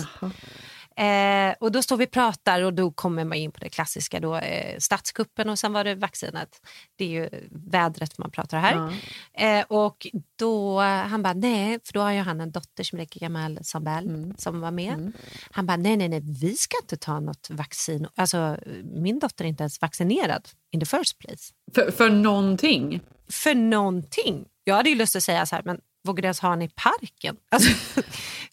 Eh, 0.96 1.54
och 1.60 1.72
då 1.72 1.82
står 1.82 1.96
vi 1.96 2.06
och 2.06 2.10
pratar 2.10 2.62
och 2.62 2.74
då 2.74 2.90
kommer 2.90 3.24
man 3.24 3.38
in 3.38 3.52
på 3.52 3.60
det 3.60 3.68
klassiska 3.68 4.20
då, 4.20 4.36
eh, 4.36 4.78
statskuppen 4.78 5.48
och 5.48 5.58
sen 5.58 5.72
var 5.72 5.84
det 5.84 5.94
vaccinet. 5.94 6.48
Det 6.96 7.04
är 7.04 7.08
ju 7.08 7.28
vädret 7.50 8.18
man 8.18 8.30
pratar 8.30 8.58
här. 8.58 8.94
Eh, 9.32 9.64
och 9.68 10.06
då, 10.38 10.80
han 10.80 11.22
bara 11.22 11.32
nej, 11.32 11.78
för 11.84 11.92
då 11.92 12.00
har 12.00 12.12
ju 12.12 12.20
han 12.20 12.40
en 12.40 12.52
dotter 12.52 12.84
som 12.84 12.98
lika 12.98 13.18
gammal 13.18 13.58
som 13.62 13.84
Bell 13.84 14.34
som 14.38 14.60
var 14.60 14.70
med. 14.70 15.12
Han 15.50 15.66
bara 15.66 15.76
nej, 15.76 15.96
nej, 15.96 16.08
nej, 16.08 16.20
vi 16.20 16.56
ska 16.56 16.76
inte 16.82 16.96
ta 16.96 17.20
något 17.20 17.50
vaccin. 17.50 18.06
Alltså 18.14 18.56
min 18.84 19.18
dotter 19.18 19.44
är 19.44 19.48
inte 19.48 19.62
ens 19.62 19.80
vaccinerad 19.80 20.48
in 20.70 20.80
the 20.80 20.86
first 20.86 21.18
place. 21.18 21.52
För, 21.74 21.90
för 21.90 22.10
någonting? 22.10 23.00
För 23.28 23.54
någonting. 23.54 24.44
Jag 24.64 24.74
hade 24.74 24.88
ju 24.88 24.94
lust 24.94 25.16
att 25.16 25.22
säga 25.22 25.46
så 25.46 25.56
här, 25.56 25.62
men 25.64 25.80
vågar 26.04 26.22
du 26.22 26.26
ens 26.26 26.40
ha 26.40 26.48
han 26.48 26.62
i 26.62 26.68
parken? 26.68 27.36
Alltså, 27.50 27.70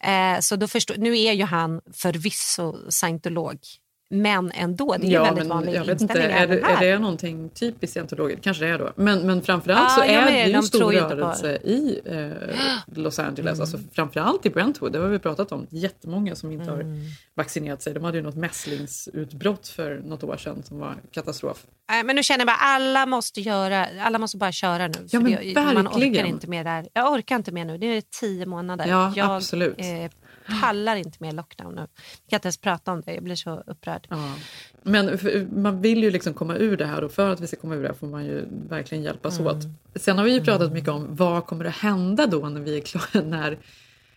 eh, 0.00 0.40
så 0.40 0.56
då 0.56 0.68
förstår, 0.68 0.96
nu 0.96 1.18
är 1.18 1.32
ju 1.32 1.44
han 1.44 1.80
förvisso 1.92 2.90
scientolog, 2.90 3.58
men 4.12 4.52
ändå, 4.54 4.96
det 5.00 5.06
är 5.06 5.10
ja, 5.10 5.22
väldigt 5.24 5.38
men 5.38 5.48
vanlig 5.48 5.74
jag 5.74 5.84
vet 5.84 6.00
inte, 6.00 6.22
är 6.22 6.46
det, 6.46 6.64
här. 6.66 6.82
är 6.82 6.92
det 6.92 6.98
någonting 6.98 7.48
typiskt 7.48 7.92
scientologiskt? 7.92 8.44
Kanske 8.44 8.64
det 8.64 8.70
är 8.70 8.78
då. 8.78 8.92
Men, 8.96 9.26
men 9.26 9.42
framförallt 9.42 9.80
Ja, 9.90 9.94
så 9.96 10.02
är 10.02 10.26
det 10.26 10.46
ju 10.46 10.52
en 10.52 10.62
stor 10.62 10.92
rörelse 10.92 11.56
i 11.56 12.00
eh, 12.04 12.30
Los 12.96 13.18
Angeles. 13.18 13.38
Mm. 13.52 13.60
Alltså, 13.60 13.78
framförallt 13.92 14.46
i 14.46 14.50
Brentwood, 14.50 14.92
det 14.92 14.98
har 14.98 15.08
vi 15.08 15.18
pratat 15.18 15.52
om. 15.52 15.66
Jättemånga 15.70 16.34
som 16.34 16.50
inte 16.52 16.70
Mm. 16.70 16.76
har 16.76 16.96
vaccinerat 17.34 17.82
sig. 17.82 17.94
De 17.94 18.04
hade 18.04 18.16
ju 18.16 18.22
något 18.22 18.36
mässlingsutbrott 18.36 19.68
för 19.68 20.00
något 20.04 20.24
år 20.24 20.36
sedan 20.36 20.62
som 20.62 20.78
var 20.78 20.96
katastrof. 21.10 21.66
Nej, 21.90 22.04
men 22.04 22.16
nu 22.16 22.22
känner 22.22 22.38
jag 22.40 22.46
bara 22.46 22.56
alla 22.56 23.06
måste 23.06 23.40
göra, 23.40 23.86
alla 24.00 24.18
måste 24.18 24.36
bara 24.36 24.52
köra 24.52 24.88
nu. 24.88 24.94
Ja, 25.10 25.20
men 25.20 25.32
det, 25.32 25.54
man 25.54 25.86
orkar 25.88 26.00
verkligen. 26.00 26.26
inte 26.26 26.46
mer 26.46 26.64
där. 26.64 26.88
Jag 26.92 27.12
orkar 27.12 27.36
inte 27.36 27.52
mer 27.52 27.64
nu, 27.64 27.78
det 27.78 27.86
är 27.86 28.02
tio 28.20 28.46
månader. 28.46 28.86
Ja, 28.88 29.12
jag 29.16 29.30
absolut. 29.30 29.74
Eh, 29.78 29.86
pallar 30.60 30.96
inte 30.96 31.16
mer 31.20 31.32
lockdown 31.32 31.74
nu. 31.74 31.80
Jag 31.80 32.30
kan 32.30 32.36
inte 32.36 32.46
ens 32.46 32.58
prata 32.58 32.92
om 32.92 33.00
det, 33.00 33.14
jag 33.14 33.22
blir 33.24 33.34
så 33.34 33.62
upprörd. 33.66 34.06
Ja. 34.10 34.34
Men 34.82 35.18
man 35.62 35.80
vill 35.80 36.02
ju 36.02 36.10
liksom 36.10 36.34
komma 36.34 36.56
ur 36.56 36.76
det 36.76 36.86
här 36.86 37.04
och 37.04 37.12
för 37.12 37.30
att 37.30 37.40
vi 37.40 37.46
ska 37.46 37.56
komma 37.56 37.74
ur 37.74 37.82
det 37.82 37.88
här 37.88 37.94
får 37.94 38.06
man 38.06 38.24
ju 38.24 38.44
verkligen 38.68 39.04
hjälpas 39.04 39.38
Mm. 39.38 39.56
åt. 39.56 39.64
Sen 39.94 40.18
har 40.18 40.24
vi 40.24 40.32
ju 40.32 40.40
pratat 40.44 40.72
mycket 40.72 40.90
om 40.90 41.06
vad 41.10 41.46
kommer 41.46 41.64
att 41.64 41.74
hända 41.76 42.26
då 42.26 42.48
när 42.48 42.60
vi 42.60 42.76
är 42.76 42.80
klara, 42.80 43.24
när, 43.26 43.58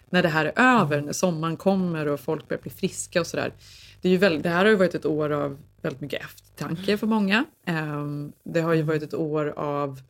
när 0.09 0.23
det 0.23 0.29
här 0.29 0.45
är 0.45 0.81
över, 0.81 1.01
när 1.01 1.13
sommaren 1.13 1.57
kommer 1.57 2.07
och 2.07 2.19
folk 2.19 2.47
börjar 2.47 2.61
bli 2.61 2.71
friska 2.71 3.19
och 3.19 3.27
sådär. 3.27 3.53
Det, 4.01 4.07
är 4.07 4.11
ju 4.11 4.17
väldigt, 4.17 4.43
det 4.43 4.49
här 4.49 4.57
har 4.65 4.71
ju 4.71 4.75
varit 4.75 4.95
ett 4.95 5.05
år 5.05 5.29
av 5.29 5.57
väldigt 5.81 6.01
mycket 6.01 6.21
eftertanke 6.23 6.97
för 6.97 7.07
många. 7.07 7.45
Ehm, 7.65 8.31
det 8.43 8.61
har 8.61 8.73
ju 8.73 8.81
varit 8.81 9.03
ett 9.03 9.13
år 9.13 9.53
av 9.57 10.01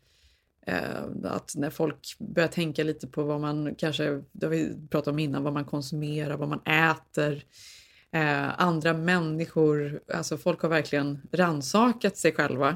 Eh, 0.65 1.03
att 1.23 1.53
när 1.55 1.69
folk 1.69 2.15
börjar 2.19 2.47
tänka 2.47 2.83
lite 2.83 3.07
på 3.07 3.23
vad 3.23 3.41
man 3.41 3.75
kanske, 3.75 4.21
det 4.31 4.45
har 4.45 4.51
vi 4.51 4.87
pratat 4.89 5.07
om 5.07 5.19
innan, 5.19 5.43
vad 5.43 5.53
man 5.53 5.65
konsumerar, 5.65 6.37
vad 6.37 6.49
man 6.49 6.61
äter. 6.65 7.43
Eh, 8.11 8.61
andra 8.61 8.93
människor, 8.93 10.01
alltså 10.13 10.37
folk 10.37 10.61
har 10.61 10.69
verkligen 10.69 11.21
ransakat 11.31 12.17
sig 12.17 12.31
själva. 12.31 12.75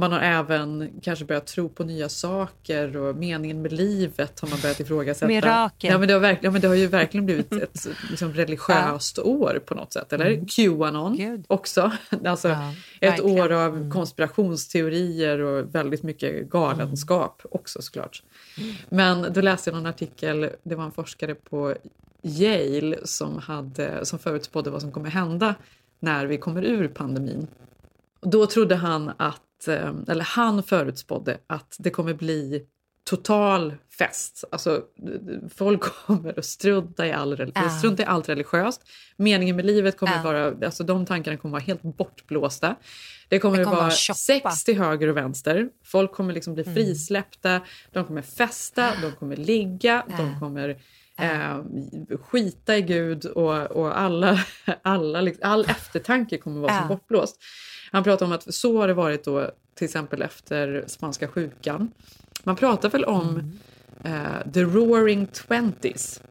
Man 0.00 0.12
har 0.12 0.20
även 0.20 0.90
kanske 1.02 1.24
börjat 1.24 1.46
tro 1.46 1.68
på 1.68 1.84
nya 1.84 2.08
saker 2.08 2.96
och 2.96 3.16
meningen 3.16 3.62
med 3.62 3.72
livet 3.72 4.40
har 4.40 4.48
man 4.48 4.58
börjat 4.62 4.80
ifrågasätta. 4.80 5.26
Mirakel. 5.26 5.90
Ja, 5.90 5.98
men 5.98 6.08
det, 6.08 6.14
har 6.14 6.20
verkligen, 6.20 6.44
ja, 6.44 6.50
men 6.50 6.60
det 6.60 6.68
har 6.68 6.74
ju 6.74 6.86
verkligen 6.86 7.26
blivit 7.26 7.52
ett 7.52 7.86
liksom, 8.10 8.32
religiöst 8.32 9.18
år 9.18 9.60
på 9.66 9.74
något 9.74 9.92
sätt. 9.92 10.12
Eller 10.12 10.44
Qanon 10.48 11.16
Gud. 11.16 11.44
också. 11.46 11.92
Alltså, 12.24 12.48
Ja, 12.48 12.74
ett 13.00 13.20
år 13.20 13.52
av 13.52 13.90
konspirationsteorier 13.90 15.38
och 15.38 15.74
väldigt 15.74 16.02
mycket 16.02 16.50
galenskap 16.50 17.42
också 17.50 17.82
såklart. 17.82 18.22
Men 18.88 19.32
då 19.32 19.40
läste 19.40 19.70
jag 19.70 19.76
någon 19.76 19.86
artikel, 19.86 20.50
det 20.62 20.74
var 20.74 20.84
en 20.84 20.92
forskare 20.92 21.34
på 21.34 21.74
Yale 22.22 22.96
som, 23.04 23.38
hade, 23.38 24.04
som 24.06 24.18
förutspådde 24.18 24.70
vad 24.70 24.80
som 24.80 24.92
kommer 24.92 25.10
hända 25.10 25.54
när 26.00 26.26
vi 26.26 26.38
kommer 26.38 26.62
ur 26.62 26.88
pandemin. 26.88 27.46
Då 28.20 28.46
trodde 28.46 28.74
han 28.74 29.12
att, 29.16 29.40
eh, 29.68 29.94
eller 30.08 30.24
han 30.24 30.62
förutspådde 30.62 31.38
att 31.46 31.76
det 31.78 31.90
kommer 31.90 32.14
bli 32.14 32.62
total 33.04 33.74
fest. 33.98 34.44
Alltså 34.52 34.82
folk 35.54 35.80
kommer 36.06 36.38
att 36.38 36.44
strunta 36.44 37.06
i, 37.06 37.12
all, 37.12 37.52
Ja. 37.54 37.70
strunta 37.70 38.02
i 38.02 38.06
allt 38.06 38.28
religiöst. 38.28 38.82
Meningen 39.16 39.56
med 39.56 39.64
livet 39.64 39.98
kommer 39.98 40.16
Ja. 40.16 40.22
vara, 40.22 40.66
alltså 40.66 40.84
de 40.84 41.06
tankarna 41.06 41.36
kommer 41.36 41.52
vara 41.52 41.62
helt 41.62 41.82
bortblåsta. 41.82 42.76
Det 43.28 43.38
kommer, 43.38 43.56
Det 43.56 43.62
att 43.62 43.64
kommer 43.66 43.76
vara 43.76 43.86
vara 43.86 43.96
shoppa. 43.96 44.14
sex 44.50 44.64
till 44.64 44.78
höger 44.78 45.08
och 45.08 45.16
vänster. 45.16 45.68
Folk 45.84 46.12
kommer 46.12 46.32
liksom 46.34 46.52
Mm. 46.52 46.64
bli 46.64 46.74
frisläppta, 46.74 47.60
de 47.92 48.04
kommer 48.04 48.22
festa, 48.22 48.92
de 49.02 49.12
kommer 49.12 49.36
ligga, 49.36 50.04
de 50.18 50.40
kommer 50.40 50.68
eh, 51.18 51.62
skita 52.22 52.76
i 52.76 52.82
Gud 52.82 53.24
och, 53.26 53.62
och 53.70 53.98
alla, 54.00 54.38
alla, 54.82 55.20
liksom- 55.20 55.50
all 55.50 55.64
eftertanke 55.64 56.38
kommer 56.38 56.60
vara 56.60 56.78
som 56.78 56.88
bortblåst. 56.88 57.36
Han 57.90 58.04
pratar 58.04 58.26
om 58.26 58.32
att 58.32 58.54
så 58.54 58.78
har 58.80 58.88
det 58.88 58.94
varit 58.94 59.24
då 59.24 59.50
till 59.74 59.84
exempel 59.84 60.22
efter 60.22 60.84
spanska 60.86 61.28
sjukan. 61.28 61.90
Man 62.44 62.56
pratar 62.56 62.90
väl 62.90 63.04
om 63.04 63.52
Mm. 64.04 64.16
eh, 64.22 64.52
the 64.52 64.62
roaring 64.62 65.26
twenties. 65.26 66.22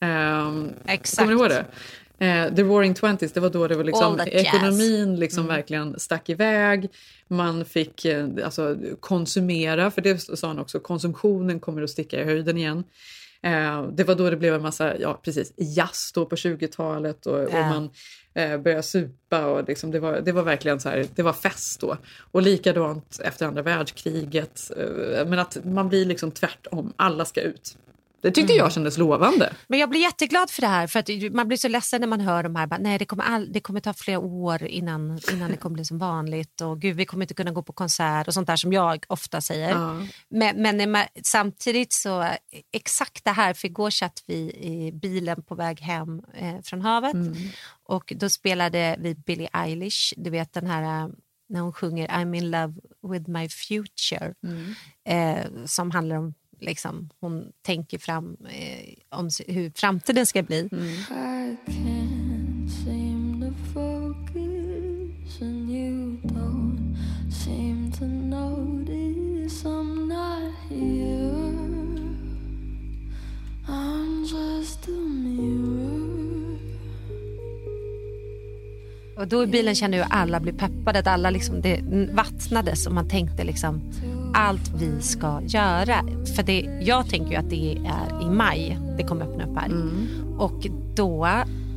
Ehm, 0.00 0.70
Exakt. 0.86 1.18
Kommer 1.18 1.32
du 1.34 1.38
ihåg 1.40 1.48
det? 1.50 1.64
Eh, 2.18 2.54
the 2.54 2.62
Roaring 2.62 2.94
Twenties, 2.94 3.32
det 3.32 3.40
var 3.40 3.50
då 3.50 3.68
det 3.68 3.74
var 3.74 3.84
liksom, 3.84 4.20
ekonomin 4.20 5.16
liksom 5.16 5.46
verkligen 5.46 5.98
stack 6.00 6.28
iväg. 6.28 6.88
Man 7.28 7.64
fick 7.64 8.04
eh, 8.04 8.28
alltså, 8.44 8.76
konsumera, 9.00 9.90
för 9.90 10.02
det 10.02 10.18
sa 10.18 10.46
han 10.48 10.58
också, 10.58 10.80
konsumtionen 10.80 11.60
kommer 11.60 11.82
att 11.82 11.90
sticka 11.90 12.20
i 12.20 12.24
höjden 12.24 12.58
igen. 12.58 12.84
Eh, 13.46 13.82
det 13.92 14.04
var 14.04 14.14
då 14.14 14.30
det 14.30 14.36
blev 14.36 14.54
en 14.54 14.62
massa, 14.62 14.98
ja 14.98 15.20
precis, 15.22 15.52
jazz 15.56 16.12
på 16.14 16.28
20-talet 16.28 17.26
och, 17.26 17.38
och 17.40 17.50
Ja. 17.52 17.68
man 17.68 17.90
eh, 18.34 18.58
började 18.58 18.82
supa 18.82 19.46
och 19.46 19.68
liksom, 19.68 19.90
det, 19.90 20.00
var, 20.00 20.20
det 20.20 20.32
var 20.32 20.42
verkligen 20.42 20.80
så 20.80 20.88
här, 20.88 21.06
det 21.14 21.22
var 21.22 21.32
fest 21.32 21.80
då. 21.80 21.96
Och 22.32 22.42
likadant 22.42 23.20
efter 23.24 23.46
andra 23.46 23.62
världskriget, 23.62 24.70
eh, 24.76 25.26
men 25.26 25.38
att 25.38 25.64
man 25.64 25.88
blir 25.88 26.04
liksom 26.04 26.30
tvärtom, 26.30 26.92
alla 26.96 27.24
ska 27.24 27.40
ut. 27.40 27.76
Det 28.20 28.30
tyckte 28.30 28.52
jag 28.52 28.72
kändes 28.72 28.98
lovande. 28.98 29.52
Men 29.66 29.78
jag 29.78 29.90
blir 29.90 30.00
jätteglad 30.00 30.50
för 30.50 30.60
det 30.62 30.68
här. 30.68 30.86
För 30.86 30.98
att 30.98 31.32
Man 31.32 31.48
blir 31.48 31.58
så 31.58 31.68
ledsen 31.68 32.00
när 32.00 32.08
man 32.08 32.20
hör 32.20 32.42
de 32.42 32.56
här. 32.56 32.66
Bara, 32.66 32.78
Nej, 32.78 32.98
det 32.98 33.04
kommer, 33.04 33.24
all, 33.24 33.52
det 33.52 33.60
kommer 33.60 33.80
ta 33.80 33.94
flera 33.94 34.18
år 34.18 34.62
innan, 34.62 35.18
innan 35.32 35.50
det 35.50 35.56
kommer 35.56 35.74
bli 35.74 35.84
som 35.84 35.98
vanligt. 35.98 36.60
Och 36.60 36.80
gud, 36.80 36.96
vi 36.96 37.04
kommer 37.04 37.24
inte 37.24 37.34
kunna 37.34 37.50
gå 37.50 37.62
på 37.62 37.72
konsert 37.72 38.28
och 38.28 38.34
sånt 38.34 38.46
där 38.46 38.56
som 38.56 38.72
jag 38.72 39.04
ofta 39.08 39.40
säger. 39.40 39.70
Ja. 39.70 40.02
Men, 40.28 40.62
men 40.62 40.96
samtidigt 41.22 41.92
så, 41.92 42.28
exakt 42.72 43.24
det 43.24 43.30
här, 43.30 43.54
för 43.54 43.68
igår 43.68 43.90
satt 43.90 44.22
vi 44.26 44.36
i 44.54 44.92
bilen 44.92 45.42
på 45.42 45.54
väg 45.54 45.80
hem 45.80 46.22
eh, 46.34 46.60
från 46.62 46.80
havet. 46.80 47.16
Och 47.84 48.12
då 48.16 48.28
spelade 48.28 48.96
vi 48.98 49.14
Billie 49.14 49.48
Eilish, 49.52 50.14
du 50.16 50.30
vet 50.30 50.52
den 50.52 50.66
här 50.66 51.04
eh, 51.04 51.08
när 51.48 51.60
hon 51.60 51.72
sjunger 51.72 52.08
I'm 52.08 52.36
in 52.36 52.50
love 52.50 52.74
with 53.12 53.30
my 53.30 53.48
future. 53.48 54.34
Eh, 55.04 55.46
som 55.64 55.90
handlar 55.90 56.16
om, 56.16 56.34
liksom, 56.60 57.10
hon 57.20 57.52
tänker 57.62 57.98
fram 57.98 58.36
eh, 58.48 59.18
om 59.18 59.30
hur 59.46 59.72
framtiden 59.74 60.26
ska 60.26 60.42
bli. 60.42 60.68
Och 79.16 79.28
då 79.28 79.42
i 79.42 79.46
bilen 79.46 79.74
kände 79.74 79.96
jag 79.96 80.06
att 80.06 80.12
alla 80.12 80.40
blev 80.40 80.58
peppade, 80.58 80.98
att 80.98 81.06
alla 81.06 81.30
liksom, 81.30 81.60
det 81.60 81.80
vattnades 82.12 82.86
och 82.86 82.92
man 82.92 83.08
tänkte 83.08 83.44
liksom 83.44 83.92
allt 84.34 84.70
vi 84.74 85.02
ska 85.02 85.40
göra. 85.42 86.04
För 86.36 86.42
det, 86.42 86.60
jag 86.82 87.10
tänker 87.10 87.30
ju 87.30 87.36
att 87.36 87.50
det 87.50 87.76
är 87.86 88.22
i 88.22 88.30
maj 88.30 88.78
det 88.96 89.04
kommer 89.04 89.24
öppna 89.24 89.44
upp 89.44 89.58
här. 89.58 89.70
Och 90.38 90.66
då, 90.96 91.28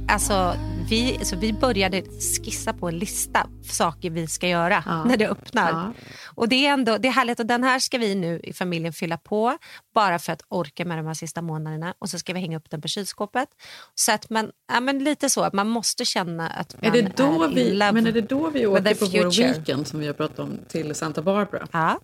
alltså 0.08 0.56
vi, 0.89 1.20
så 1.22 1.36
vi 1.36 1.54
började 1.54 2.04
skissa 2.45 2.74
på 2.74 2.88
en 2.88 2.97
lista 2.97 3.47
för 3.64 3.76
saker 3.76 4.10
vi 4.10 4.28
ska 4.28 4.47
göra 4.47 5.04
när 5.08 5.18
det 5.18 5.28
öppnar. 5.28 5.72
Ja. 5.72 5.93
Och 6.36 6.50
det 6.50 6.66
är 6.66 6.74
ändå 6.74 6.97
det 6.97 7.08
är 7.08 7.12
härligt 7.12 7.39
och 7.39 7.45
den 7.45 7.64
här 7.64 7.80
ska 7.80 7.97
vi 7.97 8.16
nu 8.16 8.39
i 8.43 8.54
familjen 8.54 8.93
fylla 8.93 9.18
på 9.18 9.58
bara 9.95 10.20
för 10.20 10.34
att 10.34 10.41
orka 10.50 10.86
med 10.86 10.97
de 10.97 11.08
här 11.08 11.14
sista 11.14 11.41
månaderna 11.41 11.93
och 12.00 12.10
så 12.10 12.20
ska 12.20 12.34
vi 12.34 12.39
hänga 12.39 12.58
upp 12.58 12.70
den 12.70 12.82
på 12.82 12.88
kylskåpet. 12.88 13.50
Så 13.95 14.12
att 14.12 14.30
man, 14.30 14.52
ja, 14.74 14.80
men 14.80 15.04
lite 15.04 15.30
så, 15.30 15.50
man 15.54 15.68
måste 15.68 16.06
känna 16.06 16.50
att 16.50 16.74
Är 16.74 16.91
man 16.91 16.91
det, 16.91 17.18
då 17.18 17.45
in 17.45 17.56
vi, 17.56 17.78
men 17.78 18.08
är 18.08 18.12
det 18.12 18.22
då 18.22 18.50
vi 18.50 18.66
åker 18.68 18.95
på 18.95 19.06
vår 19.06 19.38
weekend 19.38 19.88
som 19.88 20.00
vi 20.00 20.08
har 20.08 20.14
pratat 20.14 20.39
om 20.39 20.60
till 20.68 20.95
Santa 20.95 21.22
Barbara? 21.22 21.68
Ja, 21.72 22.00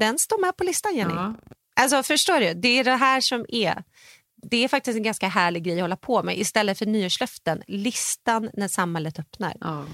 den 0.00 0.18
står 0.18 0.40
med 0.40 0.56
på 0.56 0.64
listan 0.64 0.96
Jenny. 0.96 1.14
Ja. 1.14 1.34
Alltså 1.76 2.02
förstår 2.02 2.40
du, 2.40 2.54
det 2.54 2.68
är 2.68 2.84
det 2.84 2.96
här 2.96 3.20
som 3.20 3.46
är 3.48 3.82
det 4.42 4.64
är 4.64 4.68
faktiskt 4.68 4.96
en 4.96 5.02
ganska 5.02 5.28
härlig 5.28 5.64
grej 5.64 5.74
att 5.74 5.84
hålla 5.84 5.96
på 5.96 6.22
med. 6.22 6.38
Istället 6.38 6.78
för 6.78 6.86
nyårslöften, 6.86 7.62
listan 7.66 8.50
när 8.54 8.68
samhället 8.68 9.18
öppnar. 9.18 9.56
Ja. 9.60 9.84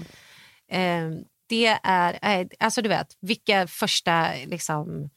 Eh, 0.77 1.09
det 1.49 1.79
är, 1.83 2.39
eh, 2.39 2.47
alltså 2.59 2.81
du 2.81 2.89
vet, 2.89 3.07
vilka 3.21 3.67
första 3.67 4.29
liksom, 4.45 5.09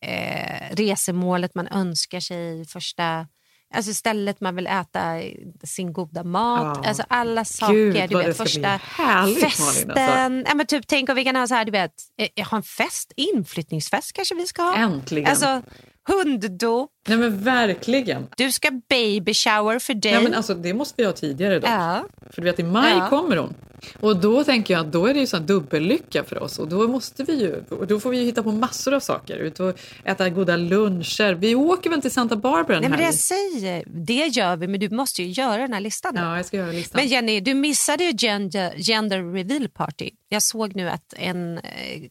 eh, 0.00 0.74
resemålet 0.74 1.54
man 1.54 1.68
önskar 1.68 2.20
sig, 2.20 2.64
första 2.64 3.26
alltså 3.74 3.94
stället 3.94 4.40
man 4.40 4.56
vill 4.56 4.66
äta 4.66 5.20
sin 5.64 5.92
goda 5.92 6.24
mat. 6.24 6.80
Ja. 6.82 6.88
Alltså 6.88 7.02
alla 7.08 7.44
saker. 7.44 7.74
Gud, 7.74 8.10
du 8.10 8.18
vet, 8.18 8.36
första 8.36 8.68
härligt, 8.68 9.40
festen. 9.40 9.88
Malin, 9.88 9.90
alltså. 9.90 10.50
ja, 10.50 10.54
men 10.54 10.66
typ, 10.66 10.86
tänk 10.86 11.08
om 11.08 11.16
vi 11.16 11.24
kan 11.24 11.36
ha 11.36 11.46
så 11.46 11.54
här, 11.54 11.64
du 11.64 11.72
vet, 11.72 11.92
eh, 12.36 12.48
ha 12.48 12.56
en 12.56 12.62
fest, 12.62 13.12
inflyttningsfest 13.16 14.12
kanske 14.12 14.34
vi 14.34 14.46
ska 14.46 14.62
ha. 14.62 14.74
Äntligen. 14.74 15.30
Alltså 15.30 15.62
hunddop, 16.08 16.90
Nej 17.08 17.18
men 17.18 17.38
verkligen. 17.42 18.26
du 18.36 18.52
ska 18.52 18.70
baby 18.88 19.34
shower 19.34 19.78
för 19.78 19.94
dig. 19.94 20.12
Ja, 20.12 20.20
men 20.20 20.34
alltså, 20.34 20.54
det 20.54 20.74
måste 20.74 20.94
vi 20.96 21.04
ha 21.06 21.12
tidigare 21.12 21.58
dock. 21.60 21.70
Ja. 21.70 22.04
För 22.30 22.42
du 22.42 22.44
vet 22.44 22.58
i 22.60 22.62
maj 22.62 22.92
Ja. 22.98 23.08
kommer 23.08 23.36
hon. 23.36 23.54
Och 24.00 24.16
då 24.16 24.44
tänker 24.44 24.74
jag 24.74 24.80
att 24.86 24.92
då 24.92 25.06
är 25.06 25.14
det 25.14 25.20
ju 25.20 25.26
sån 25.26 25.46
dubbellycka 25.46 26.24
för 26.24 26.42
oss 26.42 26.58
och 26.58 26.68
då 26.68 26.88
måste 26.88 27.24
vi 27.24 27.40
ju, 27.40 27.62
då 27.88 28.00
får 28.00 28.10
vi 28.10 28.18
ju 28.18 28.24
hitta 28.24 28.42
på 28.42 28.52
massor 28.52 28.94
av 28.94 29.00
saker. 29.00 29.36
Ut 29.36 29.60
och 29.60 29.78
äta 30.04 30.28
goda 30.28 30.56
luncher. 30.56 31.34
Vi 31.34 31.54
åker 31.54 31.90
väl 31.90 32.02
till 32.02 32.10
Santa 32.10 32.36
Barbara 32.36 32.76
Nej, 32.76 32.84
en 32.84 32.90
men 32.90 32.98
det 33.00 33.04
jag 33.04 33.14
säger, 33.14 33.84
det 33.86 34.26
gör 34.26 34.56
vi, 34.56 34.68
men 34.68 34.80
du 34.80 34.90
måste 34.90 35.22
ju 35.22 35.28
göra 35.42 35.62
den 35.62 35.72
här 35.72 35.80
listan. 35.80 36.12
Ja, 36.16 36.36
jag 36.36 36.46
ska 36.46 36.56
göra 36.56 36.72
listan. 36.72 37.00
Men 37.00 37.08
Jenny, 37.08 37.40
du 37.40 37.54
missade 37.54 38.04
ju 38.04 38.12
gender, 38.18 38.74
gender 38.78 39.32
reveal 39.32 39.68
party. 39.68 40.10
Jag 40.28 40.42
såg 40.42 40.76
nu 40.76 40.88
att 40.88 41.14
en 41.16 41.58
eh, 41.58 41.62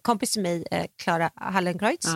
kompis 0.02 0.32
till 0.32 0.42
mig, 0.42 0.66
eh, 0.72 0.86
Clara 1.04 1.30
Hallenkreutz, 1.36 2.08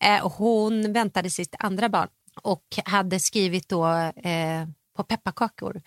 Ja. 0.00 0.16
eh, 0.16 0.28
hon 0.32 0.92
väntade 0.92 1.30
sitt 1.30 1.54
andra 1.58 1.88
barn 1.88 2.07
och 2.42 2.64
hade 2.84 3.20
skrivit 3.20 3.68
då 3.68 3.86
eh, 4.24 4.66
på 4.96 5.04
pepparkakor 5.04 5.82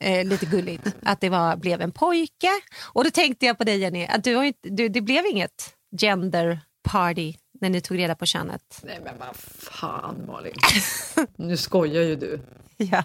Eh, 0.00 0.24
lite 0.24 0.46
gulligt, 0.46 0.86
att 1.02 1.20
det 1.20 1.28
var, 1.28 1.56
blev 1.56 1.80
en 1.80 1.92
pojke. 1.92 2.50
Och 2.82 3.04
då 3.04 3.10
tänkte 3.10 3.46
jag 3.46 3.58
på 3.58 3.64
dig 3.64 3.78
Jenny, 3.78 4.06
att 4.06 4.24
du 4.24 4.34
har 4.34 4.42
ju 4.42 4.48
inte, 4.48 4.68
du, 4.68 4.88
det 4.88 5.00
blev 5.00 5.26
inget 5.26 5.74
gender 6.00 6.60
party 6.82 7.34
när 7.60 7.70
ni 7.70 7.80
tog 7.80 7.98
reda 7.98 8.14
på 8.14 8.26
könet. 8.26 8.80
Nej 8.82 9.00
men 9.04 9.18
vad 9.18 9.36
fan 9.36 10.26
Malin. 10.26 10.54
nu 11.36 11.56
skojar 11.56 12.02
ju 12.02 12.16
du. 12.16 12.40
Ja, 12.78 13.04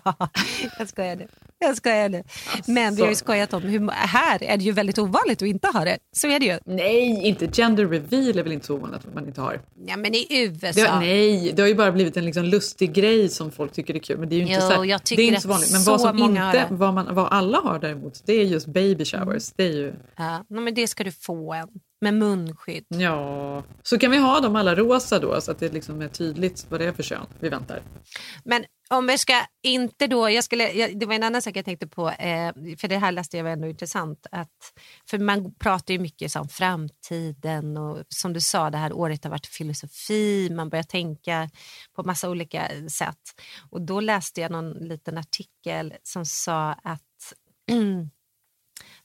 jag 0.79 0.89
skojar 0.89 1.15
nu. 1.15 1.27
Jag 1.67 1.77
skojar 1.77 2.09
nu. 2.09 2.23
Men 2.67 2.95
vi 2.95 3.01
har 3.01 3.09
ju 3.09 3.15
skojat 3.15 3.53
om 3.53 3.61
hur 3.63 3.89
här 3.91 4.43
är 4.43 4.57
det 4.57 4.63
ju 4.63 4.71
väldigt 4.71 4.97
ovanligt 4.99 5.41
att 5.41 5.47
inte 5.47 5.67
ha 5.67 5.85
det. 5.85 5.97
Så 6.15 6.27
är 6.27 6.39
det 6.39 6.45
ju. 6.45 6.59
Nej, 6.65 7.27
inte 7.27 7.47
gender 7.47 7.85
reveal 7.85 8.39
är 8.39 8.43
väl 8.43 8.51
inte 8.51 8.65
så 8.65 8.75
ovanligt 8.75 9.05
att 9.07 9.13
man 9.13 9.27
inte 9.27 9.41
har. 9.41 9.61
Ja, 9.87 9.97
men 9.97 10.15
i 10.15 10.27
USA. 10.29 10.81
Det, 10.81 10.87
har- 10.87 10.99
nej, 10.99 11.51
det 11.55 11.61
har 11.61 11.69
ju 11.69 11.75
bara 11.75 11.91
blivit 11.91 12.17
en 12.17 12.25
liksom 12.25 12.43
lustig 12.43 12.93
grej 12.93 13.29
som 13.29 13.51
folk 13.51 13.71
tycker 13.73 13.95
är 13.95 13.99
kul. 13.99 14.17
Men 14.17 14.29
det 14.29 14.35
är 14.35 14.37
ju 14.37 14.41
inte, 14.43 14.53
Jo, 14.53 14.61
så, 14.61 14.67
här, 14.73 14.83
jag 14.85 15.01
det 15.09 15.21
är 15.21 15.27
inte 15.27 15.41
så 15.41 15.47
vanligt. 15.47 15.71
Men 15.71 15.81
så 15.81 15.91
vad 15.91 16.01
som 16.01 16.17
inte, 16.19 16.67
vad, 16.69 16.93
man, 16.93 17.15
vad 17.15 17.27
alla 17.31 17.57
har 17.57 17.79
däremot, 17.79 18.21
det 18.25 18.33
är 18.33 18.43
just 18.45 18.67
baby 18.67 19.05
showers. 19.05 19.51
Det 19.55 19.63
är 19.63 19.73
ju, 19.73 19.93
Ja, 20.17 20.45
men 20.49 20.73
det 20.73 20.87
ska 20.87 21.03
du 21.03 21.11
få 21.11 21.53
en. 21.53 21.67
Med 22.01 22.13
munskydd. 22.13 22.85
ja. 22.87 23.63
Så 23.83 23.99
kan 23.99 24.11
vi 24.11 24.17
ha 24.17 24.39
dem 24.39 24.55
alla 24.55 24.75
rosa 24.75 25.19
då 25.19 25.41
så 25.41 25.51
att 25.51 25.59
det 25.59 25.73
liksom 25.73 26.01
är 26.01 26.07
tydligt 26.07 26.65
vad 26.69 26.79
det 26.79 26.85
är 26.85 26.91
för 26.91 27.03
kön 27.03 27.25
vi 27.39 27.49
väntar. 27.49 27.81
Men 28.43 28.65
om 28.89 29.07
vi 29.07 29.17
ska 29.17 29.33
inte 29.63 30.07
då, 30.07 30.29
jag 30.29 30.43
skulle, 30.43 30.71
jag, 30.71 30.99
det 30.99 31.05
var 31.05 31.13
en 31.13 31.23
annan 31.23 31.41
sak 31.41 31.55
jag 31.55 31.65
tänkte 31.65 31.87
på, 31.87 32.09
eh, 32.09 32.53
för 32.77 32.87
det 32.87 32.97
här 32.97 33.11
läste 33.11 33.37
jag 33.37 33.43
var 33.43 33.51
ändå 33.51 33.67
intressant. 33.67 34.27
Att, 34.31 34.73
för 35.09 35.19
man 35.19 35.53
pratar 35.53 35.93
ju 35.93 35.99
mycket 35.99 36.35
om 36.35 36.49
framtiden 36.49 37.77
och 37.77 38.03
som 38.09 38.33
du 38.33 38.41
sa, 38.41 38.69
det 38.69 38.77
här 38.77 38.93
året 38.93 39.23
har 39.23 39.31
varit 39.31 39.45
filosofi, 39.45 40.49
man 40.51 40.69
börjar 40.69 40.83
tänka 40.83 41.49
på 41.95 42.03
massa 42.03 42.29
olika 42.29 42.67
sätt. 42.89 43.21
Och 43.69 43.81
då 43.81 43.99
läste 43.99 44.41
jag 44.41 44.51
någon 44.51 44.71
liten 44.71 45.17
artikel 45.17 45.93
som 46.03 46.25
sa 46.25 46.71
att 46.71 47.33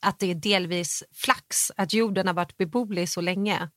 att 0.00 0.18
det 0.18 0.30
är 0.30 0.34
delvis 0.34 1.04
flax 1.12 1.72
att 1.76 1.92
jorden 1.92 2.26
har 2.26 2.34
varit 2.34 2.56
beboelig 2.56 3.08
så 3.08 3.20
länge. 3.20 3.68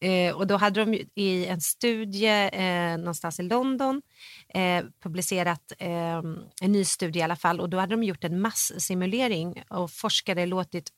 Eh, 0.00 0.36
och 0.36 0.46
då 0.46 0.56
hade 0.56 0.84
de 0.84 1.04
i 1.14 1.46
en 1.46 1.60
studie 1.60 2.50
eh, 2.52 2.98
någonstans 2.98 3.40
i 3.40 3.42
London 3.42 4.02
eh, 4.48 4.84
publicerat 5.02 5.72
eh, 5.78 6.22
en 6.62 6.72
ny 6.72 6.84
studie 6.84 7.18
i 7.18 7.22
alla 7.22 7.36
fall 7.36 7.60
och 7.60 7.70
då 7.70 7.78
hade 7.78 7.94
de 7.94 8.02
gjort 8.02 8.24
en 8.24 8.40
masssimulering 8.40 9.62
och 9.68 9.90
forskare 9.90 10.46
låtit 10.46 10.92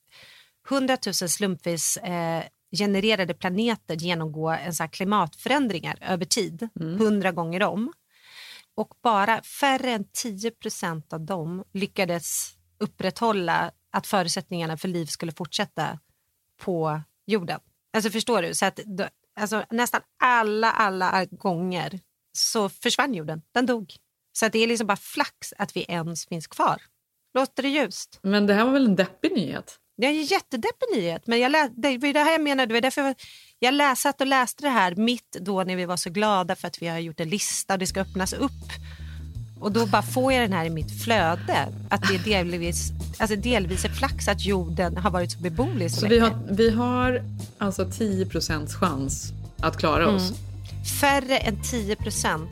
100 0.70 0.96
000 1.06 1.14
slumpvis 1.14 1.96
eh, 1.96 2.42
genererade 2.78 3.34
planeter 3.34 3.94
genomgå 3.94 4.50
en 4.50 4.74
så 4.74 4.88
klimatförändringar 4.88 5.98
över 6.00 6.24
tid, 6.24 6.68
100 6.80 7.32
gånger 7.32 7.62
om. 7.62 7.92
Och 8.74 8.94
bara 9.02 9.42
färre 9.42 9.90
än 9.90 10.04
10 10.12 10.50
procent 10.50 11.12
av 11.12 11.20
dem 11.20 11.64
lyckades 11.72 12.54
upprätthålla 12.78 13.70
att 13.92 14.06
förutsättningarna 14.06 14.76
för 14.76 14.88
liv 14.88 15.06
skulle 15.06 15.32
fortsätta 15.32 15.98
på 16.62 17.00
jorden. 17.26 17.60
Alltså 17.92 18.10
förstår 18.10 18.42
du? 18.42 18.54
Så 18.54 18.66
att, 18.66 18.80
alltså, 19.40 19.64
nästan 19.70 20.00
alla, 20.22 20.72
alla 20.72 21.24
gånger 21.24 22.00
så 22.32 22.68
försvann 22.68 23.14
jorden. 23.14 23.42
Den 23.54 23.66
dog. 23.66 23.94
Så 24.32 24.46
att 24.46 24.52
det 24.52 24.58
är 24.58 24.66
liksom 24.66 24.86
bara 24.86 24.96
flax 24.96 25.52
att 25.58 25.76
vi 25.76 25.84
ens 25.88 26.26
finns 26.26 26.46
kvar. 26.46 26.82
Låter 27.34 27.62
det 27.62 27.68
ljust? 27.68 28.18
Men 28.22 28.46
det 28.46 28.54
här 28.54 28.64
var 28.64 28.72
väl 28.72 28.86
en 28.86 28.96
deppig 28.96 29.32
nyhet? 29.32 29.76
Det 29.96 30.06
är 30.06 30.10
en 30.10 30.22
jättedeppig 30.22 30.86
nyhet, 30.96 31.26
men 31.26 31.40
jag 31.40 31.52
lä- 31.52 31.70
det 31.76 31.98
var 31.98 32.12
det 32.12 32.20
här 32.20 32.32
jag 32.32 32.40
menade. 32.40 32.66
Det 32.66 32.74
var 32.74 32.80
därför 32.80 33.02
jag, 33.02 33.14
jag 33.58 33.74
läste 33.74 34.14
och 34.20 34.26
läste 34.26 34.62
det 34.62 34.68
här 34.70 34.94
mitt 34.96 35.32
då 35.40 35.64
när 35.64 35.76
vi 35.76 35.84
var 35.84 35.96
så 35.96 36.10
glada 36.10 36.56
för 36.56 36.68
att 36.68 36.82
vi 36.82 36.86
har 36.88 36.98
gjort 36.98 37.20
en 37.20 37.28
lista 37.28 37.72
och 37.72 37.78
det 37.78 37.86
ska 37.86 38.00
öppnas 38.00 38.32
upp. 38.32 38.50
Och 39.60 39.72
då 39.72 39.86
bara 39.86 40.02
får 40.02 40.32
jag 40.32 40.42
den 40.42 40.52
här 40.52 40.64
i 40.64 40.70
mitt 40.70 41.02
flöde. 41.02 41.68
Att 41.88 42.02
det 42.08 42.14
är 42.14 42.18
delvis, 42.24 42.92
alltså 43.18 43.36
delvis 43.36 43.84
är 43.84 43.88
flax 43.88 44.28
att 44.28 44.44
jorden 44.44 44.96
har 44.96 45.10
varit 45.10 45.32
så 45.32 45.38
beboelig 45.38 45.90
så, 45.90 46.00
Så 46.00 46.06
länge. 46.06 46.14
vi 46.14 46.20
har, 46.20 46.32
vi 46.50 46.70
har 46.70 47.22
alltså 47.58 47.90
10 47.90 48.26
procents 48.26 48.74
chans 48.74 49.32
att 49.60 49.76
klara 49.78 50.02
Mm. 50.02 50.14
oss. 50.16 50.32
Färre 51.00 51.36
än 51.38 51.62
10 51.62 51.96
procent 51.96 52.50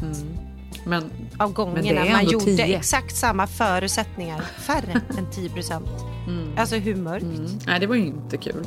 Men, 0.85 1.03
av 1.03 1.11
Men 1.39 1.49
det 1.49 1.53
gångerna 1.55 2.07
är 2.07 2.13
man 2.13 2.25
gjorde 2.27 2.45
10. 2.45 2.77
exakt 2.77 3.17
samma 3.17 3.47
förutsättningar. 3.47 4.41
Färre 4.59 4.93
än 5.19 5.31
10 5.33 5.49
procent. 5.51 5.87
Alltså 6.57 6.77
hur 6.77 6.95
mörkt? 6.97 7.25
mm, 7.25 7.59
nej, 7.67 7.81
det 7.81 7.87
var 7.87 7.95
ju 7.97 8.07
inte 8.07 8.37
kul. 8.37 8.67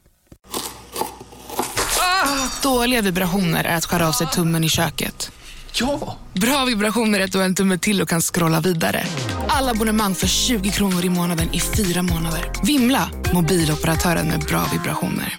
Dåliga 2.63 3.01
vibrationer 3.01 3.63
är 3.63 3.77
att 3.77 3.85
skära 3.85 4.07
av 4.07 4.11
sig 4.11 4.27
tummen 4.27 4.63
i 4.63 4.69
köket. 4.69 5.31
Ja! 5.73 6.17
Bra 6.33 6.65
vibrationer 6.65 7.19
är 7.19 7.23
att 7.23 7.31
du 7.31 7.37
har 7.37 7.45
en 7.45 7.55
tumme 7.55 7.77
till 7.77 8.01
och 8.01 8.09
kan 8.09 8.21
scrolla 8.21 8.59
vidare. 8.59 9.03
Alla 9.47 9.71
abonnemang 9.71 10.15
för 10.15 10.27
20 10.27 10.69
kronor 10.69 11.05
i 11.05 11.09
månaden 11.09 11.53
i 11.53 11.59
fyra 11.59 12.01
månader. 12.01 12.51
Vimla! 12.63 13.09
Mobiloperatören 13.33 14.27
med 14.27 14.39
bra 14.39 14.65
vibrationer. 14.71 15.37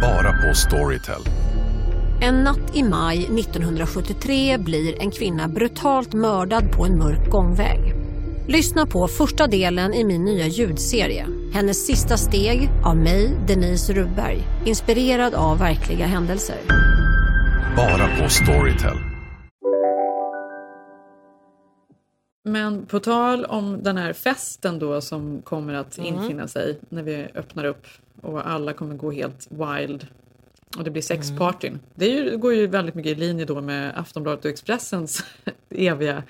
Bara 0.00 0.32
på 0.32 0.54
Storytel. 0.54 1.22
En 2.22 2.34
natt 2.34 2.76
i 2.76 2.82
maj 2.82 3.18
1973 3.18 4.58
blir 4.58 5.02
en 5.02 5.10
kvinna 5.10 5.48
brutalt 5.48 6.12
mördad 6.12 6.72
på 6.72 6.84
en 6.86 6.98
mörk 6.98 7.30
gångväg. 7.30 7.94
Lyssna 8.52 8.86
på 8.86 9.08
första 9.08 9.46
delen 9.46 9.94
i 9.94 10.04
min 10.04 10.24
nya 10.24 10.46
ljudserie. 10.46 11.26
Hennes 11.52 11.86
sista 11.86 12.16
steg 12.16 12.68
av 12.84 12.96
mig, 12.96 13.36
Denise 13.48 13.92
Rubberg. 13.92 14.38
Inspirerad 14.66 15.34
av 15.34 15.58
verkliga 15.58 16.06
händelser. 16.06 16.56
Bara 17.76 18.16
på 18.22 18.28
Storytel. 18.28 18.96
Men 22.44 22.86
på 22.86 23.00
tal 23.00 23.44
om 23.44 23.82
den 23.82 23.96
här 23.96 24.12
festen 24.12 24.78
då 24.78 25.00
som 25.00 25.42
kommer 25.42 25.74
att 25.74 25.98
Mm. 25.98 26.14
infinna 26.14 26.48
sig 26.48 26.78
när 26.88 27.02
vi 27.02 27.26
öppnar 27.34 27.64
upp 27.64 27.86
och 28.22 28.50
alla 28.50 28.72
kommer 28.72 28.94
gå 28.94 29.10
helt 29.12 29.48
wild 29.50 30.06
och 30.78 30.84
det 30.84 30.90
blir 30.90 31.12
Mm. 31.12 31.22
sexpartyn. 31.22 31.78
Det 31.94 32.04
är 32.04 32.24
ju, 32.24 32.36
går 32.36 32.54
ju 32.54 32.66
väldigt 32.66 32.94
mycket 32.94 33.12
i 33.12 33.14
linje 33.14 33.44
då 33.44 33.60
med 33.60 33.98
Aftonbladet 33.98 34.44
och 34.44 34.50
Expressens 34.50 35.24
eviga 35.70 36.22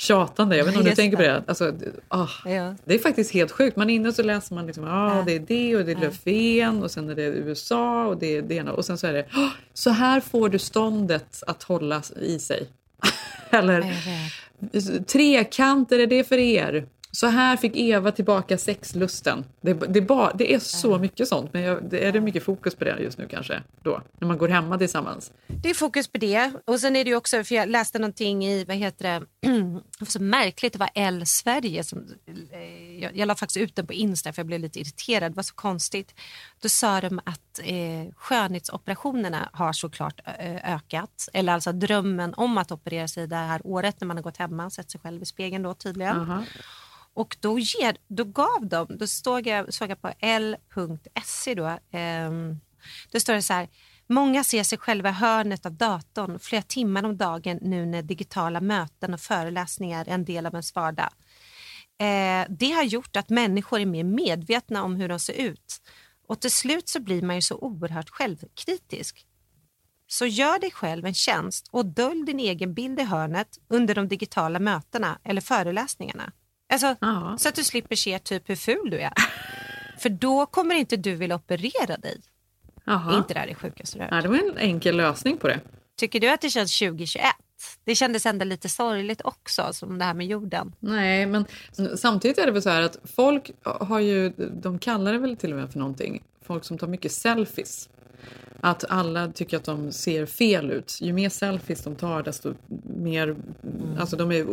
tjatande. 0.00 0.56
Jag 0.56 0.64
vet 0.64 0.74
inte 0.74 0.82
om 0.84 0.90
du 0.90 0.94
tänker 0.96 1.16
på 1.16 1.22
det. 1.22 1.42
Alltså, 1.46 1.74
ah, 2.08 2.28
Ja. 2.44 2.74
det 2.84 2.94
är 2.94 2.98
faktiskt 2.98 3.32
helt 3.32 3.50
sjukt. 3.50 3.76
Man 3.76 3.90
är 3.90 3.94
inne 3.94 4.08
och 4.08 4.14
så 4.14 4.22
läser 4.22 4.54
man 4.54 4.66
liksom, 4.66 4.84
ah, 4.84 5.16
Ja. 5.16 5.22
det 5.26 5.32
är 5.32 5.40
det 5.40 5.76
och 5.76 5.84
det 5.84 5.92
är 5.92 5.96
Löfven 5.96 6.82
och 6.82 6.90
sen 6.90 7.08
är 7.10 7.14
det 7.14 7.22
USA 7.22 8.06
och 8.06 8.16
det 8.18 8.36
är 8.36 8.42
det 8.42 8.54
ena 8.54 8.72
och 8.72 8.84
sen 8.84 8.98
så 8.98 9.06
är 9.06 9.12
det, 9.12 9.24
"Ah, 9.32 9.48
så 9.74 9.90
här 9.90 10.20
får 10.20 10.48
du 10.48 10.58
ståndet 10.58 11.42
att 11.46 11.62
hålla 11.62 12.02
i 12.22 12.38
sig. 12.38 12.66
Eller 13.50 13.94
trekanter 15.04 15.98
är 15.98 16.06
det 16.06 16.24
för 16.24 16.38
er. 16.38 16.86
Så 17.12 17.26
här 17.26 17.56
fick 17.56 17.76
Eva 17.76 18.12
tillbaka 18.12 18.58
sexlusten. 18.58 19.44
Det, 19.60 19.72
det, 19.72 20.00
bara, 20.00 20.32
det 20.32 20.54
är 20.54 20.58
så 20.58 20.98
mycket 20.98 21.28
sånt, 21.28 21.52
men 21.52 21.62
jag, 21.62 21.90
det, 21.90 22.06
är 22.06 22.12
det 22.12 22.20
mycket 22.20 22.42
fokus 22.42 22.74
på 22.74 22.84
det 22.84 22.98
just 23.00 23.18
nu 23.18 23.28
kanske? 23.30 23.62
Då, 23.82 24.02
när 24.18 24.28
man 24.28 24.38
går 24.38 24.48
hemma 24.48 24.78
tillsammans? 24.78 25.32
Det 25.46 25.70
är 25.70 25.74
fokus 25.74 26.08
på 26.08 26.18
det. 26.18 26.52
Och 26.64 26.80
sen 26.80 26.96
är 26.96 27.04
det 27.04 27.14
också, 27.14 27.44
för 27.44 27.54
jag 27.54 27.68
läste 27.68 27.98
någonting 27.98 28.44
i, 28.44 28.64
vad 28.64 28.76
heter 28.76 29.04
det, 29.04 29.26
det 29.40 29.80
var 29.98 30.06
så 30.06 30.22
märkligt, 30.22 30.72
det 30.72 30.78
var 30.78 30.90
L 30.94 31.26
Sverige 31.26 31.84
som, 31.84 32.06
eh, 32.52 32.98
jag, 32.98 33.16
jag 33.16 33.26
la 33.26 33.34
faktiskt 33.34 33.56
ut 33.56 33.76
den 33.76 33.86
på 33.86 33.92
Insta 33.92 34.32
för 34.32 34.40
jag 34.40 34.46
blev 34.46 34.60
lite 34.60 34.80
irriterad, 34.80 35.32
det 35.32 35.36
var 35.36 35.42
så 35.42 35.54
konstigt. 35.54 36.14
Då 36.62 36.68
sa 36.68 37.00
de 37.00 37.18
att 37.18 37.60
eh, 37.62 38.14
skönhetsoperationerna 38.16 39.50
har 39.52 39.72
såklart 39.72 40.20
ökat, 40.64 41.28
eller 41.32 41.52
alltså 41.52 41.72
drömmen 41.72 42.34
om 42.34 42.58
att 42.58 42.72
operera 42.72 43.08
sig 43.08 43.26
det 43.26 43.36
här 43.36 43.60
året 43.64 44.00
när 44.00 44.06
man 44.06 44.16
har 44.16 44.24
gått 44.24 44.36
hemma, 44.36 44.70
sett 44.70 44.90
sig 44.90 45.00
själv 45.00 45.22
i 45.22 45.26
spegeln 45.26 45.62
då 45.62 45.74
tydligen. 45.74 46.16
Aha. 46.16 46.44
Och 47.14 47.36
då, 47.40 47.58
ger, 47.58 47.96
då 48.08 48.24
gav 48.24 48.66
de, 48.66 48.86
då 48.98 49.06
såg 49.06 49.46
jag, 49.46 49.74
såg 49.74 49.90
jag 49.90 50.02
på 50.02 50.12
l.se 50.20 51.54
då, 51.54 51.66
eh, 51.66 52.30
då 53.12 53.20
står 53.20 53.32
det 53.32 53.42
så 53.42 53.52
här, 53.52 53.68
många 54.06 54.44
ser 54.44 54.62
sig 54.62 54.78
själva 54.78 55.08
i 55.08 55.12
hörnet 55.12 55.66
av 55.66 55.72
datorn 55.72 56.38
flera 56.38 56.62
timmar 56.62 57.04
om 57.04 57.16
dagen 57.16 57.58
nu 57.62 57.86
när 57.86 58.02
digitala 58.02 58.60
möten 58.60 59.14
och 59.14 59.20
föreläsningar 59.20 60.08
är 60.08 60.14
en 60.14 60.24
del 60.24 60.46
av 60.46 60.54
ens 60.54 60.74
vardag. 60.74 61.10
Eh, 61.98 62.46
det 62.48 62.72
har 62.72 62.82
gjort 62.82 63.16
att 63.16 63.28
människor 63.28 63.80
är 63.80 63.86
mer 63.86 64.04
medvetna 64.04 64.82
om 64.82 64.96
hur 64.96 65.08
de 65.08 65.18
ser 65.18 65.32
ut 65.32 65.80
och 66.30 66.40
till 66.40 66.50
slut 66.50 66.88
så 66.88 67.00
blir 67.00 67.22
man 67.22 67.36
ju 67.36 67.42
så 67.42 67.56
oerhört 67.56 68.10
självkritisk. 68.10 69.26
Så 70.06 70.26
gör 70.26 70.58
dig 70.58 70.70
själv 70.70 71.06
en 71.06 71.14
tjänst 71.14 71.68
och 71.70 71.86
dölj 71.86 72.24
din 72.26 72.40
egen 72.40 72.74
bild 72.74 73.00
i 73.00 73.02
hörnet 73.02 73.58
under 73.68 73.94
de 73.94 74.08
digitala 74.08 74.58
mötena 74.58 75.18
eller 75.24 75.40
föreläsningarna. 75.40 76.32
Alltså, 76.70 76.96
Så 77.38 77.48
att 77.48 77.54
du 77.54 77.64
slipper 77.64 77.96
se 77.96 78.18
typ 78.18 78.48
hur 78.48 78.56
ful 78.56 78.90
du 78.90 78.98
är. 78.98 79.12
För 79.98 80.08
då 80.08 80.46
kommer 80.46 80.74
inte 80.74 80.96
du 80.96 81.14
vilja 81.14 81.36
operera 81.36 81.96
dig. 81.96 82.20
Jaha. 82.84 83.16
inte 83.16 83.34
det 83.34 83.40
här 83.40 83.46
det 83.46 83.54
sjukaste 83.54 83.98
du 83.98 84.04
Ja, 84.10 84.22
det 84.22 84.28
var 84.28 84.36
en 84.36 84.58
enkel 84.58 84.96
lösning 84.96 85.36
på 85.36 85.48
det. 85.48 85.60
Tycker 85.96 86.20
du 86.20 86.28
att 86.28 86.40
det 86.40 86.50
känns 86.50 86.78
2021? 86.78 87.24
Det 87.84 87.94
kändes 87.94 88.26
ändå 88.26 88.44
lite 88.44 88.68
sorgligt 88.68 89.20
också, 89.24 89.72
som 89.72 89.98
det 89.98 90.04
här 90.04 90.14
med 90.14 90.26
jorden. 90.26 90.72
Nej, 90.80 91.26
men 91.26 91.44
samtidigt 91.96 92.38
är 92.38 92.46
det 92.46 92.52
väl 92.52 92.62
så 92.62 92.70
här 92.70 92.82
att 92.82 92.98
folk 93.16 93.50
har 93.62 94.00
ju, 94.00 94.30
de 94.62 94.78
kallar 94.78 95.12
det 95.12 95.18
väl 95.18 95.36
till 95.36 95.52
och 95.52 95.58
med 95.58 95.72
för 95.72 95.78
någonting, 95.78 96.22
folk 96.42 96.64
som 96.64 96.78
tar 96.78 96.86
mycket 96.86 97.12
selfies. 97.12 97.88
Att 98.60 98.84
alla 98.88 99.28
tycker 99.28 99.56
att 99.56 99.64
de 99.64 99.92
ser 99.92 100.26
fel 100.26 100.70
ut. 100.70 100.98
Ju 101.00 101.12
mer 101.12 101.28
selfies 101.28 101.82
de 101.82 101.96
tar 101.96 102.22
desto 102.22 102.54
mer, 102.96 103.36
alltså 103.98 104.16
de 104.16 104.32
är, 104.32 104.44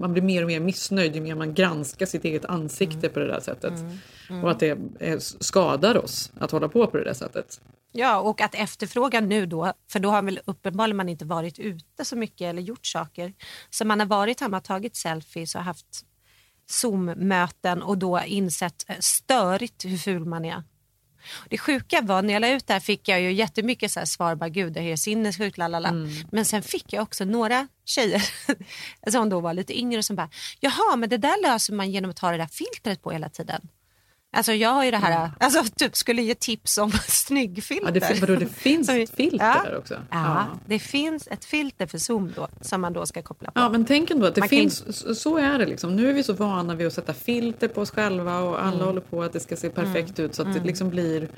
man 0.00 0.12
blir 0.12 0.22
mer 0.22 0.42
och 0.42 0.48
mer 0.48 0.60
missnöjd 0.60 1.14
ju 1.14 1.20
mer 1.20 1.34
man 1.34 1.54
granskar 1.54 2.06
sitt 2.06 2.24
eget 2.24 2.44
ansikte 2.44 3.08
på 3.08 3.18
det 3.18 3.26
där 3.26 3.40
sättet. 3.40 3.72
Och 4.42 4.50
att 4.50 4.60
det 4.60 4.78
är, 5.00 5.18
skadar 5.18 5.96
oss 5.96 6.32
att 6.38 6.50
hålla 6.50 6.68
på 6.68 6.86
på 6.86 6.96
det 6.96 7.04
där 7.04 7.14
sättet. 7.14 7.60
Ja, 7.92 8.20
och 8.20 8.40
att 8.40 8.54
efterfrågan 8.54 9.28
nu 9.28 9.46
då, 9.46 9.72
för 9.92 9.98
då 9.98 10.10
har 10.10 10.22
väl 10.22 10.40
uppenbarligen 10.44 10.96
man 10.96 11.08
inte 11.08 11.24
varit 11.24 11.58
ute 11.58 12.04
så 12.04 12.16
mycket 12.16 12.44
eller 12.44 12.62
gjort 12.62 12.86
saker. 12.86 13.32
Så 13.70 13.84
man 13.84 14.00
har 14.00 14.06
varit 14.06 14.40
hemma 14.40 14.60
tagit 14.60 14.96
selfies 14.96 15.54
och 15.54 15.60
haft 15.60 16.04
Zoom-möten 16.66 17.82
och 17.82 17.98
då 17.98 18.20
insett 18.26 18.90
eh, 18.90 18.96
störigt 19.00 19.84
hur 19.84 19.96
ful 19.96 20.24
man 20.24 20.44
är. 20.44 20.62
Det 21.50 21.58
sjuka 21.58 22.00
var 22.00 22.22
när 22.22 22.32
jag 22.32 22.40
la 22.40 22.48
ut 22.48 22.66
det 22.66 22.72
här 22.72 22.80
fick 22.80 23.08
jag 23.08 23.20
ju 23.20 23.32
jättemycket 23.32 23.92
så 23.92 24.00
här 24.00 24.06
svar, 24.06 24.34
bara 24.34 24.48
gud 24.48 24.72
det 24.72 24.80
här 24.80 24.88
är 24.88 24.96
sinnessjukt, 24.96 25.58
lalala. 25.58 25.92
Men 26.32 26.44
sen 26.44 26.62
fick 26.62 26.92
jag 26.92 27.02
också 27.02 27.24
några 27.24 27.68
tjejer 27.84 28.22
som 29.10 29.28
då 29.28 29.40
var 29.40 29.54
lite 29.54 29.78
yngre 29.78 30.02
som 30.02 30.16
bara, 30.16 30.30
jaha 30.60 30.96
men 30.96 31.08
det 31.08 31.18
där 31.18 31.42
löser 31.42 31.72
man 31.72 31.90
genom 31.90 32.10
att 32.10 32.18
ha 32.18 32.30
det 32.30 32.36
där 32.36 32.46
filtret 32.46 33.02
på 33.02 33.10
hela 33.10 33.28
tiden. 33.28 33.68
Alltså 34.36 34.52
jag 34.52 34.70
har 34.70 34.84
ju 34.84 34.90
det 34.90 34.96
här, 34.96 35.30
alltså 35.40 35.64
typ 35.76 35.96
skulle 35.96 36.22
ge 36.22 36.34
tips 36.34 36.78
om 36.78 36.92
snyggfilter. 37.08 37.86
Ja, 37.86 37.90
det, 38.14 38.20
vadå, 38.20 38.36
det 38.36 38.46
finns 38.46 38.88
ett 38.88 39.10
filter 39.10 39.46
ja. 39.46 39.62
där 39.64 39.78
också? 39.78 39.94
Ja, 40.10 40.46
det 40.66 40.78
finns 40.78 41.26
ett 41.30 41.44
filter 41.44 41.86
för 41.86 41.98
Zoom 41.98 42.32
då 42.36 42.48
som 42.60 42.80
man 42.80 42.92
då 42.92 43.06
ska 43.06 43.22
koppla 43.22 43.50
på. 43.50 43.60
Ja, 43.60 43.68
men 43.68 43.84
tänk 43.84 44.10
ändå 44.10 44.26
att 44.26 44.34
det 44.34 44.40
Man 44.40 44.48
kan- 44.48 44.58
finns, 44.58 44.98
så- 44.98 45.14
så 45.14 45.38
är 45.38 45.58
det 45.58 45.66
liksom. 45.66 45.96
Nu 45.96 46.10
är 46.10 46.12
vi 46.14 46.22
så 46.22 46.32
vana 46.32 46.74
vid 46.74 46.86
att 46.86 46.92
sätta 46.92 47.14
filter 47.14 47.68
på 47.68 47.80
oss 47.80 47.90
själva 47.90 48.38
och 48.38 48.62
alla 48.64 48.74
Mm. 48.74 48.86
håller 48.86 49.00
på 49.00 49.22
att 49.22 49.32
det 49.32 49.40
ska 49.40 49.56
se 49.56 49.70
perfekt 49.70 50.18
ut 50.18 50.34
så 50.34 50.42
att 50.42 50.48
det 50.48 50.52
Mm. 50.58 50.66
liksom 50.66 50.90
blir... 50.90 51.28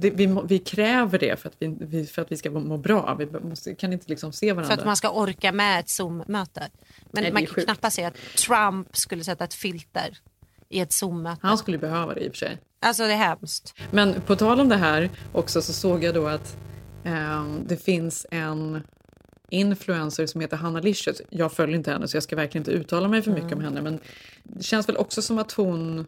Det, 0.00 0.10
vi, 0.10 0.36
vi 0.44 0.58
kräver 0.58 1.18
det 1.18 1.40
för 1.40 1.48
att 1.48 1.54
vi, 1.60 2.06
för 2.06 2.22
att 2.22 2.32
vi 2.32 2.36
ska 2.36 2.50
må 2.50 2.76
bra. 2.78 3.14
Vi 3.18 3.26
måste, 3.48 3.74
kan 3.74 3.92
inte 3.92 4.04
liksom 4.08 4.32
se 4.32 4.52
varandra. 4.52 4.74
För 4.74 4.80
att 4.80 4.86
man 4.86 4.96
ska 4.96 5.10
orka 5.10 5.52
med 5.52 5.80
ett 5.80 5.88
Zoom-möte. 5.88 6.60
Men 6.60 7.22
Nej, 7.22 7.24
det 7.24 7.32
man 7.32 7.46
kan 7.46 7.54
sjukt. 7.54 7.66
knappast 7.66 7.96
säga 7.96 8.08
att 8.08 8.36
Trump 8.36 8.96
skulle 8.96 9.24
sätta 9.24 9.44
ett 9.44 9.54
filter 9.54 10.18
i 10.72 10.80
ett 10.80 10.92
Zoom-möte. 10.92 11.40
Han 11.42 11.58
skulle 11.58 11.78
behöva 11.78 12.14
det 12.14 12.20
i 12.20 12.28
och 12.28 12.32
för 12.32 12.38
sig. 12.38 12.58
Alltså 12.80 13.02
det 13.02 13.12
är 13.12 13.16
hemskt. 13.16 13.74
Men 13.90 14.20
på 14.20 14.36
tal 14.36 14.60
om 14.60 14.68
det 14.68 14.76
här 14.76 15.10
också 15.32 15.62
så 15.62 15.72
såg 15.72 16.04
jag 16.04 16.14
då 16.14 16.26
att 16.26 16.56
ehm, 17.04 17.64
det 17.66 17.76
finns 17.76 18.26
en 18.30 18.82
influencer 19.50 20.26
som 20.26 20.40
heter 20.40 20.56
Hanna 20.56 20.80
Licious. 20.80 21.22
Jag 21.30 21.52
följer 21.52 21.76
inte 21.76 21.90
henne 21.90 22.08
så 22.08 22.16
jag 22.16 22.22
ska 22.22 22.36
verkligen 22.36 22.60
inte 22.60 22.70
uttala 22.70 23.08
mig 23.08 23.22
för 23.22 23.30
mycket 23.30 23.52
om 23.52 23.60
henne 23.60 23.82
men 23.82 23.98
det 24.42 24.64
känns 24.64 24.88
väl 24.88 24.96
också 24.96 25.22
som 25.22 25.38
att 25.38 25.52
hon 25.52 26.06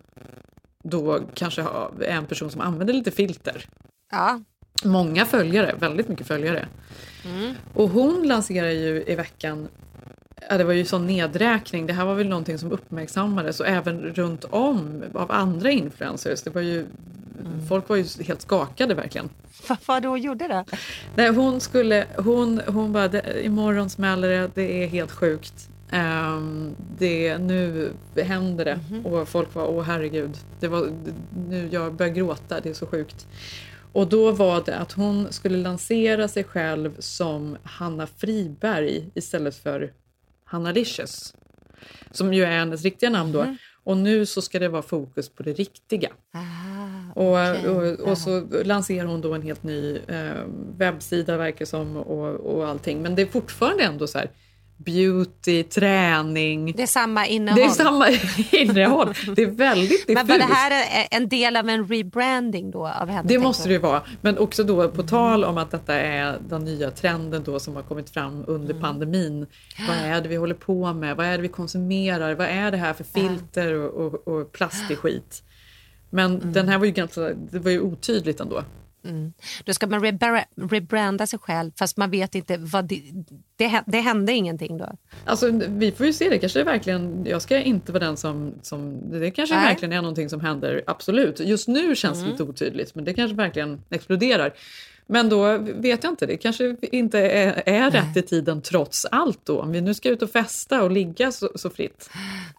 då 0.82 1.20
kanske 1.34 1.62
är 2.00 2.16
en 2.16 2.26
person 2.26 2.50
som 2.50 2.60
använder 2.60 2.94
lite 2.94 3.10
filter. 3.10 3.66
Ja. 4.10 4.40
Många 4.84 5.26
följare, 5.26 5.74
väldigt 5.78 6.08
mycket 6.08 6.26
följare. 6.26 6.68
Mm. 7.24 7.54
Och 7.74 7.88
hon 7.88 8.28
lanserar 8.28 8.70
ju 8.70 9.04
i 9.06 9.14
veckan 9.14 9.68
Ja, 10.48 10.58
det 10.58 10.64
var 10.64 10.72
ju 10.72 10.84
sån 10.84 11.06
nedräkning. 11.06 11.86
Det 11.86 11.92
här 11.92 12.04
var 12.04 12.14
väl 12.14 12.28
någonting 12.28 12.58
som 12.58 12.72
uppmärksammades 12.72 13.60
och 13.60 13.66
även 13.66 14.00
runt 14.00 14.44
om 14.44 15.02
av 15.14 15.32
andra 15.32 15.70
influencers. 15.70 16.42
Det 16.42 16.50
var 16.50 16.62
ju, 16.62 16.86
Folk 17.68 17.88
var 17.88 17.96
ju 17.96 18.04
helt 18.24 18.42
skakade 18.42 18.94
verkligen. 18.94 19.28
Vad 19.86 20.02
det 20.02 20.08
hon 20.08 20.22
gjorde 20.22 20.48
då? 20.48 20.64
Nej, 21.14 21.30
hon 21.30 21.60
skulle, 21.60 22.06
hon, 22.16 22.60
hon 22.66 22.92
bara, 22.92 23.08
det, 23.08 23.44
imorgon 23.44 23.90
smäller 23.90 24.28
det, 24.28 24.50
det 24.54 24.84
är 24.84 24.86
helt 24.86 25.12
sjukt. 25.12 25.68
Ehm, 25.90 26.76
det, 26.98 27.38
nu 27.38 27.90
händer 28.16 28.64
det. 28.64 28.80
Och 29.04 29.28
folk 29.28 29.54
var, 29.54 29.66
åh 29.66 29.82
herregud, 29.82 30.36
det 30.60 30.68
var, 30.68 30.88
nu, 31.48 31.68
jag 31.72 31.94
börjar 31.94 32.12
gråta, 32.12 32.60
det 32.60 32.68
är 32.68 32.74
så 32.74 32.86
sjukt. 32.86 33.26
Och 33.92 34.06
då 34.06 34.30
var 34.30 34.62
det 34.66 34.76
att 34.76 34.92
hon 34.92 35.32
skulle 35.32 35.58
lansera 35.58 36.28
sig 36.28 36.44
själv 36.44 36.94
som 36.98 37.56
Hanna 37.62 38.06
Friberg 38.06 39.10
istället 39.14 39.54
för 39.56 39.92
Hanna 40.54 40.72
Licious. 40.72 41.34
Som 42.10 42.34
ju 42.34 42.42
är 42.44 42.58
hennes 42.58 42.82
riktiga 42.82 43.10
namn 43.10 43.32
då. 43.32 43.42
Mhm. 43.42 43.56
Och 43.84 43.96
nu 43.96 44.26
så 44.26 44.42
ska 44.42 44.58
det 44.58 44.68
vara 44.68 44.82
fokus 44.82 45.28
på 45.28 45.42
det 45.42 45.52
riktiga. 45.52 46.10
Ah, 46.32 47.20
Och, 47.20 47.32
okej. 47.32 47.68
och, 47.68 48.08
och 48.08 48.18
så 48.18 48.40
lanserar 48.64 49.06
hon 49.06 49.20
då 49.20 49.34
en 49.34 49.42
helt 49.42 49.62
ny 49.62 49.96
eh, 50.08 50.44
webbsida 50.78 51.36
verkar 51.36 51.64
som 51.64 51.96
och, 51.96 52.56
och 52.56 52.68
allting. 52.68 53.02
Men 53.02 53.14
det 53.14 53.22
är 53.22 53.26
fortfarande 53.26 53.84
ändå 53.84 54.06
så 54.06 54.18
här 54.18 54.30
beauty, 54.76 55.62
träning. 55.62 56.72
Det 56.76 56.82
är 56.82 56.86
samma 56.86 57.26
innehåll. 57.26 57.60
Det 57.60 57.64
är 57.64 57.70
samma 57.70 58.08
innehåll. 58.52 59.14
Det 59.36 59.42
är 59.42 59.46
väldigt 59.46 60.06
diffust. 60.06 60.14
Men 60.14 60.26
var 60.26 60.38
det 60.38 60.54
här 60.54 60.70
är 60.70 61.06
en 61.10 61.28
del 61.28 61.56
av 61.56 61.68
en 61.68 61.88
rebranding 61.88 62.70
då 62.70 62.86
av 62.86 63.08
henne? 63.08 63.28
Det 63.28 63.38
måste 63.38 63.68
det 63.68 63.72
ju 63.72 63.80
vara. 63.80 64.02
Men 64.20 64.38
också 64.38 64.64
då 64.64 64.88
på 64.88 65.02
tal 65.02 65.44
om 65.44 65.58
att 65.58 65.70
detta 65.70 65.94
är 65.94 66.38
den 66.48 66.64
nya 66.64 66.90
trenden 66.90 67.42
då 67.44 67.58
som 67.58 67.76
har 67.76 67.82
kommit 67.82 68.10
fram 68.10 68.44
under 68.46 68.70
Mm. 68.70 68.82
pandemin. 68.82 69.46
Vad 69.88 69.96
är 69.96 70.20
det 70.20 70.28
vi 70.28 70.36
håller 70.36 70.54
på 70.54 70.92
med? 70.92 71.16
Vad 71.16 71.26
är 71.26 71.36
det 71.36 71.42
vi 71.42 71.48
konsumerar? 71.48 72.34
Vad 72.34 72.46
är 72.48 72.70
det 72.70 72.76
här 72.76 72.92
för 72.92 73.04
filter 73.04 73.72
och, 73.74 74.06
och, 74.06 74.28
och 74.28 74.52
plastig 74.52 74.98
skit? 74.98 75.42
Men 76.10 76.34
Mm. 76.40 76.52
den 76.52 76.68
här 76.68 76.78
var 76.78 76.86
ju 76.86 76.92
ganska, 76.92 77.20
det 77.20 77.58
var 77.58 77.70
ju 77.70 77.80
otydligt 77.80 78.40
ändå. 78.40 78.64
Mm. 79.04 79.32
Då 79.64 79.72
ska 79.74 79.86
man 79.86 80.04
rebra- 80.04 80.44
rebranda 80.70 81.26
sig 81.26 81.38
själv 81.38 81.70
fast 81.78 81.96
man 81.96 82.10
vet 82.10 82.34
inte 82.34 82.56
vad 82.56 82.84
det, 82.84 83.02
det, 83.56 83.82
det 83.86 84.00
hände 84.00 84.32
ingenting 84.32 84.78
då. 84.78 84.88
Alltså 85.24 85.50
vi 85.68 85.92
får 85.92 86.06
ju 86.06 86.12
se, 86.12 86.28
det 86.28 86.38
kanske 86.38 86.60
är 86.60 86.64
verkligen, 86.64 87.26
jag 87.26 87.42
ska 87.42 87.58
inte 87.60 87.92
vara 87.92 88.04
den 88.04 88.16
som, 88.16 88.54
som 88.62 89.10
det 89.10 89.30
kanske 89.30 89.54
Nej. 89.54 89.64
verkligen 89.64 89.92
är 89.92 90.02
någonting 90.02 90.28
som 90.28 90.40
händer, 90.40 90.82
absolut. 90.86 91.40
Just 91.40 91.68
nu 91.68 91.96
känns 91.96 92.18
det 92.18 92.22
Mm. 92.24 92.32
lite 92.32 92.42
otydligt 92.42 92.94
men 92.94 93.04
det 93.04 93.14
kanske 93.14 93.36
verkligen 93.36 93.80
exploderar. 93.90 94.54
Men 95.06 95.28
då 95.28 95.58
vet 95.58 96.04
jag 96.04 96.12
inte, 96.12 96.26
det 96.26 96.36
kanske 96.36 96.76
inte 96.82 97.20
är, 97.20 97.62
är 97.66 97.90
rätt 97.90 98.16
i 98.16 98.22
tiden 98.22 98.62
trots 98.62 99.04
allt 99.04 99.40
då. 99.44 99.60
Om 99.60 99.72
vi 99.72 99.80
nu 99.80 99.94
ska 99.94 100.08
ut 100.08 100.22
och 100.22 100.30
festa 100.30 100.82
och 100.82 100.90
ligga 100.90 101.32
så, 101.32 101.50
så 101.54 101.70
fritt. 101.70 102.10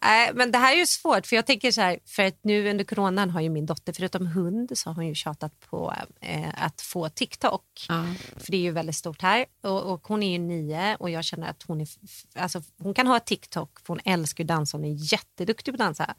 Nej, 0.01 0.31
men 0.33 0.51
det 0.51 0.57
här 0.57 0.73
är 0.73 0.77
ju 0.77 0.85
svårt 0.85 1.25
för 1.25 1.35
jag 1.35 1.45
tänker 1.45 1.71
så 1.71 1.81
här, 1.81 1.99
för 2.05 2.23
att 2.23 2.39
nu 2.41 2.69
under 2.69 2.83
coronan 2.83 3.29
har 3.29 3.41
ju 3.41 3.49
min 3.49 3.65
dotter 3.65 3.93
förutom 3.93 4.27
hund 4.27 4.71
så 4.73 4.89
har 4.89 4.95
hon 4.95 5.07
ju 5.07 5.15
tjatat 5.15 5.59
på 5.69 5.93
eh, 6.21 6.65
att 6.65 6.81
få 6.81 7.09
TikTok. 7.09 7.63
För 8.37 8.51
det 8.51 8.57
är 8.57 8.61
ju 8.61 8.71
väldigt 8.71 8.95
stort 8.95 9.21
här 9.21 9.45
och, 9.63 9.93
och 9.93 10.07
hon 10.07 10.23
är 10.23 10.31
ju 10.31 10.37
nio 10.37 10.95
och 10.99 11.09
jag 11.09 11.23
känner 11.23 11.49
att 11.49 11.63
hon 11.63 11.81
är, 11.81 11.87
alltså 12.35 12.61
hon 12.77 12.93
kan 12.93 13.07
ha 13.07 13.19
TikTok 13.19 13.79
för 13.79 13.87
hon 13.87 13.99
älskar 14.05 14.43
att 14.43 14.47
dansa, 14.47 14.77
hon 14.77 14.85
är 14.85 15.13
jätteduktig 15.13 15.73
på 15.73 15.75
att 15.75 15.87
dansa. 15.87 16.15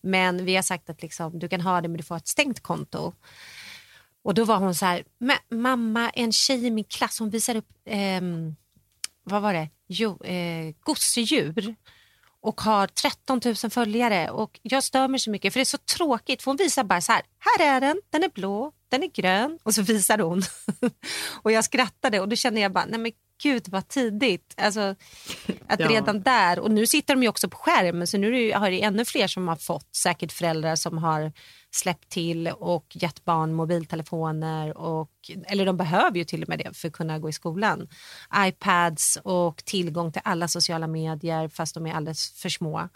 Men 0.00 0.44
vi 0.44 0.56
har 0.56 0.62
sagt 0.62 0.90
att 0.90 1.02
liksom, 1.02 1.38
du 1.38 1.48
kan 1.48 1.60
ha 1.60 1.80
det 1.80 1.88
men 1.88 1.96
du 1.96 2.02
får 2.02 2.14
ha 2.14 2.18
ett 2.18 2.28
stängt 2.28 2.60
konto. 2.60 3.12
Och 4.28 4.34
då 4.34 4.44
var 4.44 4.56
hon 4.56 4.74
så 4.74 4.86
här, 4.86 5.04
mamma 5.50 6.10
en 6.10 6.32
tjej 6.32 6.66
i 6.66 6.70
min 6.70 6.84
klass 6.84 7.18
hon 7.18 7.30
visar 7.30 7.56
upp, 7.56 7.68
eh, 7.84 8.20
vad 9.24 9.42
var 9.42 9.54
det, 9.54 9.68
jo, 9.86 10.24
eh, 10.24 10.74
gosedjur 10.80 11.74
och 12.40 12.60
har 12.60 12.86
13 12.86 13.40
000 13.44 13.54
följare 13.54 14.30
och 14.30 14.60
jag 14.62 14.84
stör 14.84 15.08
mig 15.08 15.20
så 15.20 15.30
mycket 15.30 15.52
för 15.52 15.60
det 15.60 15.62
är 15.62 15.64
så 15.64 15.78
tråkigt 15.78 16.42
för 16.42 16.50
hon 16.50 16.56
visar 16.56 16.84
bara 16.84 17.00
så 17.00 17.12
här, 17.12 17.22
här 17.38 17.76
är 17.76 17.80
den, 17.80 18.00
den 18.10 18.22
är 18.22 18.28
blå, 18.28 18.72
den 18.88 19.02
är 19.02 19.06
grön 19.06 19.58
och 19.62 19.74
så 19.74 19.82
visar 19.82 20.18
hon. 20.18 20.42
och 21.42 21.52
jag 21.52 21.64
skrattade 21.64 22.20
och 22.20 22.28
då 22.28 22.36
kände 22.36 22.60
jag 22.60 22.72
bara, 22.72 22.86
nej 22.86 23.00
men 23.00 23.12
gud 23.42 23.68
vad 23.68 23.88
tidigt. 23.88 24.54
Alltså, 24.56 24.80
att 25.66 25.80
Ja. 25.80 25.88
redan 25.88 26.22
där, 26.22 26.58
och 26.58 26.70
nu 26.70 26.86
sitter 26.86 27.14
de 27.14 27.22
ju 27.22 27.28
också 27.28 27.48
på 27.48 27.56
skärm 27.56 28.06
så 28.06 28.18
nu 28.18 28.52
har 28.52 28.70
det 28.70 28.82
ännu 28.82 29.04
fler 29.04 29.26
som 29.26 29.48
har 29.48 29.56
fått, 29.56 29.94
säkert 29.96 30.32
föräldrar 30.32 30.76
som 30.76 30.98
har 30.98 31.32
släppt 31.70 32.08
till 32.08 32.48
och 32.48 32.86
gett 32.90 33.24
barn 33.24 33.54
mobiltelefoner 33.54 34.76
och, 34.76 35.10
eller 35.46 35.66
de 35.66 35.76
behöver 35.76 36.18
ju 36.18 36.24
till 36.24 36.42
och 36.42 36.48
med 36.48 36.58
det 36.58 36.76
för 36.76 36.88
att 36.88 36.94
kunna 36.94 37.18
gå 37.18 37.28
i 37.28 37.32
skolan. 37.32 37.88
iPads 38.36 39.18
och 39.22 39.64
tillgång 39.64 40.12
till 40.12 40.22
alla 40.24 40.48
sociala 40.48 40.86
medier 40.86 41.48
fast 41.48 41.74
de 41.74 41.86
är 41.86 41.94
alldeles 41.94 42.32
för 42.32 42.48
små. 42.48 42.88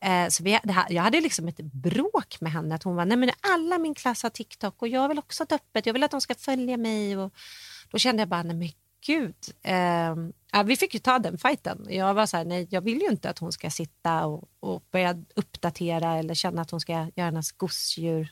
Eh, 0.00 0.28
så 0.28 0.44
vi, 0.44 0.52
här, 0.52 0.86
jag 0.92 1.02
hade 1.02 1.20
liksom 1.20 1.48
ett 1.48 1.60
bråk 1.60 2.40
med 2.40 2.52
henne 2.52 2.74
att 2.74 2.82
hon 2.82 2.96
var 2.96 3.04
nej 3.04 3.16
men 3.16 3.30
alla 3.40 3.78
min 3.78 3.94
klass 3.94 4.22
har 4.22 4.30
TikTok 4.30 4.82
och 4.82 4.88
jag 4.88 5.08
vill 5.08 5.18
också 5.18 5.46
ha 5.50 5.56
öppet, 5.56 5.86
jag 5.86 5.92
vill 5.92 6.02
att 6.02 6.10
de 6.10 6.20
ska 6.20 6.34
följa 6.34 6.76
mig. 6.76 7.16
Och 7.16 7.34
då 7.90 7.98
kände 7.98 8.22
jag 8.22 8.28
bara 8.28 8.42
nej 8.42 8.56
men 8.56 8.68
gud. 9.06 9.34
Eh, 9.62 10.62
vi 10.64 10.76
fick 10.76 10.94
ju 10.94 11.00
ta 11.00 11.18
den 11.18 11.38
fighten. 11.38 11.86
Jag 11.90 12.14
var 12.14 12.26
så 12.26 12.36
här, 12.36 12.44
nej 12.44 12.66
jag 12.70 12.80
vill 12.80 13.00
ju 13.00 13.08
inte 13.08 13.30
att 13.30 13.38
hon 13.38 13.52
ska 13.52 13.70
sitta 13.70 14.26
och, 14.26 14.48
och 14.60 14.82
börja 14.90 15.24
uppdatera 15.34 16.18
eller 16.18 16.34
känna 16.34 16.62
att 16.62 16.70
hon 16.70 16.80
ska 16.80 16.92
göra 16.92 17.10
hennes 17.16 17.52
gosedjur 17.52 18.28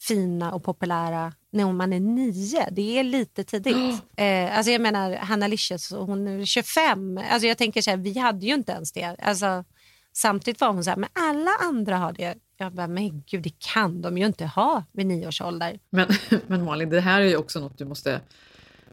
fina 0.00 0.52
och 0.52 0.64
populära 0.64 1.32
när 1.50 1.72
man 1.72 1.92
är 1.92 2.00
nio. 2.00 2.68
Det 2.70 2.98
är 2.98 3.04
lite 3.04 3.44
tidigt. 3.44 4.02
Eh, 4.18 4.56
alltså 4.56 4.72
jag 4.72 4.80
menar 4.80 5.16
Hanna 5.16 5.46
Licious, 5.46 5.90
hon 5.90 6.28
är 6.28 6.44
25. 6.44 7.20
Alltså 7.30 7.48
jag 7.48 7.58
tänker 7.58 7.82
så 7.82 7.90
här, 7.90 7.96
vi 7.96 8.18
hade 8.18 8.46
ju 8.46 8.54
inte 8.54 8.72
ens 8.72 8.92
det. 8.92 9.16
Alltså, 9.22 9.64
samtidigt 10.12 10.60
var 10.60 10.72
hon 10.72 10.84
så 10.84 10.90
här, 10.90 10.96
men 10.96 11.10
alla 11.12 11.50
andra 11.62 11.96
har 11.96 12.12
det. 12.12 12.34
Jag 12.56 12.72
bara, 12.72 12.86
men 12.86 13.22
gud 13.26 13.42
det 13.42 13.58
kan 13.58 14.02
de 14.02 14.18
ju 14.18 14.26
inte 14.26 14.46
ha 14.46 14.84
vid 14.92 15.06
nio 15.06 15.28
års 15.28 15.40
ålder. 15.40 15.78
Men, 15.90 16.08
men 16.46 16.64
Malin, 16.64 16.90
det 16.90 17.00
här 17.00 17.20
är 17.20 17.24
ju 17.24 17.36
också 17.36 17.60
något 17.60 17.78
du 17.78 17.84
måste 17.84 18.20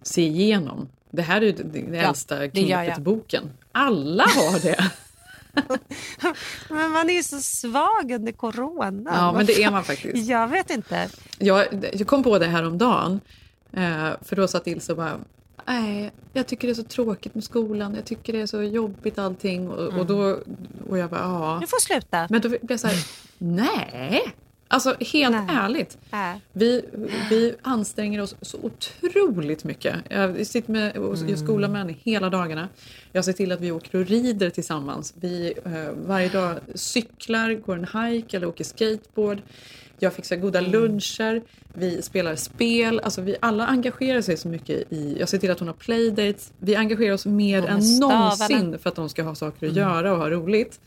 se 0.04 0.22
igenom. 0.22 0.90
Det 1.16 1.22
här 1.22 1.42
är 1.42 1.46
ju 1.46 1.52
det 1.52 1.98
Ja, 1.98 2.04
äldsta 2.10 2.36
det 2.40 2.46
gör 2.62 2.78
jag. 2.78 2.84
knepet 2.86 3.00
i 3.00 3.02
boken. 3.02 3.44
Alla 3.72 4.24
har 4.24 4.60
det. 4.60 4.92
Men 6.70 6.92
man 6.92 7.10
är 7.10 7.14
ju 7.14 7.24
så 7.24 7.40
svag 7.40 8.12
under 8.12 8.32
corona. 8.32 9.12
Ja, 9.16 9.32
men 9.32 9.46
det 9.46 9.64
är 9.64 9.72
man 9.72 9.84
faktiskt. 9.84 10.28
Jag 10.30 10.48
vet 10.48 10.70
inte. 10.70 11.10
Jag, 11.38 11.68
jag 11.94 12.08
kom 12.08 12.24
på 12.24 12.40
det 12.40 12.46
här 12.46 12.68
om 12.68 12.78
dagen 12.78 13.20
eh, 13.74 14.10
för 14.22 14.36
då 14.36 14.48
satt 14.48 14.68
Ilse 14.68 14.92
och 14.92 14.98
bara 14.98 15.20
Nej, 15.68 16.12
jag 16.34 16.48
tycker 16.48 16.68
det 16.68 16.72
är 16.72 16.76
så 16.76 16.84
tråkigt 16.84 17.36
med 17.36 17.44
skolan. 17.44 17.96
Jag 17.96 18.06
tycker 18.06 18.34
det 18.34 18.42
är 18.42 18.46
så 18.46 18.62
jobbigt 18.62 19.20
allting. 19.20 19.70
Och, 19.70 20.00
och, 20.00 20.06
då, 20.06 20.40
och 20.90 20.98
jag 20.98 21.10
bara, 21.10 21.20
ja. 21.22 21.58
Du 21.62 21.68
får 21.68 21.80
sluta. 21.80 22.28
Men 22.30 22.42
då 22.42 22.50
blev 22.50 22.62
jag 22.70 22.80
så 22.80 22.88
här, 22.88 23.06
nej. 23.38 24.34
Alltså 24.74 24.96
helt 25.00 25.36
ärligt. 25.36 25.98
Äh. 26.12 26.20
Vi, 26.54 26.86
vi 27.30 27.56
anstränger 27.62 28.22
oss 28.22 28.36
så 28.42 28.58
otroligt 28.62 29.64
mycket. 29.64 29.96
Jag 30.10 30.48
sitter 30.48 30.72
med 30.72 30.98
och 30.98 31.18
skolan 31.36 31.72
med 31.72 31.82
henne 31.82 31.96
hela 32.04 32.30
dagarna. 32.30 32.70
Jag 33.12 33.26
ser 33.26 33.34
till 33.34 33.52
att 33.52 33.62
vi 33.62 33.72
åker 33.72 34.00
och 34.00 34.08
rider 34.08 34.50
tillsammans. 34.50 35.14
Vi 35.20 35.54
eh, 35.66 35.72
varje 36.08 36.30
dag 36.30 36.60
cyklar, 36.76 37.54
går 37.54 37.76
en 37.76 38.04
hike 38.04 38.38
eller 38.38 38.48
åker 38.48 38.64
skateboard. 38.64 39.42
Jag 40.00 40.14
fixar 40.14 40.36
goda 40.36 40.62
luncher. 40.62 41.42
Vi 41.74 42.02
spelar 42.02 42.36
spel. 42.36 43.00
Alltså 43.00 43.22
vi 43.22 43.36
alla 43.40 43.68
engagerar 43.68 44.22
sig 44.22 44.38
så 44.38 44.48
mycket 44.48 44.94
i... 44.94 45.18
Jag 45.20 45.30
ser 45.30 45.38
till 45.38 45.52
att 45.52 45.60
hon 45.60 45.68
har 45.68 45.76
playdates. 45.76 46.52
Vi 46.60 46.76
engagerar 46.76 47.14
oss 47.14 47.26
mer 47.26 47.66
än 47.66 47.84
stavarna. 47.84 48.24
någonsin 48.24 48.80
för 48.80 48.90
att 48.90 48.96
de 48.96 49.10
ska 49.10 49.24
ha 49.24 49.36
saker 49.36 49.68
att 49.68 49.76
göra 49.76 50.12
och 50.12 50.18
ha 50.18 50.30
roligt. 50.30 50.80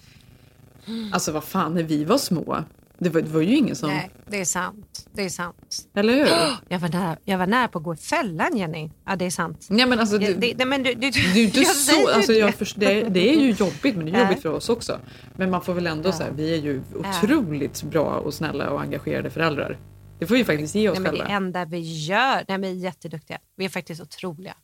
Alltså 1.12 1.32
vad 1.32 1.44
fan, 1.44 1.74
när 1.74 1.82
vi 1.82 2.04
var 2.04 2.18
små. 2.18 2.64
Det 2.98 3.08
var, 3.10 3.20
det 3.20 3.28
var 3.30 3.40
ju 3.40 3.56
ingen 3.56 3.76
som... 3.76 3.88
Nej, 3.90 4.10
det 4.30 4.40
är 4.40 4.44
sant. 4.44 5.08
Det 5.12 5.24
är 5.24 5.28
sant. 5.28 5.88
Eller 5.94 6.12
hur? 6.14 6.26
Jag 6.68 6.78
var, 6.78 6.88
nära, 6.88 7.16
jag 7.24 7.38
var 7.38 7.46
nära 7.46 7.68
på 7.68 7.78
att 7.78 7.84
gå 7.84 7.94
i 7.94 7.96
fällan, 7.96 8.56
Jenny. 8.56 8.90
Ja, 9.06 9.16
det 9.16 9.24
är 9.24 9.30
sant. 9.30 9.66
Ja, 9.70 9.86
men 9.86 10.00
alltså, 10.00 10.18
det, 10.18 10.34
du- 10.34 10.52
det, 10.52 10.64
men 10.64 10.82
du, 10.82 10.94
du, 10.94 11.10
Det 11.10 11.16
är 11.40 11.44
inte 11.44 11.64
så, 11.64 12.08
alltså 12.10 12.32
det. 12.32 12.38
jag 12.38 12.54
först, 12.54 12.80
det, 12.80 13.02
det 13.02 13.28
är 13.34 13.40
ju 13.40 13.50
jobbigt 13.50 13.96
men 13.96 14.06
det 14.06 14.12
är 14.12 14.22
jobbigt 14.22 14.42
för 14.42 14.48
oss 14.52 14.68
också. 14.68 14.98
Men 15.36 15.50
man 15.50 15.60
får 15.62 15.74
väl 15.74 15.86
ändå 15.86 16.12
säga, 16.12 16.30
vi 16.36 16.52
är 16.54 16.58
ju 16.62 16.82
otroligt 16.94 17.82
bra 17.82 18.04
och 18.04 18.34
snälla 18.34 18.70
och 18.70 18.80
engagerade 18.80 19.30
föräldrar. 19.30 19.78
Det 20.18 20.26
får 20.26 20.34
vi 20.34 20.44
faktiskt 20.44 20.74
ge 20.74 20.88
oss 20.88 20.94
Nej, 20.98 21.02
men 21.02 21.12
det 21.12 21.18
själva. 21.18 21.34
enda 21.34 21.64
vi 21.64 21.78
gör, 22.06 22.44
nej, 22.48 22.58
vi 22.58 22.68
är 22.68 22.72
jätteduktiga. 22.72 23.38
Vi 23.56 23.64
är 23.64 23.68
faktiskt 23.68 24.00
otroliga. 24.02 24.54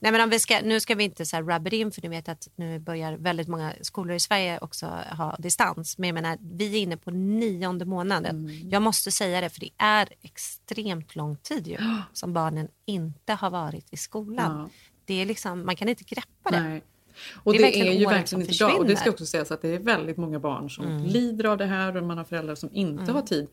Nej, 0.00 0.12
men 0.12 0.20
om 0.20 0.30
vi 0.30 0.38
ska, 0.38 0.60
nu 0.60 0.80
ska 0.80 0.94
vi 0.94 1.04
inte 1.04 1.26
så 1.26 1.36
här 1.36 1.42
rub 1.42 1.66
it 1.66 1.72
in 1.72 1.92
för 1.92 2.02
ni 2.02 2.08
vet 2.08 2.28
att 2.28 2.48
nu 2.56 2.78
börjar 2.78 3.12
väldigt 3.12 3.48
många 3.48 3.72
skolor 3.80 4.16
i 4.16 4.20
Sverige 4.20 4.58
också 4.58 4.86
ha 5.16 5.36
distans. 5.38 5.98
Men 5.98 6.08
jag 6.08 6.14
menar, 6.14 6.38
vi 6.40 6.76
är 6.76 6.80
inne 6.82 6.96
på 6.96 7.10
nionde 7.10 7.84
månaden. 7.84 8.36
Mm. 8.36 8.70
Jag 8.70 8.82
måste 8.82 9.10
säga 9.12 9.40
det 9.40 9.48
för 9.50 9.60
det 9.60 9.70
är 9.78 10.08
extremt 10.22 11.16
lång 11.16 11.36
tid 11.36 11.66
ju, 11.68 11.76
som 12.12 12.32
barnen 12.32 12.68
inte 12.86 13.32
har 13.32 13.50
varit 13.50 13.86
i 13.90 13.96
skolan. 13.96 14.60
Ja. 14.60 14.70
Det 15.04 15.14
är 15.22 15.26
liksom, 15.26 15.66
man 15.66 15.76
kan 15.76 15.88
inte 15.88 16.04
greppa 16.04 16.50
det. 16.50 16.60
Nej. 16.60 16.82
Och 17.44 17.52
Det 17.52 17.58
det 17.58 17.80
är 17.80 17.92
ju 17.92 18.06
verkligen 18.06 18.42
inte 18.42 18.64
bra. 18.64 18.72
Och 18.74 18.86
det 18.86 18.96
ska 18.96 19.10
också 19.10 19.26
sägas 19.26 19.50
att 19.50 19.62
det 19.62 19.68
är 19.68 19.78
väldigt 19.78 20.16
många 20.16 20.38
barn 20.38 20.70
som 20.70 20.84
Mm. 20.84 21.04
lider 21.04 21.44
av 21.44 21.58
det 21.58 21.66
här 21.66 21.96
och 21.96 22.02
man 22.06 22.18
har 22.18 22.24
föräldrar 22.24 22.54
som 22.54 22.70
inte 22.72 23.02
Mm. 23.02 23.14
har 23.14 23.22
tid. 23.22 23.48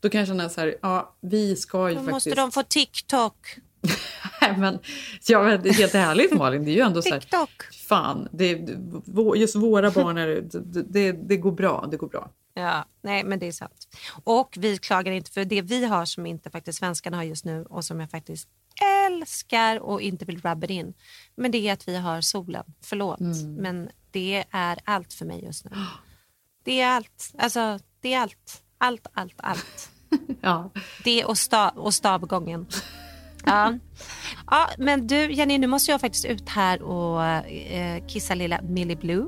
Då 0.00 0.08
kan 0.10 0.18
jag 0.18 0.28
känna 0.28 0.48
så 0.48 0.60
här, 0.60 0.74
ja 0.82 1.16
vi 1.20 1.56
ska 1.56 1.88
ju 1.88 1.94
Då 1.94 2.00
faktiskt... 2.00 2.12
måste 2.12 2.34
de 2.34 2.52
få 2.52 2.62
TikTok. 2.62 3.56
Nej, 4.40 4.56
men, 4.58 4.78
ja, 5.28 5.42
men 5.42 5.62
det 5.62 5.68
är 5.68 5.74
helt 5.74 5.94
ärligt 5.94 6.32
Malin, 6.32 6.64
det 6.64 6.70
är 6.70 6.74
ju 6.74 6.80
ändå 6.80 7.02
så 7.02 7.08
här, 7.14 7.20
TikTok. 7.20 7.62
fan, 7.88 8.28
det, 8.32 8.68
just 9.36 9.56
våra 9.56 9.90
barn, 9.90 10.18
är, 10.18 10.26
det, 10.52 10.82
det, 10.82 11.12
det 11.12 11.36
går 11.36 11.52
bra, 11.52 11.88
det 11.90 11.96
går 11.96 12.08
bra. 12.08 12.30
Ja, 12.54 12.84
nej 13.02 13.24
men 13.24 13.38
det 13.38 13.46
är 13.46 13.52
sant. 13.52 13.88
Och 14.24 14.54
vi 14.58 14.78
klagar 14.78 15.12
inte 15.12 15.30
för 15.30 15.44
det 15.44 15.62
vi 15.62 15.84
har 15.84 16.04
som 16.04 16.26
inte 16.26 16.50
faktiskt 16.50 16.78
svenskarna 16.78 17.16
har 17.16 17.24
just 17.24 17.44
nu 17.44 17.64
och 17.70 17.84
som 17.84 18.00
jag 18.00 18.10
faktiskt 18.10 18.48
älskar 19.06 19.80
och 19.80 20.00
inte 20.00 20.24
vill 20.24 20.40
rubba 20.40 20.66
in. 20.66 20.94
Men 21.36 21.50
det 21.50 21.68
är 21.68 21.72
att 21.72 21.88
vi 21.88 21.96
har 21.96 22.20
solen. 22.20 22.64
Förlåt, 22.82 23.20
Mm. 23.20 23.54
men 23.54 23.88
det 24.10 24.44
är 24.50 24.78
allt 24.84 25.12
för 25.12 25.24
mig 25.24 25.44
just 25.44 25.64
nu. 25.64 25.70
Det 26.64 26.80
är 26.80 26.88
allt. 26.88 27.32
Alltså, 27.38 27.78
det 28.00 28.14
är 28.14 28.20
allt. 28.20 28.62
Allt, 28.78 29.06
allt, 29.12 29.34
allt. 29.36 29.90
Ja. 30.40 30.70
Det 31.04 31.24
och, 31.24 31.38
stav, 31.38 31.70
och 31.78 31.94
stavgången. 31.94 32.66
Ja. 33.46 33.78
ja, 34.50 34.70
men 34.78 35.06
du 35.06 35.32
Jenny, 35.32 35.58
nu 35.58 35.66
måste 35.66 35.90
jag 35.90 36.00
faktiskt 36.00 36.24
ut 36.24 36.48
här 36.48 36.82
och 36.82 37.24
eh, 37.24 38.06
kissa 38.06 38.34
lilla 38.34 38.60
Millie 38.62 38.96
Blue. 38.96 39.26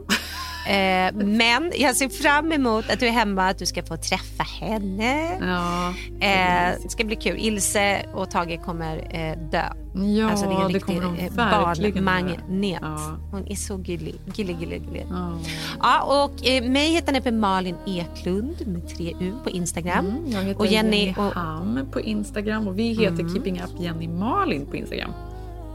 Eh, 0.67 1.15
men 1.15 1.73
jag 1.77 1.97
ser 1.97 2.09
fram 2.09 2.53
emot 2.53 2.91
att 2.91 3.01
du 3.01 3.07
är 3.07 3.11
hemma, 3.11 3.49
att 3.49 3.59
du 3.59 3.67
ska 3.67 3.83
få 3.83 3.97
träffa 3.97 4.43
henne. 4.43 5.39
Ja, 5.41 5.89
eh, 6.27 6.83
det 6.83 6.91
ska 6.91 7.05
bli 7.05 7.17
kul. 7.17 7.37
Ilse 7.39 8.07
och 8.15 8.31
Tage 8.31 8.63
kommer 8.65 8.97
eh, 8.97 9.39
dö. 9.51 9.65
Ja, 9.95 10.31
alltså, 10.31 10.47
det 10.47 10.55
är 10.55 10.65
en 10.65 10.73
det 10.73 10.81
kommer 10.81 11.03
de 11.03 11.17
eh, 11.17 11.33
verkligen 11.33 12.05
barnmagnet. 12.05 12.39
göra. 12.49 13.19
Hon 13.31 13.47
är 13.47 13.55
så 13.55 13.77
gullig. 13.77 14.15
gullig, 14.37 14.59
gullig, 14.59 14.83
gullig. 14.87 15.07
Ja. 15.11 15.39
Ja, 15.81 16.25
och 16.25 16.47
eh, 16.47 16.65
mig 16.65 16.89
hittar 16.91 17.13
ni 17.13 17.21
på 17.21 17.31
Malin 17.31 17.77
Eklund 17.87 18.67
med 18.67 18.89
tre 18.89 19.15
U 19.21 19.33
på 19.45 19.51
Instagram. 19.51 20.07
Mm, 20.07 20.31
jag 20.31 20.43
heter 20.43 20.61
och 20.61 20.67
Jenny, 20.67 20.97
Jenny 20.97 21.15
och, 21.19 21.35
Ham 21.35 21.87
på 21.93 22.01
Instagram 22.01 22.69
och 22.69 22.79
vi 22.79 22.89
heter 22.89 23.21
Mm. 23.21 23.35
Keeping 23.35 23.61
Up 23.61 23.81
Jenny 23.81 24.09
Malin 24.09 24.67
på 24.67 24.77
Instagram. 24.77 25.11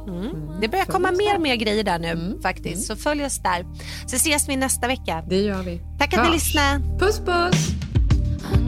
Mm. 0.07 0.61
Det 0.61 0.67
börjar 0.67 0.85
komma 0.85 1.11
mer 1.11 1.35
och 1.35 1.41
mer 1.41 1.55
grejer 1.55 1.83
där 1.83 1.99
nu 1.99 2.39
faktiskt. 2.41 2.87
Så 2.87 2.95
följ 2.95 3.25
oss 3.25 3.39
där. 3.43 3.65
Så 4.07 4.15
ses 4.15 4.49
vi 4.49 4.55
nästa 4.55 4.87
vecka. 4.87 5.23
Det 5.29 5.41
gör 5.41 5.63
vi. 5.63 5.81
Tack 5.99 6.13
att 6.13 6.25
ni 6.25 6.33
lyssnade. 6.33 6.83
Puss 6.99 7.19
puss! 7.19 7.71
Den 8.51 8.67